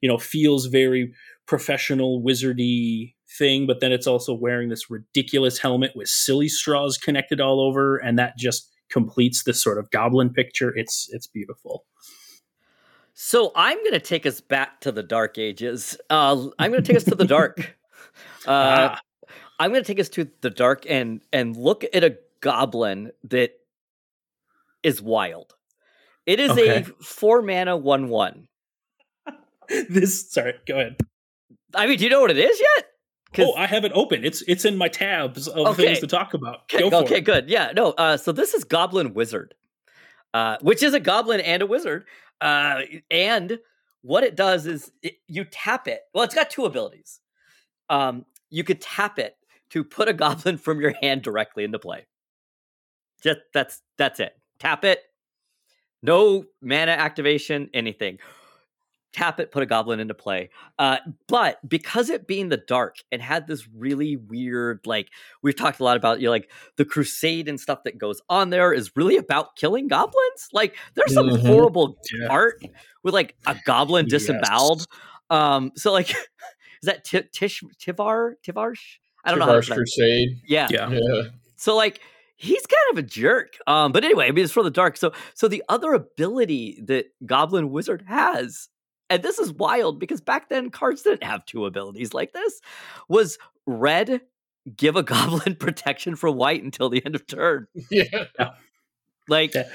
you 0.00 0.08
know 0.08 0.16
feels 0.16 0.66
very 0.66 1.12
professional 1.46 2.22
wizardy 2.22 3.14
thing. 3.38 3.66
But 3.66 3.80
then 3.80 3.90
it's 3.90 4.06
also 4.06 4.32
wearing 4.34 4.68
this 4.68 4.88
ridiculous 4.88 5.58
helmet 5.58 5.92
with 5.96 6.06
silly 6.08 6.48
straws 6.48 6.96
connected 6.96 7.40
all 7.40 7.60
over, 7.60 7.96
and 7.96 8.16
that 8.20 8.34
just 8.38 8.70
completes 8.90 9.44
this 9.44 9.62
sort 9.62 9.78
of 9.78 9.90
goblin 9.90 10.32
picture. 10.32 10.72
It's 10.76 11.08
it's 11.12 11.26
beautiful. 11.26 11.84
So 13.14 13.50
I'm 13.56 13.78
going 13.78 13.92
to 13.92 14.00
take 14.00 14.26
us 14.26 14.40
back 14.42 14.80
to 14.82 14.92
the 14.92 15.02
dark 15.02 15.38
ages. 15.38 15.96
Uh, 16.10 16.48
I'm 16.58 16.70
going 16.70 16.82
to 16.82 16.86
take 16.86 16.98
us 16.98 17.04
to 17.04 17.14
the 17.14 17.24
dark. 17.26 17.76
Uh, 18.46 18.94
Ah, 18.94 19.00
I'm 19.58 19.72
going 19.72 19.82
to 19.82 19.86
take 19.86 19.98
us 19.98 20.08
to 20.10 20.30
the 20.40 20.50
dark 20.50 20.84
and 20.88 21.20
and 21.32 21.56
look 21.56 21.84
at 21.92 22.04
a 22.04 22.16
goblin 22.40 23.10
that 23.24 23.50
is 24.84 25.02
wild. 25.02 25.54
It 26.26 26.38
is 26.38 26.52
Okay. 26.52 26.78
a 26.80 26.82
four 27.02 27.42
mana 27.42 27.76
one 27.76 28.08
one. 28.08 28.46
this 29.90 30.30
sorry, 30.30 30.54
go 30.66 30.78
ahead. 30.78 30.96
I 31.74 31.86
mean, 31.88 31.98
do 31.98 32.04
you 32.04 32.10
know 32.10 32.20
what 32.20 32.30
it 32.30 32.38
is 32.38 32.60
yet? 32.60 32.86
Oh, 33.44 33.54
I 33.54 33.66
have 33.66 33.84
it 33.84 33.92
open. 33.94 34.24
It's 34.24 34.42
it's 34.42 34.64
in 34.64 34.76
my 34.76 34.88
tabs 34.88 35.48
of 35.48 35.66
Okay. 35.68 35.86
things 35.86 36.00
to 36.00 36.06
talk 36.06 36.34
about. 36.34 36.62
Okay, 36.72 36.88
Go 36.88 37.00
okay 37.02 37.20
good. 37.20 37.48
Yeah, 37.48 37.72
no. 37.74 37.92
Uh, 37.92 38.16
so 38.16 38.32
this 38.32 38.54
is 38.54 38.64
Goblin 38.64 39.14
Wizard, 39.14 39.54
uh, 40.34 40.56
which 40.60 40.82
is 40.82 40.94
a 40.94 41.00
goblin 41.00 41.40
and 41.40 41.62
a 41.62 41.66
wizard. 41.66 42.04
Uh, 42.40 42.82
and 43.10 43.58
what 44.02 44.22
it 44.24 44.36
does 44.36 44.66
is 44.66 44.92
it, 45.02 45.14
you 45.26 45.44
tap 45.44 45.88
it. 45.88 46.02
Well, 46.14 46.24
it's 46.24 46.34
got 46.34 46.50
two 46.50 46.64
abilities. 46.64 47.20
Um, 47.88 48.24
you 48.50 48.62
could 48.64 48.80
tap 48.80 49.18
it 49.18 49.36
to 49.70 49.82
put 49.84 50.08
a 50.08 50.12
goblin 50.12 50.58
from 50.58 50.80
your 50.80 50.94
hand 51.02 51.22
directly 51.22 51.64
into 51.64 51.78
play. 51.78 52.06
Just 53.22 53.40
that's 53.54 53.82
that's 53.98 54.20
it. 54.20 54.36
Tap 54.58 54.84
it. 54.84 55.00
No 56.02 56.44
mana 56.62 56.92
activation, 56.92 57.70
anything. 57.74 58.18
Tap 59.12 59.40
it, 59.40 59.50
put 59.50 59.62
a 59.62 59.66
goblin 59.66 59.98
into 59.98 60.12
play. 60.12 60.50
Uh, 60.78 60.98
but 61.26 61.58
because 61.66 62.10
it 62.10 62.26
being 62.26 62.50
the 62.50 62.58
dark 62.58 62.96
and 63.10 63.22
had 63.22 63.46
this 63.46 63.66
really 63.74 64.16
weird, 64.16 64.80
like 64.84 65.08
we've 65.42 65.56
talked 65.56 65.80
a 65.80 65.84
lot 65.84 65.96
about, 65.96 66.20
you 66.20 66.26
know, 66.26 66.30
like 66.32 66.50
the 66.76 66.84
crusade 66.84 67.48
and 67.48 67.58
stuff 67.58 67.84
that 67.84 67.96
goes 67.96 68.20
on 68.28 68.50
there 68.50 68.74
is 68.74 68.90
really 68.94 69.16
about 69.16 69.56
killing 69.56 69.88
goblins. 69.88 70.48
Like 70.52 70.76
there's 70.94 71.14
some 71.14 71.28
Mhm. 71.30 71.46
horrible 71.46 71.96
Yeah. 72.12 72.26
art 72.28 72.60
with 73.02 73.14
like 73.14 73.36
a 73.46 73.56
goblin 73.64 74.04
Yes. 74.06 74.22
disemboweled. 74.22 74.84
Um, 75.30 75.72
so 75.76 75.92
like, 75.92 76.10
is 76.10 76.16
that 76.82 77.04
Ti- 77.04 77.28
Tish 77.32 77.62
Tivar 77.80 78.34
Tivarsh? 78.46 78.98
I 79.24 79.30
don't 79.30 79.38
know. 79.38 79.46
How 79.46 79.52
to 79.52 79.58
Tivar's 79.60 79.66
pronounce- 79.68 79.94
Crusade. 79.96 80.40
yeah. 80.46 80.68
Yeah. 80.70 80.90
Yeah. 80.90 81.22
So 81.56 81.74
like 81.74 82.00
he's 82.36 82.66
kind 82.66 82.98
of 82.98 82.98
a 82.98 83.06
jerk. 83.08 83.56
Um, 83.66 83.92
but 83.92 84.04
anyway, 84.04 84.26
I 84.26 84.30
mean 84.32 84.44
it's 84.44 84.52
for 84.52 84.62
the 84.62 84.70
dark. 84.70 84.98
So 84.98 85.12
so 85.32 85.48
the 85.48 85.64
other 85.70 85.94
ability 85.94 86.82
that 86.86 87.06
Goblin 87.24 87.70
Wizard 87.70 88.04
has, 88.08 88.68
and 89.10 89.22
this 89.22 89.38
is 89.38 89.52
wild 89.52 89.98
because 90.00 90.20
back 90.20 90.48
then 90.48 90.70
cards 90.70 91.02
didn't 91.02 91.22
have 91.24 91.44
two 91.46 91.66
abilities 91.66 92.12
like 92.14 92.32
this, 92.32 92.60
was 93.08 93.38
red 93.66 94.20
give 94.76 94.96
a 94.96 95.02
goblin 95.04 95.54
protection 95.56 96.16
for 96.16 96.30
white 96.30 96.62
until 96.62 96.88
the 96.88 97.04
end 97.04 97.14
of 97.14 97.26
turn. 97.26 97.66
Yeah. 97.90 98.24
Like 99.28 99.54
Yeah. 99.54 99.68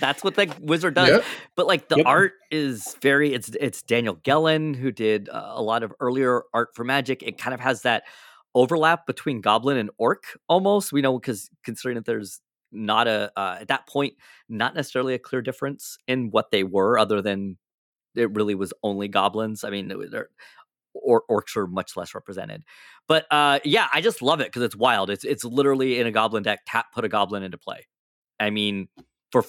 that's 0.00 0.22
what 0.22 0.34
the 0.36 0.52
wizard 0.60 0.94
does. 0.94 1.08
Yep. 1.08 1.24
But 1.56 1.66
like 1.66 1.88
the 1.88 1.96
Yep. 1.98 2.06
art 2.06 2.32
is 2.50 2.96
very 3.02 3.34
it's 3.34 3.48
it's 3.60 3.82
Daniel 3.82 4.18
Gelon 4.24 4.74
who 4.74 4.90
did 4.92 5.28
uh, 5.28 5.52
a 5.54 5.62
lot 5.62 5.82
of 5.82 5.92
earlier 6.00 6.42
art 6.54 6.70
for 6.74 6.84
Magic. 6.84 7.22
It 7.22 7.38
kind 7.38 7.54
of 7.54 7.60
has 7.60 7.82
that 7.82 8.04
overlap 8.54 9.06
between 9.06 9.40
Goblin 9.40 9.76
and 9.76 9.90
Orc 9.98 10.24
almost. 10.48 10.92
We 10.92 11.02
know 11.02 11.18
because 11.18 11.50
considering 11.64 11.96
that 11.96 12.04
there's 12.04 12.40
not 12.72 13.06
a 13.08 13.30
uh, 13.36 13.58
at 13.60 13.68
that 13.68 13.86
point 13.88 14.14
not 14.48 14.74
necessarily 14.74 15.14
a 15.14 15.18
clear 15.18 15.40
difference 15.42 15.98
in 16.06 16.30
what 16.30 16.50
they 16.50 16.62
were 16.64 16.98
other 16.98 17.22
than 17.22 17.56
it 18.16 18.34
really 18.34 18.54
was 18.54 18.72
only 18.82 19.08
goblins. 19.08 19.64
I 19.64 19.70
mean, 19.70 19.92
or, 21.02 21.22
orcs 21.30 21.56
are 21.56 21.66
much 21.66 21.96
less 21.96 22.14
represented. 22.14 22.64
But 23.08 23.26
uh, 23.30 23.60
yeah, 23.64 23.88
I 23.92 24.00
just 24.00 24.22
love 24.22 24.40
it 24.40 24.48
because 24.48 24.62
it's 24.62 24.76
wild. 24.76 25.10
It's 25.10 25.24
it's 25.24 25.44
literally 25.44 26.00
in 26.00 26.06
a 26.06 26.12
goblin 26.12 26.42
deck. 26.42 26.60
Tap 26.66 26.86
put 26.92 27.04
a 27.04 27.08
goblin 27.08 27.42
into 27.42 27.58
play. 27.58 27.86
I 28.40 28.50
mean, 28.50 28.88
for 29.30 29.44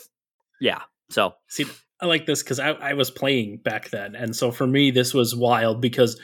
yeah. 0.61 0.82
So 1.09 1.34
see, 1.47 1.65
I 2.01 2.05
like 2.05 2.26
this 2.26 2.43
because 2.43 2.59
I, 2.59 2.72
I 2.72 2.93
was 2.93 3.09
playing 3.09 3.57
back 3.63 3.89
then, 3.89 4.15
and 4.15 4.36
so 4.36 4.51
for 4.51 4.68
me, 4.68 4.91
this 4.91 5.13
was 5.13 5.36
wild 5.36 5.82
because 5.82 6.20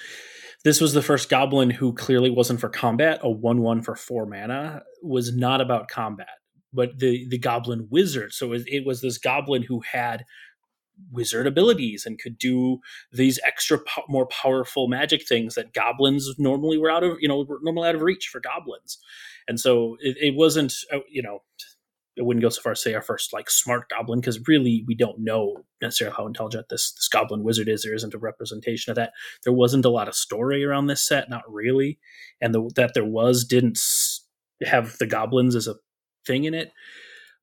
this 0.64 0.80
was 0.80 0.94
the 0.94 1.02
first 1.02 1.30
goblin 1.30 1.70
who 1.70 1.94
clearly 1.94 2.30
wasn't 2.30 2.60
for 2.60 2.70
combat. 2.70 3.20
A 3.22 3.30
one-one 3.30 3.82
for 3.82 3.96
four 3.96 4.26
mana 4.26 4.84
was 5.02 5.36
not 5.36 5.60
about 5.60 5.88
combat, 5.88 6.28
but 6.72 7.00
the 7.00 7.28
the 7.30 7.39
goblin 7.39 7.88
wizard. 7.89 8.34
So 8.34 8.54
it, 8.54 8.64
it 8.68 8.86
was 8.86 9.02
this 9.02 9.18
goblin 9.18 9.64
who 9.64 9.82
had 9.82 10.24
wizard 11.12 11.48
abilities 11.48 12.06
and 12.06 12.20
could 12.20 12.38
do 12.38 12.80
these 13.12 13.39
extra 13.46 13.80
po- 13.80 14.04
more 14.08 14.28
powerful 14.28 14.88
magic 14.88 15.28
things 15.28 15.56
that 15.56 15.74
goblins 15.74 16.34
normally 16.38 16.78
were 16.78 16.89
out 16.89 17.04
of 17.04 17.18
you 17.20 17.28
know 17.28 17.46
normally 17.62 17.89
out 17.89 17.96
of 17.96 18.02
reach 18.02 18.28
for 18.28 18.39
goblins 18.39 19.00
and 19.48 19.60
so 19.60 19.98
it, 20.00 20.18
it 20.20 20.36
wasn't 20.36 20.74
uh, 20.91 21.00
you 21.10 21.22
know 21.22 21.39
it 22.16 22.26
wouldn't 22.26 22.44
go 22.44 22.50
so 22.50 22.62
far 22.62 22.74
as 22.74 22.82
say 22.82 22.94
our 22.94 23.02
first 23.02 23.34
like 23.34 23.50
smart 23.50 23.89
goblin 23.89 24.20
because 24.20 24.48
really 24.48 24.84
we 24.88 24.96
don't 24.96 25.20
know 25.20 25.66
necessarily 25.82 26.16
how 26.16 26.28
intelligent 26.28 26.70
this 26.70 26.91
this 26.94 27.08
goblin 27.08 27.44
wizard 27.44 27.68
is. 27.68 27.84
There 27.84 27.96
isn't 27.96 28.14
a 28.14 28.20
representation 28.20 28.91
of 28.91 28.96
that. 28.96 29.14
There 29.44 29.54
wasn't 29.54 29.86
a 29.86 29.89
lot 29.89 30.08
of 30.08 30.16
story 30.16 30.64
around 30.64 30.88
this 30.88 31.02
set, 31.02 31.30
not 31.30 31.44
really, 31.52 32.00
and 32.39 32.54
the, 32.54 32.70
that 32.76 32.94
there 32.94 33.06
was 33.06 33.44
didn't 33.44 33.80
have 34.64 34.98
the 35.00 35.08
goblins 35.08 35.56
as 35.56 35.68
a 35.68 35.76
thing 36.26 36.44
in 36.44 36.54
it. 36.54 36.72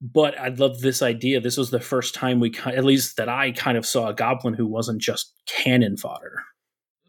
But 0.02 0.38
I 0.38 0.48
love 0.48 0.80
this 0.80 1.02
idea. 1.02 1.40
This 1.40 1.58
was 1.58 1.70
the 1.70 1.80
first 1.80 2.14
time 2.14 2.40
we, 2.40 2.54
at 2.64 2.84
least 2.84 3.18
that 3.18 3.28
I 3.28 3.52
kind 3.52 3.76
of 3.76 3.84
saw 3.84 4.08
a 4.08 4.14
goblin 4.14 4.54
who 4.54 4.66
wasn't 4.66 5.02
just 5.02 5.34
cannon 5.46 5.96
fodder. 5.98 6.42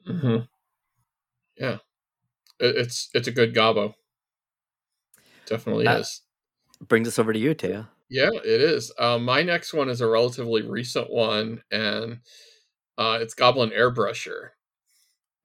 Mm-hmm. 0.07 0.43
Yeah, 1.57 1.77
it's 2.59 3.09
it's 3.13 3.27
a 3.27 3.31
good 3.31 3.53
gobbo. 3.53 3.93
Definitely 5.45 5.87
uh, 5.87 5.99
is 5.99 6.21
brings 6.87 7.07
us 7.07 7.19
over 7.19 7.33
to 7.33 7.39
you, 7.39 7.53
Taya. 7.53 7.87
Yeah, 8.09 8.31
it 8.33 8.61
is. 8.61 8.91
Uh, 8.97 9.19
my 9.19 9.41
next 9.41 9.73
one 9.73 9.89
is 9.89 10.01
a 10.01 10.07
relatively 10.07 10.63
recent 10.63 11.09
one, 11.09 11.61
and 11.71 12.19
uh, 12.97 13.19
it's 13.21 13.33
Goblin 13.33 13.69
Airbrusher. 13.69 14.49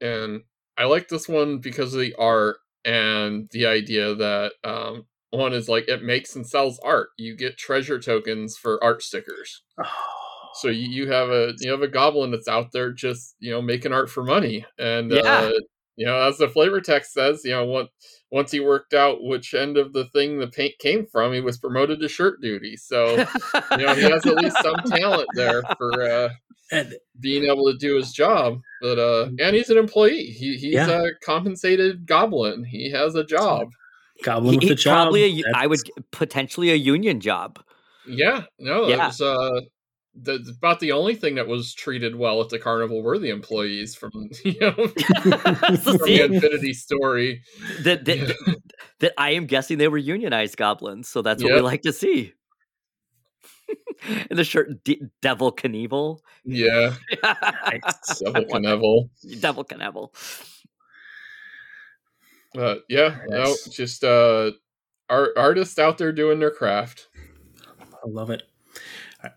And 0.01 0.43
I 0.77 0.85
like 0.85 1.09
this 1.09 1.29
one 1.29 1.59
because 1.59 1.95
of 1.95 2.01
the 2.01 2.15
art 2.19 2.57
and 2.85 3.49
the 3.53 3.67
idea 3.67 4.15
that 4.17 4.53
um, 4.65 5.07
one 5.37 5.53
is 5.53 5.69
like 5.69 5.89
it 5.89 6.03
makes 6.03 6.37
and 6.37 6.47
sells 6.47 6.79
art. 6.81 7.11
You 7.19 7.37
get 7.37 7.59
treasure 7.59 7.99
tokens 7.99 8.57
for 8.57 8.83
art 8.83 9.03
stickers. 9.03 9.63
so 10.55 10.69
you, 10.69 10.89
you 10.89 11.11
have 11.11 11.31
a 11.31 11.53
you 11.61 11.71
have 11.71 11.83
a 11.83 11.89
goblin 11.89 12.31
that's 12.31 12.49
out 12.49 12.73
there 12.73 12.93
just 12.93 13.37
you 13.39 13.53
know 13.53 13.63
making 13.63 13.93
art 13.93 14.11
for 14.11 14.25
money, 14.25 14.65
and 14.79 15.11
yeah. 15.11 15.21
uh, 15.21 15.53
you 15.97 16.07
know 16.07 16.21
as 16.23 16.39
the 16.39 16.49
flavor 16.49 16.81
text 16.81 17.13
says, 17.13 17.43
you 17.45 17.53
know 17.53 17.65
what 17.65 17.91
once 18.31 18.51
he 18.51 18.61
worked 18.61 18.95
out 18.95 19.23
which 19.23 19.55
end 19.55 19.77
of 19.77 19.93
the 19.93 20.07
thing 20.07 20.39
the 20.39 20.49
paint 20.49 20.75
came 20.79 21.07
from, 21.07 21.33
he 21.33 21.41
was 21.41 21.59
promoted 21.59 22.01
to 22.01 22.09
shirt 22.09 22.41
duty. 22.41 22.77
So, 22.77 23.17
you 23.71 23.87
know, 23.87 23.95
he 23.95 24.03
has 24.03 24.27
at 24.27 24.37
least 24.37 24.57
some 24.63 24.77
talent 24.87 25.29
there 25.35 25.63
for 25.79 26.03
uh, 26.03 26.29
and, 26.73 26.95
being 27.21 27.45
able 27.45 27.71
to 27.71 27.79
do 27.79 27.97
his 27.97 28.13
job. 28.13 28.61
But 28.83 28.99
uh, 28.99 29.29
and 29.39 29.55
he's 29.55 29.71
an 29.71 29.79
employee. 29.79 30.25
He, 30.25 30.57
he's 30.57 30.75
yeah. 30.75 31.03
a 31.03 31.11
compensated 31.25 32.07
goblin. 32.07 32.65
He 32.65 32.91
has 32.91 33.15
a 33.15 33.25
job. 33.25 33.69
Goblin 34.23 34.59
with 34.59 34.71
a 34.71 34.75
job. 34.75 35.05
Probably, 35.05 35.41
a, 35.41 35.45
I 35.55 35.67
would 35.67 35.81
potentially 36.11 36.71
a 36.71 36.77
union 36.77 37.21
job. 37.21 37.63
Yeah, 38.07 38.45
no, 38.59 38.87
yeah. 38.89 39.09
was 39.09 39.21
uh, 39.21 39.61
the, 40.21 40.55
about 40.57 40.81
the 40.81 40.93
only 40.93 41.15
thing 41.15 41.35
that 41.35 41.47
was 41.47 41.75
treated 41.75 42.17
well 42.17 42.41
at 42.41 42.49
the 42.49 42.59
carnival 42.59 43.03
were 43.03 43.19
the 43.19 43.31
employees 43.31 43.95
from 43.95 44.11
you 44.45 44.59
know 44.61 44.73
from 44.89 45.99
the 45.99 46.29
Unfinity 46.31 46.73
story. 46.73 47.43
That 47.83 48.05
that, 48.05 48.19
yeah. 48.19 48.55
that 49.01 49.13
I 49.19 49.31
am 49.31 49.47
guessing 49.47 49.79
they 49.79 49.89
were 49.89 49.99
unionized 49.99 50.57
goblins, 50.57 51.09
so 51.09 51.23
that's 51.23 51.43
what 51.43 51.51
yep. 51.51 51.57
we 51.57 51.63
like 51.63 51.83
to 51.83 51.93
see. 51.93 52.33
In 54.31 54.37
the 54.37 54.45
shirt, 54.45 54.85
D- 54.85 55.03
Devil 55.23 55.53
Knievel. 55.53 56.19
Yeah, 56.45 56.95
Devil 57.23 58.45
Knievel. 58.45 59.09
Devil 59.41 59.65
Knievel. 59.65 60.11
Uh, 62.57 62.77
yeah, 62.89 63.19
yes. 63.29 63.67
no, 63.67 63.73
just 63.73 64.05
uh, 64.05 64.53
art 65.09 65.31
artists 65.37 65.79
out 65.79 65.99
there 65.99 66.13
doing 66.13 66.39
their 66.39 66.51
craft. 66.51 67.09
I 67.81 68.09
love 68.09 68.31
it. 68.31 68.43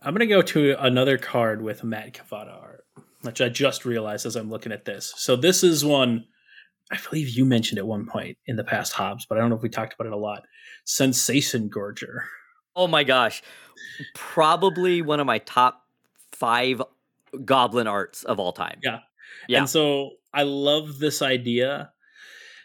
I'm 0.01 0.13
going 0.13 0.27
to 0.27 0.27
go 0.27 0.41
to 0.41 0.75
another 0.79 1.17
card 1.17 1.61
with 1.61 1.83
Matt 1.83 2.13
Cavotta 2.13 2.61
art, 2.61 2.85
which 3.21 3.41
I 3.41 3.49
just 3.49 3.85
realized 3.85 4.25
as 4.25 4.35
I'm 4.35 4.49
looking 4.49 4.71
at 4.71 4.85
this. 4.85 5.13
So 5.17 5.35
this 5.35 5.63
is 5.63 5.83
one 5.83 6.25
I 6.91 6.97
believe 7.09 7.29
you 7.29 7.45
mentioned 7.45 7.77
at 7.77 7.85
one 7.85 8.05
point 8.05 8.37
in 8.47 8.55
the 8.55 8.63
past, 8.63 8.93
Hobbs, 8.93 9.25
but 9.25 9.37
I 9.37 9.41
don't 9.41 9.49
know 9.49 9.55
if 9.55 9.61
we 9.61 9.69
talked 9.69 9.93
about 9.93 10.07
it 10.07 10.13
a 10.13 10.17
lot. 10.17 10.43
Sensation 10.85 11.69
Gorger. 11.69 12.23
Oh 12.75 12.87
my 12.87 13.03
gosh. 13.03 13.43
Probably 14.15 15.01
one 15.01 15.19
of 15.19 15.27
my 15.27 15.39
top 15.39 15.85
five 16.31 16.81
goblin 17.45 17.87
arts 17.87 18.23
of 18.23 18.39
all 18.39 18.53
time. 18.53 18.79
Yeah. 18.83 18.99
Yeah. 19.47 19.59
And 19.59 19.69
so 19.69 20.11
I 20.33 20.43
love 20.43 20.97
this 20.97 21.21
idea 21.21 21.91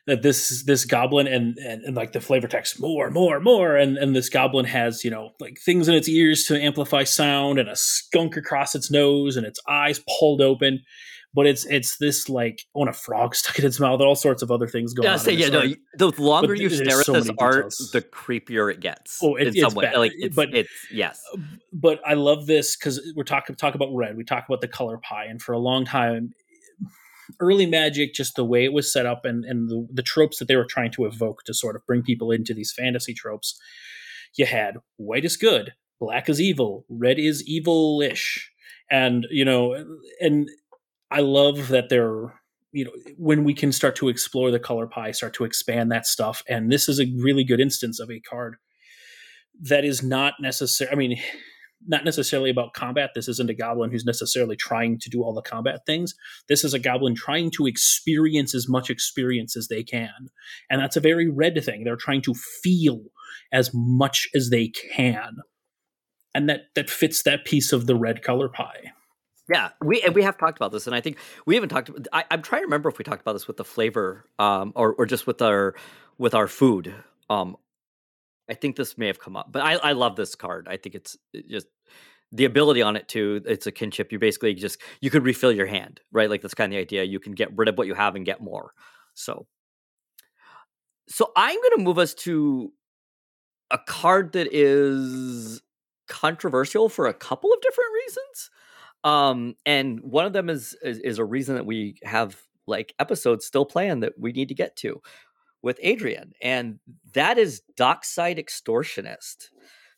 that 0.07 0.23
this 0.23 0.63
this 0.65 0.85
goblin 0.85 1.27
and, 1.27 1.57
and, 1.59 1.83
and 1.83 1.97
like 1.97 2.13
the 2.13 2.21
flavor 2.21 2.47
text 2.47 2.81
more 2.81 3.11
more 3.11 3.41
more 3.41 3.77
and 3.77 3.97
and 3.97 4.15
this 4.15 4.29
goblin 4.29 4.67
has 4.67 5.05
you 5.05 5.11
know 5.11 5.31
like 5.41 5.59
things 5.65 5.89
in 5.89 5.95
its 5.95 6.09
ears 6.09 6.45
to 6.45 6.61
amplify 6.61 7.05
sound 7.05 7.59
and 7.59 7.69
a 7.69 7.77
skunk 7.77 8.37
across 8.37 8.75
its 8.75 8.91
nose 8.91 9.37
and 9.37 9.47
its 9.47 9.61
eyes 9.69 10.01
pulled 10.19 10.41
open. 10.41 10.81
But 11.37 11.49
it's 11.49 11.67
it's 11.67 11.97
this 11.97 12.29
like 12.29 12.63
on 12.75 12.87
a 12.87 12.93
frog 12.93 13.35
stuck 13.35 13.59
in 13.59 13.65
its 13.65 13.81
mouth 13.81 14.01
all 14.01 14.15
sorts 14.15 14.41
of 14.43 14.53
other 14.53 14.69
things 14.69 14.95
going 14.95 15.07
yeah, 15.07 15.15
on 15.15 15.19
say, 15.19 15.33
yeah 15.33 15.49
no 15.49 15.65
the 15.97 16.13
longer 16.23 16.55
you 16.55 16.71
stare 16.71 17.01
at 17.01 17.07
so 17.07 17.15
this 17.15 17.29
art 17.39 17.75
the 17.93 18.03
creepier 18.03 18.73
it 18.73 18.79
gets 18.79 19.19
oh 19.21 19.35
it, 19.35 19.49
in 19.49 19.55
some 19.55 19.75
way. 19.75 19.87
bad. 19.87 19.97
like 19.97 20.13
it's, 20.15 20.37
but 20.37 20.55
it's 20.55 20.71
yes. 20.93 21.21
but 21.73 21.99
i 22.07 22.15
love 22.15 22.47
this 22.47 22.77
because 22.77 23.01
we're 23.17 23.25
talking 23.25 23.57
talk 23.57 23.75
about 23.75 23.89
red. 23.93 24.17
We 24.17 24.23
talk 24.23 24.45
about 24.47 24.61
the 24.61 24.69
color 24.69 24.97
pie 24.99 25.25
and 25.25 25.43
for 25.43 25.55
a 25.55 25.59
long 25.59 25.85
time 25.85 26.35
early 27.41 27.67
magic 27.67 28.15
just 28.15 28.37
the 28.37 28.45
way 28.45 28.65
it 28.65 28.73
was 28.73 28.93
set 28.93 29.07
up 29.07 29.25
and, 29.25 29.45
and 29.45 29.69
the, 29.69 29.87
the 29.93 30.03
tropes 30.03 30.39
that 30.39 30.49
they 30.49 30.57
were 30.57 30.65
trying 30.65 30.91
to 30.91 31.05
evoke 31.05 31.43
to 31.45 31.55
sort 31.55 31.77
of 31.77 31.87
bring 31.87 32.03
people 32.03 32.31
into 32.31 32.55
these 32.55 32.73
fantasy 32.73 33.15
tropes 33.15 33.59
you 34.37 34.47
had 34.47 34.77
white 34.97 35.25
is 35.25 35.37
good 35.37 35.73
black 36.01 36.29
is 36.29 36.41
evil 36.41 36.85
red 36.89 37.19
is 37.19 37.47
evil-ish. 37.47 38.51
And 38.91 39.27
you 39.31 39.45
know 39.45 39.99
and 40.21 40.49
i 41.11 41.21
love 41.21 41.69
that 41.69 41.89
they're 41.89 42.35
you 42.73 42.85
know 42.85 42.93
when 43.17 43.45
we 43.45 43.55
can 43.55 43.73
start 43.73 43.97
to 43.97 44.09
explore 44.09 44.51
the 44.51 44.59
color 44.59 44.87
pie 44.87 45.13
start 45.13 45.33
to 45.35 45.45
expand 45.45 45.91
that 45.91 46.07
stuff 46.07 46.43
and 46.49 46.71
this 46.71 46.89
is 46.89 47.01
a 47.01 47.11
really 47.17 47.45
good 47.45 47.61
instance 47.61 47.99
of 48.01 48.11
a 48.11 48.21
card 48.21 48.57
that 49.63 49.85
is 49.85 50.03
not 50.03 50.35
necessary 50.41 50.91
i 50.93 50.95
mean 50.95 51.19
not 51.87 52.05
necessarily 52.05 52.51
about 52.51 52.73
combat. 52.73 53.11
This 53.15 53.29
isn't 53.29 53.51
a 53.51 53.55
goblin 53.55 53.91
who's 53.91 54.05
necessarily 54.05 54.57
trying 54.57 54.99
to 55.01 55.11
do 55.11 55.23
all 55.23 55.35
the 55.35 55.43
combat 55.43 55.81
things. 55.87 56.15
This 56.49 56.65
is 56.65 56.75
a 56.75 56.79
goblin 56.79 57.15
trying 57.15 57.51
to 57.53 57.67
experience 57.67 58.55
as 58.55 58.69
much 58.69 58.91
experience 58.91 59.57
as 59.57 59.69
they 59.69 59.83
can. 59.83 60.31
And 60.71 60.81
that's 60.81 60.97
a 60.97 61.01
very 61.01 61.29
red 61.31 61.63
thing. 61.63 61.85
They're 61.85 61.97
trying 61.97 62.23
to 62.23 62.35
feel 62.35 63.01
as 63.53 63.71
much 63.75 64.29
as 64.35 64.51
they 64.51 64.69
can. 64.69 65.37
And 66.35 66.49
that 66.49 66.63
that 66.75 66.91
fits 66.91 67.23
that 67.23 67.45
piece 67.45 67.73
of 67.73 67.87
the 67.87 67.95
red 67.95 68.23
color 68.23 68.49
pie. 68.49 68.93
Yeah, 69.49 69.71
we 69.85 70.01
and 70.01 70.15
we 70.15 70.23
have 70.23 70.39
talked 70.39 70.59
about 70.59 70.73
this, 70.73 70.87
and 70.87 70.97
I 70.97 71.01
think 71.01 71.19
we 71.47 71.55
haven't 71.55 71.69
talked. 71.69 71.91
I, 72.13 72.25
am 72.31 72.41
trying 72.43 72.63
to 72.63 72.67
remember 72.67 72.89
if 72.89 72.97
we 72.97 73.05
talked 73.05 73.21
about 73.21 73.35
this 73.35 73.47
with 73.47 73.59
the 73.59 73.65
flavor, 73.65 74.25
um, 74.39 74.73
or 74.75 74.95
or 74.95 75.07
just 75.07 75.27
with 75.27 75.43
our 75.43 75.75
with 76.17 76.35
our 76.35 76.49
food. 76.49 76.95
Um, 77.29 77.57
I 78.49 78.55
think 78.55 78.77
this 78.77 78.99
may 78.99 79.07
have 79.07 79.19
come 79.19 79.37
up, 79.37 79.51
but 79.51 79.63
I, 79.63 79.75
I 79.75 79.93
love 79.93 80.17
this 80.17 80.35
card. 80.35 80.69
I 80.69 80.77
think 80.77 80.95
it's 80.95 81.17
just 81.49 81.67
the 82.33 82.45
ability 82.45 82.83
on 82.83 82.97
it 82.97 83.09
too. 83.09 83.41
It's 83.47 83.67
a 83.67 83.73
kinship. 83.73 84.13
You 84.13 84.19
basically 84.19 84.55
just 84.55 84.81
you 85.01 85.11
could 85.11 85.25
refill 85.25 85.53
your 85.53 85.67
hand, 85.67 86.01
right? 86.13 86.29
Like 86.29 86.43
that's 86.43 86.55
kind 86.55 86.73
of 86.73 86.77
the 86.77 86.81
idea. 86.81 87.05
You 87.05 87.21
can 87.21 87.33
get 87.33 87.57
rid 87.57 87.69
of 87.69 87.79
what 87.79 87.87
you 87.87 87.95
have 87.95 88.17
and 88.17 88.27
get 88.27 88.43
more. 88.43 88.73
So, 89.15 89.47
so 91.09 91.31
I'm 91.37 91.57
going 91.57 91.79
to 91.79 91.85
move 91.85 91.99
us 91.99 92.13
to 92.15 92.73
a 93.71 93.79
card 93.79 94.33
that 94.33 94.49
is 94.53 95.63
controversial 96.09 96.89
for 96.89 97.07
a 97.07 97.15
couple 97.15 97.53
of 97.53 97.61
different 97.61 97.91
reasons. 98.05 98.51
Um, 99.05 99.55
and 99.65 100.01
one 100.01 100.27
of 100.27 100.33
them 100.33 100.51
is, 100.51 100.77
is 100.83 100.99
is 100.99 101.19
a 101.19 101.25
reason 101.25 101.55
that 101.55 101.67
we 101.67 101.99
have 102.03 102.37
like 102.67 102.95
episodes 102.99 103.47
still 103.47 103.65
planned 103.65 104.03
that 104.03 104.15
we 104.19 104.33
need 104.33 104.49
to 104.49 104.55
get 104.55 104.77
to 104.77 105.01
with 105.65 105.81
Adrian, 105.83 106.33
and 106.43 106.79
that 107.15 107.39
is 107.39 107.63
Dockside 107.77 108.37
Extortionist. 108.37 109.49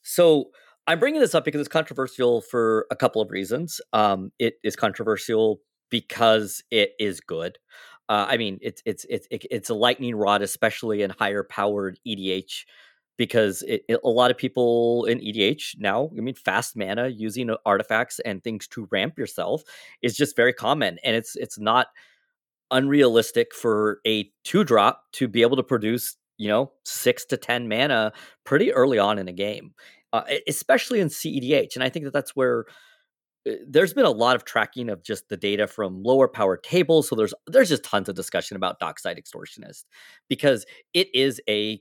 So 0.03 0.51
I'm 0.87 1.01
bringing 1.01 1.21
this 1.21 1.35
up 1.35 1.45
because 1.45 1.61
it's 1.61 1.69
controversial 1.69 2.41
for 2.41 2.87
a 2.91 2.97
couple 2.97 3.21
of 3.21 3.31
reasons. 3.31 3.81
Um, 3.93 4.31
it 4.39 4.55
is 4.63 4.77
controversial 4.77 5.61
because 5.91 6.63
it 6.71 6.93
is 7.01 7.21
good. 7.21 7.59
Uh, 8.09 8.27
I 8.29 8.37
mean, 8.37 8.59
it's 8.63 8.81
it's 8.87 9.05
it's 9.11 9.27
it's 9.31 9.69
a 9.69 9.75
lightning 9.75 10.15
rod, 10.15 10.41
especially 10.41 11.03
in 11.03 11.11
higher 11.11 11.43
powered 11.43 11.99
EDH 12.07 12.65
because 13.17 13.63
it, 13.63 13.83
it, 13.89 13.99
a 14.05 14.09
lot 14.09 14.31
of 14.31 14.37
people 14.37 15.07
in 15.07 15.19
EDH 15.19 15.79
now, 15.79 16.11
I 16.17 16.21
mean, 16.21 16.35
fast 16.35 16.77
mana 16.77 17.09
using 17.09 17.51
artifacts 17.65 18.21
and 18.21 18.45
things 18.45 18.69
to 18.69 18.87
ramp 18.93 19.19
yourself 19.19 19.63
is 20.03 20.17
just 20.17 20.37
very 20.37 20.53
common, 20.53 20.99
and 21.03 21.17
it's 21.17 21.35
it's 21.35 21.59
not 21.59 21.89
unrealistic 22.71 23.55
for 23.55 24.01
a 24.07 24.31
two 24.45 24.65
drop 24.65 25.03
to 25.13 25.29
be 25.29 25.43
able 25.43 25.57
to 25.57 25.63
produce 25.63 26.17
you 26.39 26.49
know 26.49 26.73
six 26.85 27.25
to 27.27 27.37
ten 27.37 27.69
mana 27.69 28.13
pretty 28.45 28.73
early 28.73 28.99
on 28.99 29.19
in 29.19 29.29
a 29.29 29.33
game, 29.33 29.73
uh, 30.13 30.23
especially 30.49 31.01
in 31.01 31.09
CEDH, 31.09 31.75
and 31.75 31.85
I 31.85 31.89
think 31.89 32.05
that 32.05 32.13
that's 32.13 32.37
where 32.37 32.67
uh, 33.49 33.53
there's 33.69 33.95
been 33.95 34.05
a 34.05 34.11
lot 34.11 34.37
of 34.37 34.45
tracking 34.45 34.89
of 34.91 35.03
just 35.03 35.29
the 35.29 35.37
data 35.37 35.67
from 35.67 36.03
lower 36.03 36.29
power 36.29 36.57
tables 36.57 37.09
so 37.09 37.17
there's 37.17 37.35
there's 37.47 37.69
just 37.69 37.85
tons 37.85 38.09
of 38.09 38.15
discussion 38.17 38.57
about 38.57 38.81
dockside 38.81 39.19
extortionist 39.19 39.85
because 40.29 40.67
it 40.95 41.09
is 41.15 41.41
a 41.49 41.81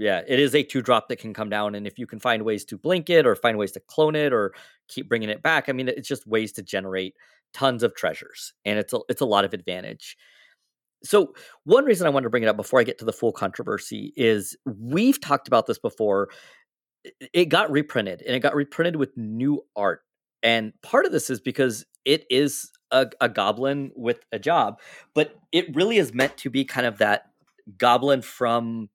yeah, 0.00 0.22
it 0.26 0.38
is 0.40 0.54
a 0.54 0.62
two 0.62 0.80
drop 0.80 1.08
that 1.08 1.18
can 1.18 1.34
come 1.34 1.50
down, 1.50 1.74
and 1.74 1.86
if 1.86 1.98
you 1.98 2.06
can 2.06 2.20
find 2.20 2.42
ways 2.42 2.64
to 2.66 2.78
blink 2.78 3.10
it 3.10 3.26
or 3.26 3.36
find 3.36 3.58
ways 3.58 3.72
to 3.72 3.80
clone 3.80 4.16
it 4.16 4.32
or 4.32 4.54
keep 4.88 5.10
bringing 5.10 5.28
it 5.28 5.42
back, 5.42 5.68
I 5.68 5.72
mean, 5.72 5.88
it's 5.88 6.08
just 6.08 6.26
ways 6.26 6.52
to 6.52 6.62
generate 6.62 7.14
tons 7.52 7.82
of 7.82 7.94
treasures, 7.94 8.52
and 8.64 8.78
it's 8.78 8.92
a, 8.92 8.98
it's 9.08 9.20
a 9.20 9.26
lot 9.26 9.44
of 9.44 9.54
advantage. 9.54 10.16
So 11.02 11.34
one 11.64 11.84
reason 11.84 12.06
I 12.06 12.10
wanted 12.10 12.24
to 12.24 12.30
bring 12.30 12.42
it 12.42 12.48
up 12.48 12.56
before 12.56 12.80
I 12.80 12.84
get 12.84 12.98
to 12.98 13.04
the 13.04 13.12
full 13.12 13.32
controversy 13.32 14.12
is 14.16 14.56
we've 14.66 15.20
talked 15.20 15.48
about 15.48 15.66
this 15.66 15.78
before. 15.78 16.28
It 17.32 17.46
got 17.46 17.70
reprinted, 17.70 18.22
and 18.22 18.36
it 18.36 18.40
got 18.40 18.54
reprinted 18.54 18.96
with 18.96 19.16
new 19.16 19.62
art, 19.74 20.02
and 20.42 20.72
part 20.82 21.06
of 21.06 21.12
this 21.12 21.30
is 21.30 21.40
because 21.40 21.86
it 22.04 22.24
is 22.30 22.70
a, 22.90 23.06
a 23.20 23.28
goblin 23.28 23.90
with 23.94 24.24
a 24.32 24.38
job, 24.38 24.80
but 25.14 25.34
it 25.52 25.74
really 25.74 25.96
is 25.96 26.12
meant 26.12 26.36
to 26.38 26.50
be 26.50 26.64
kind 26.64 26.86
of 26.86 26.98
that 26.98 27.24
goblin 27.78 28.22
from 28.22 28.88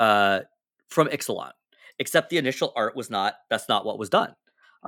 uh, 0.00 0.40
from 0.88 1.08
Ixalan, 1.08 1.52
except 1.98 2.30
the 2.30 2.38
initial 2.38 2.72
art 2.76 2.96
was 2.96 3.10
not. 3.10 3.34
That's 3.48 3.68
not 3.68 3.86
what 3.86 3.98
was 3.98 4.08
done. 4.08 4.34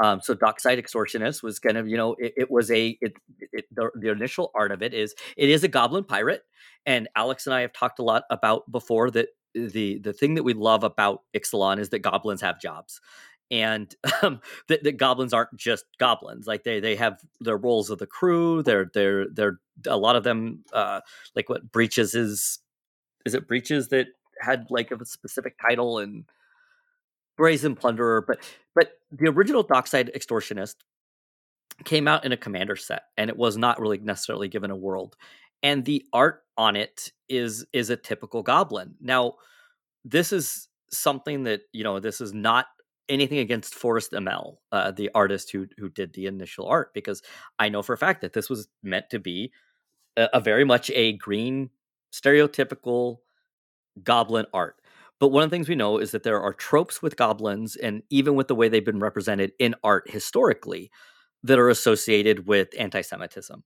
Um, 0.02 0.20
so 0.20 0.34
Dockside 0.34 0.78
Extortionist 0.78 1.42
was 1.42 1.58
kind 1.58 1.76
of, 1.76 1.88
you 1.88 1.96
know, 1.96 2.14
it, 2.18 2.32
it 2.36 2.50
was 2.50 2.70
a 2.70 2.98
it, 3.00 3.14
it, 3.52 3.64
the, 3.70 3.90
the 3.94 4.10
initial 4.10 4.50
art 4.54 4.72
of 4.72 4.82
it 4.82 4.92
is 4.92 5.14
it 5.36 5.48
is 5.50 5.62
a 5.62 5.68
goblin 5.68 6.04
pirate, 6.04 6.42
and 6.84 7.08
Alex 7.14 7.46
and 7.46 7.54
I 7.54 7.60
have 7.60 7.72
talked 7.72 7.98
a 7.98 8.04
lot 8.04 8.24
about 8.30 8.70
before 8.70 9.10
that 9.12 9.28
the 9.54 9.98
the 9.98 10.12
thing 10.12 10.34
that 10.34 10.42
we 10.42 10.52
love 10.52 10.82
about 10.82 11.22
Ixalan 11.34 11.78
is 11.78 11.90
that 11.90 12.00
goblins 12.00 12.40
have 12.40 12.60
jobs, 12.60 13.00
and 13.50 13.94
um, 14.22 14.40
that, 14.68 14.82
that 14.82 14.96
goblins 14.96 15.32
aren't 15.32 15.56
just 15.56 15.84
goblins. 15.98 16.46
Like 16.46 16.64
they 16.64 16.80
they 16.80 16.96
have 16.96 17.20
their 17.40 17.56
roles 17.56 17.90
of 17.90 17.98
the 17.98 18.06
crew. 18.06 18.62
They're 18.62 18.90
they're 18.92 19.26
they're 19.30 19.60
a 19.86 19.96
lot 19.96 20.16
of 20.16 20.24
them 20.24 20.64
uh, 20.72 21.00
like 21.36 21.48
what 21.48 21.70
Breeches 21.70 22.14
is 22.14 22.58
is 23.24 23.34
it 23.34 23.46
Breeches 23.48 23.88
that 23.88 24.08
had 24.40 24.66
like 24.70 24.90
a 24.90 25.04
specific 25.04 25.56
title 25.58 25.98
and 25.98 26.24
brazen 27.36 27.74
plunderer 27.74 28.24
but 28.26 28.38
but 28.74 28.92
the 29.10 29.28
original 29.28 29.62
dockside 29.62 30.10
extortionist 30.14 30.76
came 31.84 32.06
out 32.06 32.24
in 32.24 32.32
a 32.32 32.36
commander 32.36 32.76
set 32.76 33.04
and 33.16 33.28
it 33.28 33.36
was 33.36 33.56
not 33.56 33.80
really 33.80 33.98
necessarily 33.98 34.48
given 34.48 34.70
a 34.70 34.76
world 34.76 35.16
and 35.62 35.84
the 35.84 36.04
art 36.12 36.42
on 36.56 36.76
it 36.76 37.12
is 37.28 37.66
is 37.72 37.90
a 37.90 37.96
typical 37.96 38.42
goblin 38.42 38.94
now 39.00 39.34
this 40.04 40.32
is 40.32 40.68
something 40.90 41.44
that 41.44 41.62
you 41.72 41.82
know 41.82 41.98
this 41.98 42.20
is 42.20 42.32
not 42.32 42.66
anything 43.08 43.38
against 43.38 43.74
Forrest 43.74 44.12
Imel, 44.12 44.56
uh, 44.72 44.90
the 44.90 45.10
artist 45.14 45.50
who 45.52 45.66
who 45.78 45.88
did 45.88 46.14
the 46.14 46.26
initial 46.26 46.66
art, 46.66 46.94
because 46.94 47.22
I 47.58 47.68
know 47.68 47.82
for 47.82 47.92
a 47.92 47.98
fact 47.98 48.20
that 48.22 48.32
this 48.32 48.48
was 48.48 48.68
meant 48.82 49.10
to 49.10 49.18
be 49.18 49.52
a, 50.16 50.28
a 50.34 50.40
very 50.40 50.64
much 50.64 50.90
a 50.90 51.12
green 51.14 51.70
stereotypical 52.12 53.18
goblin 54.02 54.46
art. 54.52 54.76
But 55.20 55.28
one 55.28 55.42
of 55.42 55.50
the 55.50 55.54
things 55.54 55.68
we 55.68 55.76
know 55.76 55.98
is 55.98 56.10
that 56.10 56.22
there 56.22 56.40
are 56.40 56.52
tropes 56.52 57.00
with 57.00 57.16
goblins, 57.16 57.76
and 57.76 58.02
even 58.10 58.34
with 58.34 58.48
the 58.48 58.54
way 58.54 58.68
they've 58.68 58.84
been 58.84 59.00
represented 59.00 59.52
in 59.58 59.74
art 59.84 60.10
historically, 60.10 60.90
that 61.44 61.58
are 61.58 61.68
associated 61.68 62.46
with 62.46 62.68
anti 62.78 63.02
Semitism. 63.02 63.62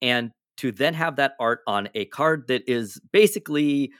And 0.00 0.30
to 0.58 0.72
then 0.72 0.94
have 0.94 1.16
that 1.16 1.34
art 1.38 1.60
on 1.66 1.88
a 1.94 2.06
card 2.06 2.46
that 2.48 2.62
is 2.68 3.00
basically 3.12 3.92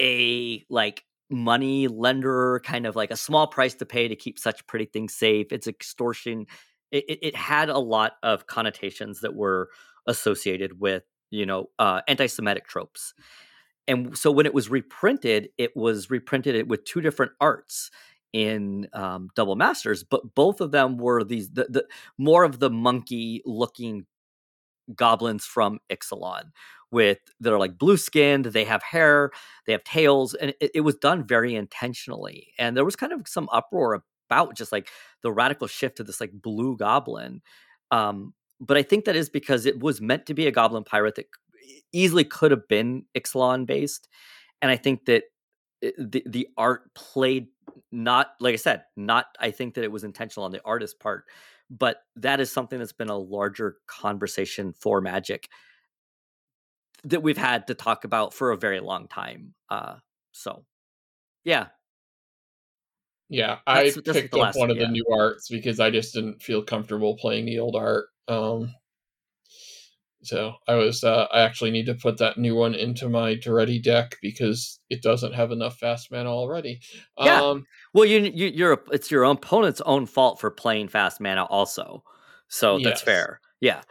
a 0.00 0.64
like 0.70 1.04
money 1.30 1.88
lender, 1.88 2.60
kind 2.64 2.86
of 2.86 2.96
like 2.96 3.10
a 3.10 3.16
small 3.16 3.46
price 3.46 3.74
to 3.74 3.86
pay 3.86 4.08
to 4.08 4.16
keep 4.16 4.38
such 4.38 4.66
pretty 4.66 4.86
things 4.86 5.14
safe. 5.14 5.52
It's 5.52 5.66
extortion. 5.66 6.46
It, 6.90 7.04
it, 7.08 7.18
it 7.22 7.36
had 7.36 7.68
a 7.68 7.78
lot 7.78 8.12
of 8.22 8.46
connotations 8.46 9.20
that 9.20 9.34
were 9.34 9.70
associated 10.06 10.80
with, 10.80 11.04
you 11.30 11.46
know, 11.46 11.66
uh, 11.78 12.02
anti 12.08 12.26
Semitic 12.26 12.66
tropes 12.66 13.14
and 13.90 14.16
so 14.16 14.30
when 14.30 14.46
it 14.46 14.54
was 14.54 14.70
reprinted, 14.70 15.48
it 15.58 15.76
was 15.76 16.10
reprinted 16.10 16.70
with 16.70 16.84
two 16.84 17.00
different 17.00 17.32
arts 17.40 17.90
in 18.32 18.88
um, 18.92 19.28
Double 19.34 19.56
Masters, 19.56 20.04
but 20.04 20.34
both 20.34 20.60
of 20.60 20.70
them 20.70 20.96
were 20.96 21.24
these 21.24 21.50
the, 21.50 21.66
the 21.68 21.86
more 22.16 22.44
of 22.44 22.60
the 22.60 22.70
monkey 22.70 23.42
looking 23.44 24.06
goblins 24.94 25.44
from 25.44 25.80
Ixalan 25.90 26.50
with 26.92 27.18
that 27.40 27.52
are 27.52 27.58
like 27.58 27.78
blue 27.78 27.96
skinned, 27.96 28.46
they 28.46 28.64
have 28.64 28.82
hair, 28.82 29.30
they 29.66 29.72
have 29.72 29.84
tails, 29.84 30.34
and 30.34 30.54
it, 30.60 30.70
it, 30.74 30.80
was 30.80 30.96
done 30.96 31.26
very 31.26 31.54
intentionally. 31.54 32.48
And 32.58 32.76
there 32.76 32.84
was 32.84 32.96
kind 32.96 33.12
of 33.12 33.26
some 33.28 33.48
uproar 33.52 34.02
about 34.28 34.56
just 34.56 34.72
like 34.72 34.88
the 35.22 35.32
radical 35.32 35.66
shift 35.66 35.96
to 35.96 36.04
this 36.04 36.20
like 36.20 36.32
blue 36.32 36.76
goblin. 36.76 37.42
Um, 37.90 38.34
but 38.60 38.76
I 38.76 38.82
think 38.82 39.04
that 39.04 39.16
is 39.16 39.30
because 39.30 39.66
it 39.66 39.80
was 39.80 40.00
meant 40.00 40.26
to 40.26 40.34
be 40.34 40.46
a 40.46 40.52
goblin 40.52 40.84
pirate 40.84 41.14
that 41.16 41.26
easily 41.92 42.24
could 42.24 42.50
have 42.50 42.68
been 42.68 43.04
Ixalan 43.16 43.66
based. 43.66 44.08
And 44.62 44.70
I 44.70 44.76
think 44.76 45.06
that 45.06 45.24
eh, 45.82 45.90
the 45.98 46.22
the 46.26 46.48
art 46.56 46.94
played 46.94 47.48
not 47.92 48.32
like 48.40 48.54
I 48.54 48.56
said, 48.56 48.84
not 48.96 49.26
I 49.38 49.50
think 49.50 49.74
that 49.74 49.84
it 49.84 49.92
was 49.92 50.04
intentional 50.04 50.44
on 50.44 50.52
the 50.52 50.62
artist 50.64 51.00
part, 51.00 51.24
but 51.70 51.98
that 52.16 52.40
is 52.40 52.52
something 52.52 52.78
that's 52.78 52.92
been 52.92 53.08
a 53.10 53.18
larger 53.18 53.76
conversation 53.86 54.72
for 54.72 55.00
Magic 55.00 55.48
that 57.04 57.22
we've 57.22 57.38
had 57.38 57.66
to 57.68 57.74
talk 57.74 58.04
about 58.04 58.34
for 58.34 58.50
a 58.50 58.56
very 58.56 58.80
long 58.80 59.08
time. 59.08 59.54
Uh, 59.68 59.96
so, 60.32 60.64
yeah. 61.44 61.68
Yeah, 63.28 63.58
I 63.66 63.92
picked 64.04 64.34
up 64.34 64.56
one 64.56 64.70
of 64.70 64.76
yeah. 64.76 64.86
the 64.86 64.92
new 64.92 65.06
arts 65.12 65.48
because 65.48 65.78
I 65.78 65.90
just 65.90 66.14
didn't 66.14 66.42
feel 66.42 66.62
comfortable 66.62 67.16
playing 67.16 67.46
the 67.46 67.60
old 67.60 67.76
art. 67.76 68.06
Um, 68.26 68.74
so 70.22 70.54
I 70.68 70.74
was 70.74 71.02
uh, 71.02 71.26
I 71.32 71.40
actually 71.40 71.70
need 71.70 71.86
to 71.86 71.94
put 71.94 72.18
that 72.18 72.36
new 72.36 72.54
one 72.54 72.74
into 72.74 73.08
my 73.08 73.34
Daretti 73.34 73.82
deck 73.82 74.16
because 74.20 74.78
it 74.90 75.02
doesn't 75.02 75.34
have 75.34 75.50
enough 75.50 75.78
fast 75.78 76.12
mana 76.12 76.30
already. 76.30 76.80
Yeah. 77.18 77.40
Um, 77.40 77.66
well, 77.94 78.04
you, 78.04 78.20
you 78.34 78.48
you're 78.48 78.82
it's 78.92 79.10
your 79.10 79.24
opponent's 79.24 79.80
own 79.82 80.06
fault 80.06 80.38
for 80.38 80.50
playing 80.50 80.88
fast 80.88 81.20
mana 81.20 81.44
also. 81.44 82.04
So 82.48 82.78
that's 82.78 83.00
yes, 83.00 83.02
fair. 83.02 83.40
Yeah. 83.60 83.82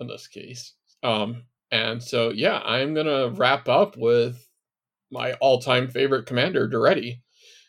In 0.00 0.08
this 0.08 0.26
case. 0.26 0.74
Um 1.02 1.44
and 1.70 2.02
so 2.02 2.30
yeah, 2.30 2.60
I'm 2.64 2.94
going 2.94 3.06
to 3.06 3.32
wrap 3.36 3.68
up 3.68 3.96
with 3.96 4.44
my 5.12 5.34
all-time 5.34 5.88
favorite 5.88 6.26
commander, 6.26 6.68
Daretti. 6.68 7.20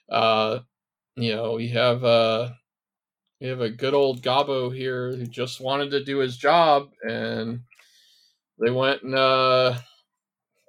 Uh 0.09 0.59
you 1.15 1.35
know, 1.35 1.53
we 1.53 1.67
have 1.69 2.03
uh 2.03 2.49
we 3.39 3.47
have 3.47 3.61
a 3.61 3.69
good 3.69 3.93
old 3.93 4.23
Gobbo 4.23 4.73
here 4.73 5.15
who 5.15 5.25
just 5.25 5.61
wanted 5.61 5.91
to 5.91 6.03
do 6.03 6.19
his 6.19 6.37
job 6.37 6.89
and 7.03 7.61
they 8.61 8.71
went 8.71 9.01
and 9.01 9.15
uh, 9.15 9.75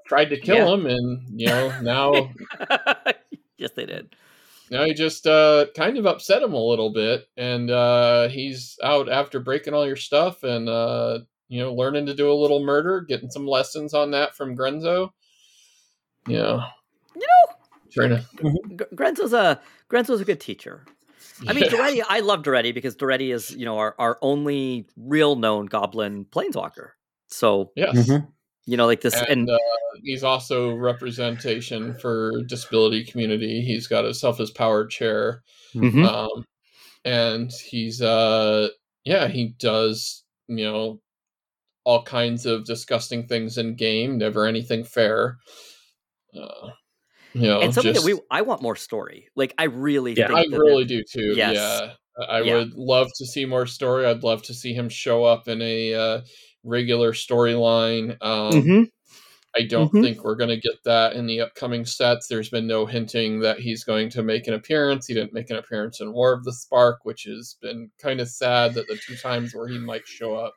tried 0.07 0.31
to 0.31 0.41
kill 0.41 0.57
yeah. 0.57 0.75
him, 0.75 0.87
and 0.87 1.41
you 1.41 1.47
know 1.47 1.81
now. 1.83 2.33
yes, 3.59 3.71
they 3.77 3.87
did. 3.87 4.17
Now 4.71 4.85
he 4.85 4.95
just 4.95 5.27
uh, 5.27 5.67
kind 5.77 5.99
of 5.99 6.07
upset 6.07 6.43
him 6.43 6.55
a 6.55 6.65
little 6.65 6.93
bit, 6.93 7.27
and 7.37 7.71
uh, 7.71 8.29
he's 8.29 8.79
out 8.83 9.11
after 9.11 9.39
breaking 9.39 9.75
all 9.75 9.87
your 9.87 9.97
stuff 9.97 10.43
and 10.43 10.69
uh, 10.69 11.21
you 11.49 11.61
know 11.61 11.75
learning 11.75 12.07
to 12.07 12.15
do 12.15 12.33
a 12.33 12.35
little 12.35 12.65
murder, 12.65 13.03
getting 13.03 13.31
some 13.31 13.47
lessons 13.47 13.93
on 13.93 14.13
that 14.13 14.35
from 14.35 14.57
Grenzo. 14.57 15.11
You 16.27 16.39
know, 16.39 16.65
you 17.15 17.21
know, 17.21 17.55
trying 17.93 18.11
to. 18.11 18.87
Grenzo's 18.95 19.35
a 19.35 19.61
Grenzo's 19.89 20.21
a 20.21 20.25
good 20.25 20.41
teacher. 20.41 20.87
I 21.47 21.53
mean, 21.53 21.65
yeah. 21.65 21.71
Daretti, 21.71 22.03
I 22.09 22.21
love 22.21 22.43
Daretti 22.43 22.73
because 22.73 22.95
Daretti 22.97 23.35
is, 23.35 23.51
you 23.51 23.65
know, 23.65 23.79
our, 23.79 23.97
our 23.99 24.19
only 24.23 24.87
real 24.97 25.35
known 25.35 25.67
goblin 25.67 26.25
planeswalker. 26.25 26.91
So 27.33 27.73
yes. 27.77 27.97
Mm-hmm. 27.97 28.27
You 28.65 28.77
know, 28.77 28.87
like 28.87 29.01
this, 29.01 29.15
and, 29.15 29.29
and 29.29 29.51
uh, 29.51 29.59
he's 30.05 30.23
also 30.23 30.77
representation 30.77 31.95
for 31.95 32.31
disability 32.47 33.05
community. 33.05 33.61
He's 33.61 33.89
got 33.89 34.05
himself 34.05 34.39
his 34.39 34.53
power 34.53 34.87
chair, 34.87 35.43
mm-hmm. 35.75 36.05
um, 36.05 36.45
and 37.05 37.51
he's 37.51 38.01
uh, 38.01 38.69
yeah, 39.05 39.27
he 39.27 39.57
does 39.59 40.23
you 40.47 40.65
know 40.65 41.01
all 41.83 42.05
kinds 42.05 42.47
of 42.47 42.65
disgusting 42.65 43.27
things 43.27 43.59
in 43.59 43.75
game. 43.75 44.17
Never 44.17 44.47
anything 44.47 44.85
fair. 44.85 45.39
Uh, 46.41 46.71
you 47.35 47.49
know, 47.49 47.61
and 47.61 47.75
something 47.75 47.95
just, 47.95 48.07
that 48.07 48.15
we 48.15 48.21
I 48.31 48.43
want 48.43 48.63
more 48.63 48.77
story. 48.77 49.29
Like 49.35 49.55
I 49.59 49.65
really, 49.65 50.13
yeah, 50.13 50.33
I 50.33 50.45
really 50.51 50.85
do 50.85 51.03
too. 51.03 51.33
Yes. 51.35 51.57
Yeah, 51.57 51.93
I 52.29 52.43
yeah. 52.43 52.55
would 52.55 52.75
love 52.75 53.09
to 53.17 53.27
see 53.27 53.45
more 53.45 53.67
story. 53.67 54.07
I'd 54.07 54.23
love 54.23 54.43
to 54.45 54.55
see 54.55 54.75
him 54.75 54.89
show 54.89 55.25
up 55.25 55.49
in 55.49 55.61
a 55.63 55.95
uh, 55.95 56.21
regular 56.65 57.13
storyline. 57.13 58.17
Um, 58.21 58.53
mm-hmm. 58.53 58.83
I 59.55 59.67
don't 59.67 59.89
mm-hmm. 59.89 60.03
think 60.03 60.25
we're 60.25 60.37
going 60.37 60.51
to 60.51 60.57
get 60.57 60.83
that 60.85 61.13
in 61.13 61.27
the 61.27 61.43
upcoming 61.43 61.85
sets. 61.85 62.27
There's 62.27 62.49
been 62.49 62.67
no 62.67 62.87
hinting 62.87 63.41
that 63.41 63.59
he's 63.61 63.85
going 63.85 64.09
to 64.11 64.23
make 64.23 64.47
an 64.47 64.55
appearance. 64.55 65.07
He 65.07 65.15
didn't 65.15 65.35
make 65.35 65.51
an 65.51 65.57
appearance 65.57 66.01
in 66.01 66.13
War 66.13 66.33
of 66.33 66.45
the 66.45 66.53
Spark, 66.53 67.01
which 67.05 67.25
has 67.25 67.57
been 67.61 67.91
kind 68.01 68.21
of 68.21 68.29
sad 68.29 68.75
that 68.75 68.89
the 68.89 68.97
two 68.97 69.17
times 69.17 69.55
where 69.55 69.69
he 69.69 69.79
might 69.79 70.07
show 70.07 70.35
up. 70.37 70.55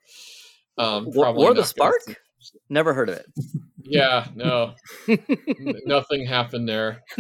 Um, 0.78 1.06
War 1.14 1.52
of 1.52 1.58
the 1.58 1.64
Spark? 1.64 1.96
Never 2.70 2.94
heard 2.94 3.10
of 3.10 3.18
it. 3.18 3.26
Yeah, 3.84 4.28
no, 4.36 4.74
nothing 5.86 6.26
happened 6.26 6.68
there. 6.68 7.04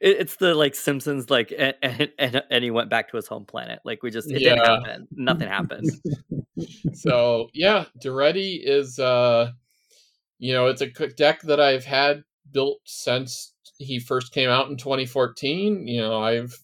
it's 0.00 0.36
the 0.36 0.54
like 0.54 0.74
Simpsons, 0.74 1.30
like, 1.30 1.52
and, 1.56 1.74
and, 2.18 2.42
and 2.50 2.64
he 2.64 2.70
went 2.70 2.90
back 2.90 3.10
to 3.10 3.16
his 3.16 3.26
home 3.26 3.44
planet. 3.44 3.80
Like 3.84 4.02
we 4.02 4.10
just, 4.10 4.30
it 4.30 4.40
yeah. 4.40 4.56
didn't 4.56 4.66
happen. 4.66 5.08
Nothing 5.12 5.48
happened. 5.48 5.90
so 6.94 7.48
yeah, 7.52 7.84
Daretti 8.02 8.60
is, 8.62 8.98
uh, 8.98 9.52
you 10.38 10.52
know, 10.52 10.66
it's 10.66 10.80
a 10.80 10.90
quick 10.90 11.16
deck 11.16 11.42
that 11.42 11.60
I've 11.60 11.84
had 11.84 12.24
built 12.50 12.80
since 12.84 13.52
he 13.78 13.98
first 13.98 14.32
came 14.32 14.50
out 14.50 14.68
in 14.68 14.76
2014. 14.76 15.86
You 15.86 16.00
know, 16.00 16.20
I've 16.20 16.58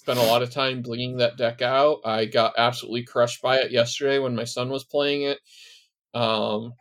spent 0.00 0.18
a 0.18 0.22
lot 0.22 0.42
of 0.42 0.50
time 0.50 0.80
bleeding 0.80 1.18
that 1.18 1.36
deck 1.36 1.60
out. 1.60 1.98
I 2.06 2.24
got 2.24 2.54
absolutely 2.56 3.04
crushed 3.04 3.42
by 3.42 3.58
it 3.58 3.70
yesterday 3.70 4.18
when 4.18 4.34
my 4.34 4.44
son 4.44 4.70
was 4.70 4.82
playing 4.82 5.20
it. 5.22 5.38
Um, 6.14 6.72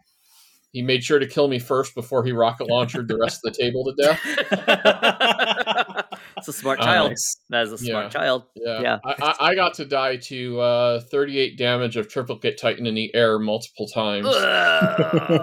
he 0.71 0.81
made 0.81 1.03
sure 1.03 1.19
to 1.19 1.27
kill 1.27 1.49
me 1.49 1.59
first 1.59 1.93
before 1.95 2.23
he 2.23 2.31
rocket 2.31 2.69
launched 2.69 2.95
the 2.95 3.17
rest 3.17 3.41
of 3.43 3.51
the 3.51 3.61
table 3.61 3.83
to 3.83 3.93
death. 4.01 4.21
it's 6.37 6.47
a 6.47 6.53
smart 6.53 6.79
child. 6.79 7.11
that 7.49 7.63
is 7.63 7.73
a 7.73 7.77
smart 7.77 8.05
yeah, 8.05 8.09
child. 8.09 8.43
Yeah. 8.55 8.81
yeah. 8.81 8.99
I, 9.03 9.35
I, 9.41 9.55
got 9.55 9.73
to 9.75 9.85
die 9.85 10.15
to 10.27 10.61
uh, 10.61 11.01
38 11.11 11.57
damage 11.57 11.97
of 11.97 12.07
Triplicate 12.07 12.57
Titan 12.57 12.87
in 12.87 12.95
the 12.95 13.13
air 13.13 13.37
multiple 13.37 13.87
times. 13.87 14.27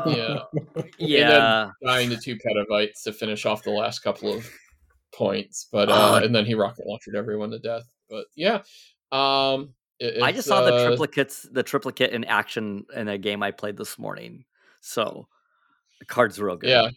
yeah. 0.06 0.38
Yeah. 0.98 1.28
then 1.28 1.72
dying 1.84 2.08
to 2.08 2.16
two 2.16 2.36
petabytes 2.36 3.02
to 3.04 3.12
finish 3.12 3.44
off 3.44 3.64
the 3.64 3.70
last 3.70 3.98
couple 3.98 4.32
of 4.32 4.48
points. 5.16 5.66
But 5.70 5.88
uh, 5.88 6.20
and 6.22 6.34
then 6.34 6.44
he 6.44 6.54
rocket 6.54 6.86
launched 6.86 7.08
everyone 7.16 7.50
to 7.50 7.58
death. 7.58 7.84
But 8.08 8.26
yeah. 8.36 8.62
Um, 9.12 9.74
it, 9.98 10.22
I 10.22 10.32
just 10.32 10.46
saw 10.46 10.60
uh, 10.60 10.64
the 10.64 10.96
triplicates, 10.96 11.46
the 11.50 11.62
triplicate 11.62 12.10
in 12.10 12.24
action 12.24 12.84
in 12.94 13.08
a 13.08 13.18
game 13.18 13.42
I 13.42 13.50
played 13.50 13.76
this 13.76 13.98
morning. 13.98 14.44
So 14.80 15.28
the 15.98 16.06
card's 16.06 16.38
real 16.40 16.56
good. 16.56 16.70
Yeah. 16.70 16.88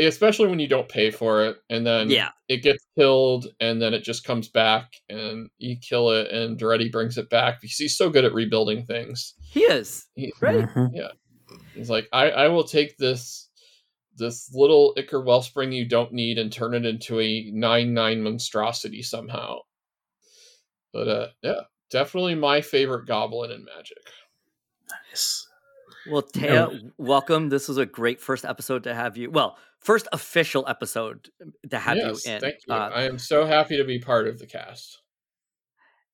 Especially 0.00 0.48
when 0.48 0.58
you 0.58 0.66
don't 0.66 0.88
pay 0.88 1.10
for 1.10 1.44
it 1.44 1.58
and 1.70 1.86
then 1.86 2.10
yeah. 2.10 2.30
it 2.48 2.62
gets 2.62 2.84
killed 2.98 3.46
and 3.60 3.80
then 3.80 3.94
it 3.94 4.02
just 4.02 4.24
comes 4.24 4.48
back 4.48 4.94
and 5.08 5.48
you 5.58 5.76
kill 5.76 6.10
it 6.10 6.30
and 6.30 6.58
Daretti 6.58 6.90
brings 6.90 7.18
it 7.18 7.30
back 7.30 7.60
because 7.60 7.76
he's 7.76 7.96
so 7.96 8.10
good 8.10 8.24
at 8.24 8.34
rebuilding 8.34 8.84
things. 8.84 9.34
He 9.40 9.60
is. 9.60 10.06
He, 10.14 10.32
right. 10.40 10.66
Mm-hmm. 10.66 10.96
Yeah. 10.96 11.10
He's 11.74 11.90
like, 11.90 12.08
I, 12.12 12.30
I 12.30 12.48
will 12.48 12.64
take 12.64 12.96
this 12.96 13.45
this 14.16 14.50
little 14.52 14.94
Ichor 14.96 15.20
Wellspring 15.20 15.72
you 15.72 15.86
don't 15.86 16.12
need 16.12 16.38
and 16.38 16.52
turn 16.52 16.74
it 16.74 16.84
into 16.84 17.20
a 17.20 17.50
nine 17.52 17.94
nine 17.94 18.22
monstrosity 18.22 19.02
somehow. 19.02 19.58
But 20.92 21.08
uh 21.08 21.26
yeah, 21.42 21.60
definitely 21.90 22.34
my 22.34 22.60
favorite 22.60 23.06
goblin 23.06 23.50
in 23.50 23.64
Magic. 23.64 23.98
Nice. 25.10 25.46
Well, 26.08 26.22
Taya, 26.22 26.92
welcome. 26.98 27.48
This 27.48 27.68
was 27.68 27.78
a 27.78 27.86
great 27.86 28.20
first 28.20 28.44
episode 28.44 28.84
to 28.84 28.94
have 28.94 29.16
you. 29.16 29.30
Well, 29.30 29.58
first 29.80 30.06
official 30.12 30.64
episode 30.68 31.28
to 31.70 31.78
have 31.78 31.96
yes, 31.96 32.26
you 32.26 32.32
in. 32.32 32.40
Thank 32.40 32.56
you. 32.66 32.74
Uh, 32.74 32.90
I 32.94 33.02
am 33.02 33.18
so 33.18 33.44
happy 33.44 33.76
to 33.76 33.84
be 33.84 33.98
part 33.98 34.28
of 34.28 34.38
the 34.38 34.46
cast. 34.46 35.00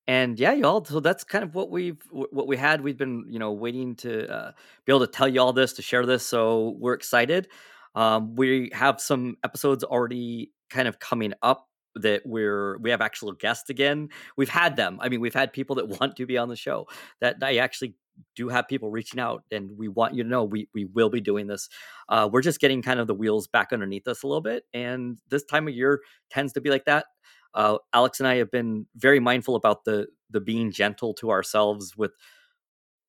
And 0.07 0.37
yeah, 0.39 0.53
y'all. 0.53 0.83
So 0.83 0.99
that's 0.99 1.23
kind 1.23 1.43
of 1.43 1.55
what 1.55 1.69
we've 1.69 2.01
what 2.11 2.47
we 2.47 2.57
had. 2.57 2.81
We've 2.81 2.97
been 2.97 3.25
you 3.29 3.39
know 3.39 3.51
waiting 3.53 3.95
to 3.97 4.29
uh, 4.31 4.51
be 4.85 4.91
able 4.91 5.05
to 5.05 5.11
tell 5.11 5.27
you 5.27 5.39
all 5.39 5.53
this 5.53 5.73
to 5.73 5.81
share 5.81 6.05
this. 6.05 6.25
So 6.25 6.75
we're 6.77 6.93
excited. 6.93 7.47
Um, 7.95 8.35
we 8.35 8.71
have 8.73 8.99
some 8.99 9.37
episodes 9.43 9.83
already 9.83 10.51
kind 10.69 10.87
of 10.87 10.99
coming 10.99 11.33
up 11.41 11.67
that 11.95 12.23
we're 12.25 12.77
we 12.79 12.89
have 12.89 13.01
actual 13.01 13.31
guests 13.33 13.69
again. 13.69 14.09
We've 14.35 14.49
had 14.49 14.75
them. 14.75 14.97
I 15.01 15.09
mean, 15.09 15.19
we've 15.19 15.33
had 15.33 15.53
people 15.53 15.75
that 15.77 15.87
want 15.99 16.15
to 16.17 16.25
be 16.25 16.37
on 16.37 16.49
the 16.49 16.55
show. 16.55 16.87
That 17.21 17.37
I 17.41 17.57
actually 17.57 17.95
do 18.35 18.49
have 18.49 18.67
people 18.67 18.89
reaching 18.91 19.19
out, 19.19 19.43
and 19.51 19.77
we 19.77 19.87
want 19.87 20.15
you 20.15 20.23
to 20.23 20.29
know 20.29 20.43
we 20.43 20.69
we 20.73 20.85
will 20.85 21.09
be 21.09 21.21
doing 21.21 21.47
this. 21.47 21.69
Uh, 22.09 22.29
we're 22.31 22.41
just 22.41 22.59
getting 22.59 22.81
kind 22.81 22.99
of 22.99 23.07
the 23.07 23.13
wheels 23.13 23.47
back 23.47 23.71
underneath 23.71 24.07
us 24.07 24.23
a 24.23 24.27
little 24.27 24.41
bit, 24.41 24.65
and 24.73 25.19
this 25.29 25.43
time 25.43 25.67
of 25.67 25.73
year 25.73 26.01
tends 26.29 26.53
to 26.53 26.61
be 26.61 26.69
like 26.69 26.85
that. 26.85 27.05
Uh, 27.53 27.77
Alex 27.93 28.19
and 28.19 28.27
I 28.27 28.37
have 28.37 28.49
been 28.49 28.87
very 28.95 29.19
mindful 29.19 29.55
about 29.55 29.85
the 29.85 30.07
the 30.29 30.41
being 30.41 30.71
gentle 30.71 31.13
to 31.15 31.29
ourselves 31.29 31.95
with 31.95 32.11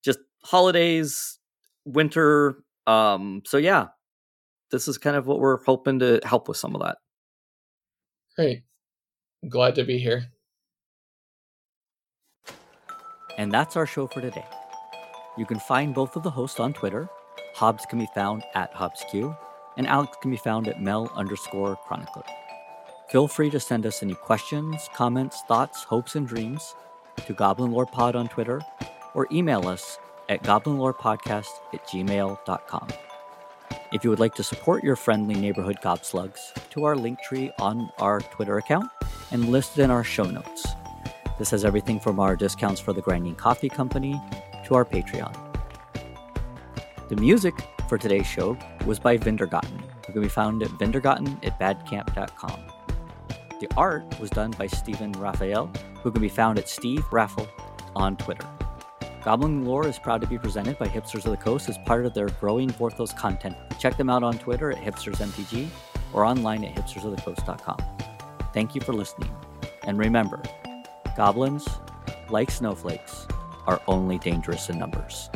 just 0.03 0.19
holidays, 0.45 1.39
winter. 1.87 2.59
Um, 2.87 3.43
so 3.47 3.57
yeah, 3.57 3.89
this 4.75 4.89
is 4.89 4.99
kind 4.99 5.15
of 5.15 5.29
what 5.29 5.39
we're 5.39 5.63
hoping 5.63 6.01
to 6.01 6.19
help 6.25 6.49
with 6.49 6.57
some 6.57 6.75
of 6.75 6.83
that. 6.83 6.99
Great. 8.35 8.65
I'm 9.41 9.49
glad 9.49 9.77
to 9.77 9.85
be 9.85 9.99
here. 9.99 10.27
And 13.39 13.53
that's 13.53 13.77
our 13.77 13.87
show 13.87 14.09
for 14.09 14.21
today. 14.21 14.45
You 15.39 15.47
can 15.47 15.61
find 15.61 15.95
both 15.95 16.17
of 16.17 16.25
the 16.25 16.31
hosts 16.31 16.59
on 16.59 16.73
Twitter. 16.73 17.09
Hobbs 17.55 17.87
can 17.87 18.01
be 18.01 18.09
found 18.17 18.43
at 18.57 18.75
HobbsQ, 18.75 19.37
and 19.77 19.87
Alex 19.87 20.17
can 20.21 20.33
be 20.33 20.37
found 20.37 20.67
at 20.67 20.83
Mel 20.83 21.09
underscore 21.15 21.77
Chronicler. 21.87 22.25
Feel 23.11 23.29
free 23.29 23.51
to 23.51 23.61
send 23.61 23.87
us 23.87 24.03
any 24.03 24.15
questions, 24.15 24.89
comments, 24.93 25.43
thoughts, 25.47 25.85
hopes, 25.85 26.17
and 26.17 26.27
dreams 26.27 26.75
to 27.27 27.33
Goblin 27.33 27.71
Lore 27.71 27.87
Pod 27.87 28.17
on 28.17 28.27
Twitter 28.27 28.61
or 29.15 29.29
email 29.31 29.69
us 29.69 29.99
at 30.29 30.43
goblinlorepodcast 30.43 31.51
at 31.73 31.87
gmail.com. 31.87 32.89
If 33.95 34.03
you 34.03 34.11
would 34.11 34.19
like 34.19 34.35
to 34.35 34.43
support 34.43 34.83
your 34.83 34.97
friendly 34.97 35.37
neighborhood 35.37 35.79
gobslugs, 35.81 36.53
to 36.71 36.83
our 36.83 36.97
link 36.97 37.23
tree 37.23 37.53
on 37.61 37.93
our 37.99 38.19
Twitter 38.19 38.59
account 38.59 38.91
and 39.31 39.51
listed 39.51 39.85
in 39.85 39.91
our 39.93 40.03
show 40.03 40.25
notes. 40.25 40.67
This 41.39 41.51
has 41.51 41.65
everything 41.65 42.01
from 42.01 42.19
our 42.19 42.35
discounts 42.35 42.81
for 42.81 42.93
the 42.93 43.03
Grinding 43.03 43.37
Coffee 43.37 43.69
Company 43.69 44.21
to 44.65 44.75
our 44.75 44.85
Patreon. 44.85 45.33
The 47.09 47.15
music 47.15 47.55
for 47.89 47.97
today's 47.97 48.27
show 48.27 48.59
was 48.85 48.99
by 48.99 49.17
Vindergotten, 49.17 49.81
who 50.09 50.13
can 50.13 50.23
be 50.23 50.29
found 50.29 50.65
at 50.65 50.71
vindergotten 50.71 51.39
at 51.45 51.61
bandcamp.com. 51.61 52.61
The 53.61 53.69
art 53.77 54.19
was 54.19 54.31
done 54.31 54.51
by 54.59 54.67
Stephen 54.67 55.13
Raphael, 55.13 55.71
who 56.03 56.11
can 56.11 56.21
be 56.21 56.29
found 56.29 56.59
at 56.59 56.69
Steve 56.69 57.05
Raffle 57.13 57.49
on 57.95 58.17
Twitter. 58.17 58.54
Goblin 59.25 59.65
Lore 59.65 59.89
is 59.89 59.99
proud 59.99 60.21
to 60.21 60.27
be 60.27 60.37
presented 60.37 60.79
by 60.79 60.87
Hipsters 60.87 61.25
of 61.25 61.31
the 61.31 61.39
Coast 61.39 61.71
as 61.71 61.79
part 61.79 62.05
of 62.05 62.13
their 62.13 62.29
growing 62.29 62.69
Vorthos 62.69 63.17
content. 63.17 63.57
Check 63.81 63.97
them 63.97 64.11
out 64.11 64.23
on 64.23 64.37
Twitter 64.37 64.71
at 64.71 64.77
hipstersmtg 64.77 65.67
or 66.13 66.27
online 66.27 66.63
at 66.63 66.75
hipstersofthecoast.com. 66.75 67.79
Thank 68.53 68.75
you 68.75 68.83
for 68.83 68.93
listening. 68.93 69.35
And 69.85 69.99
remember, 69.99 70.43
goblins, 71.17 71.67
like 72.29 72.51
snowflakes, 72.51 73.27
are 73.67 73.81
only 73.89 74.19
dangerous 74.19 74.69
in 74.69 74.79
numbers. 74.79 75.31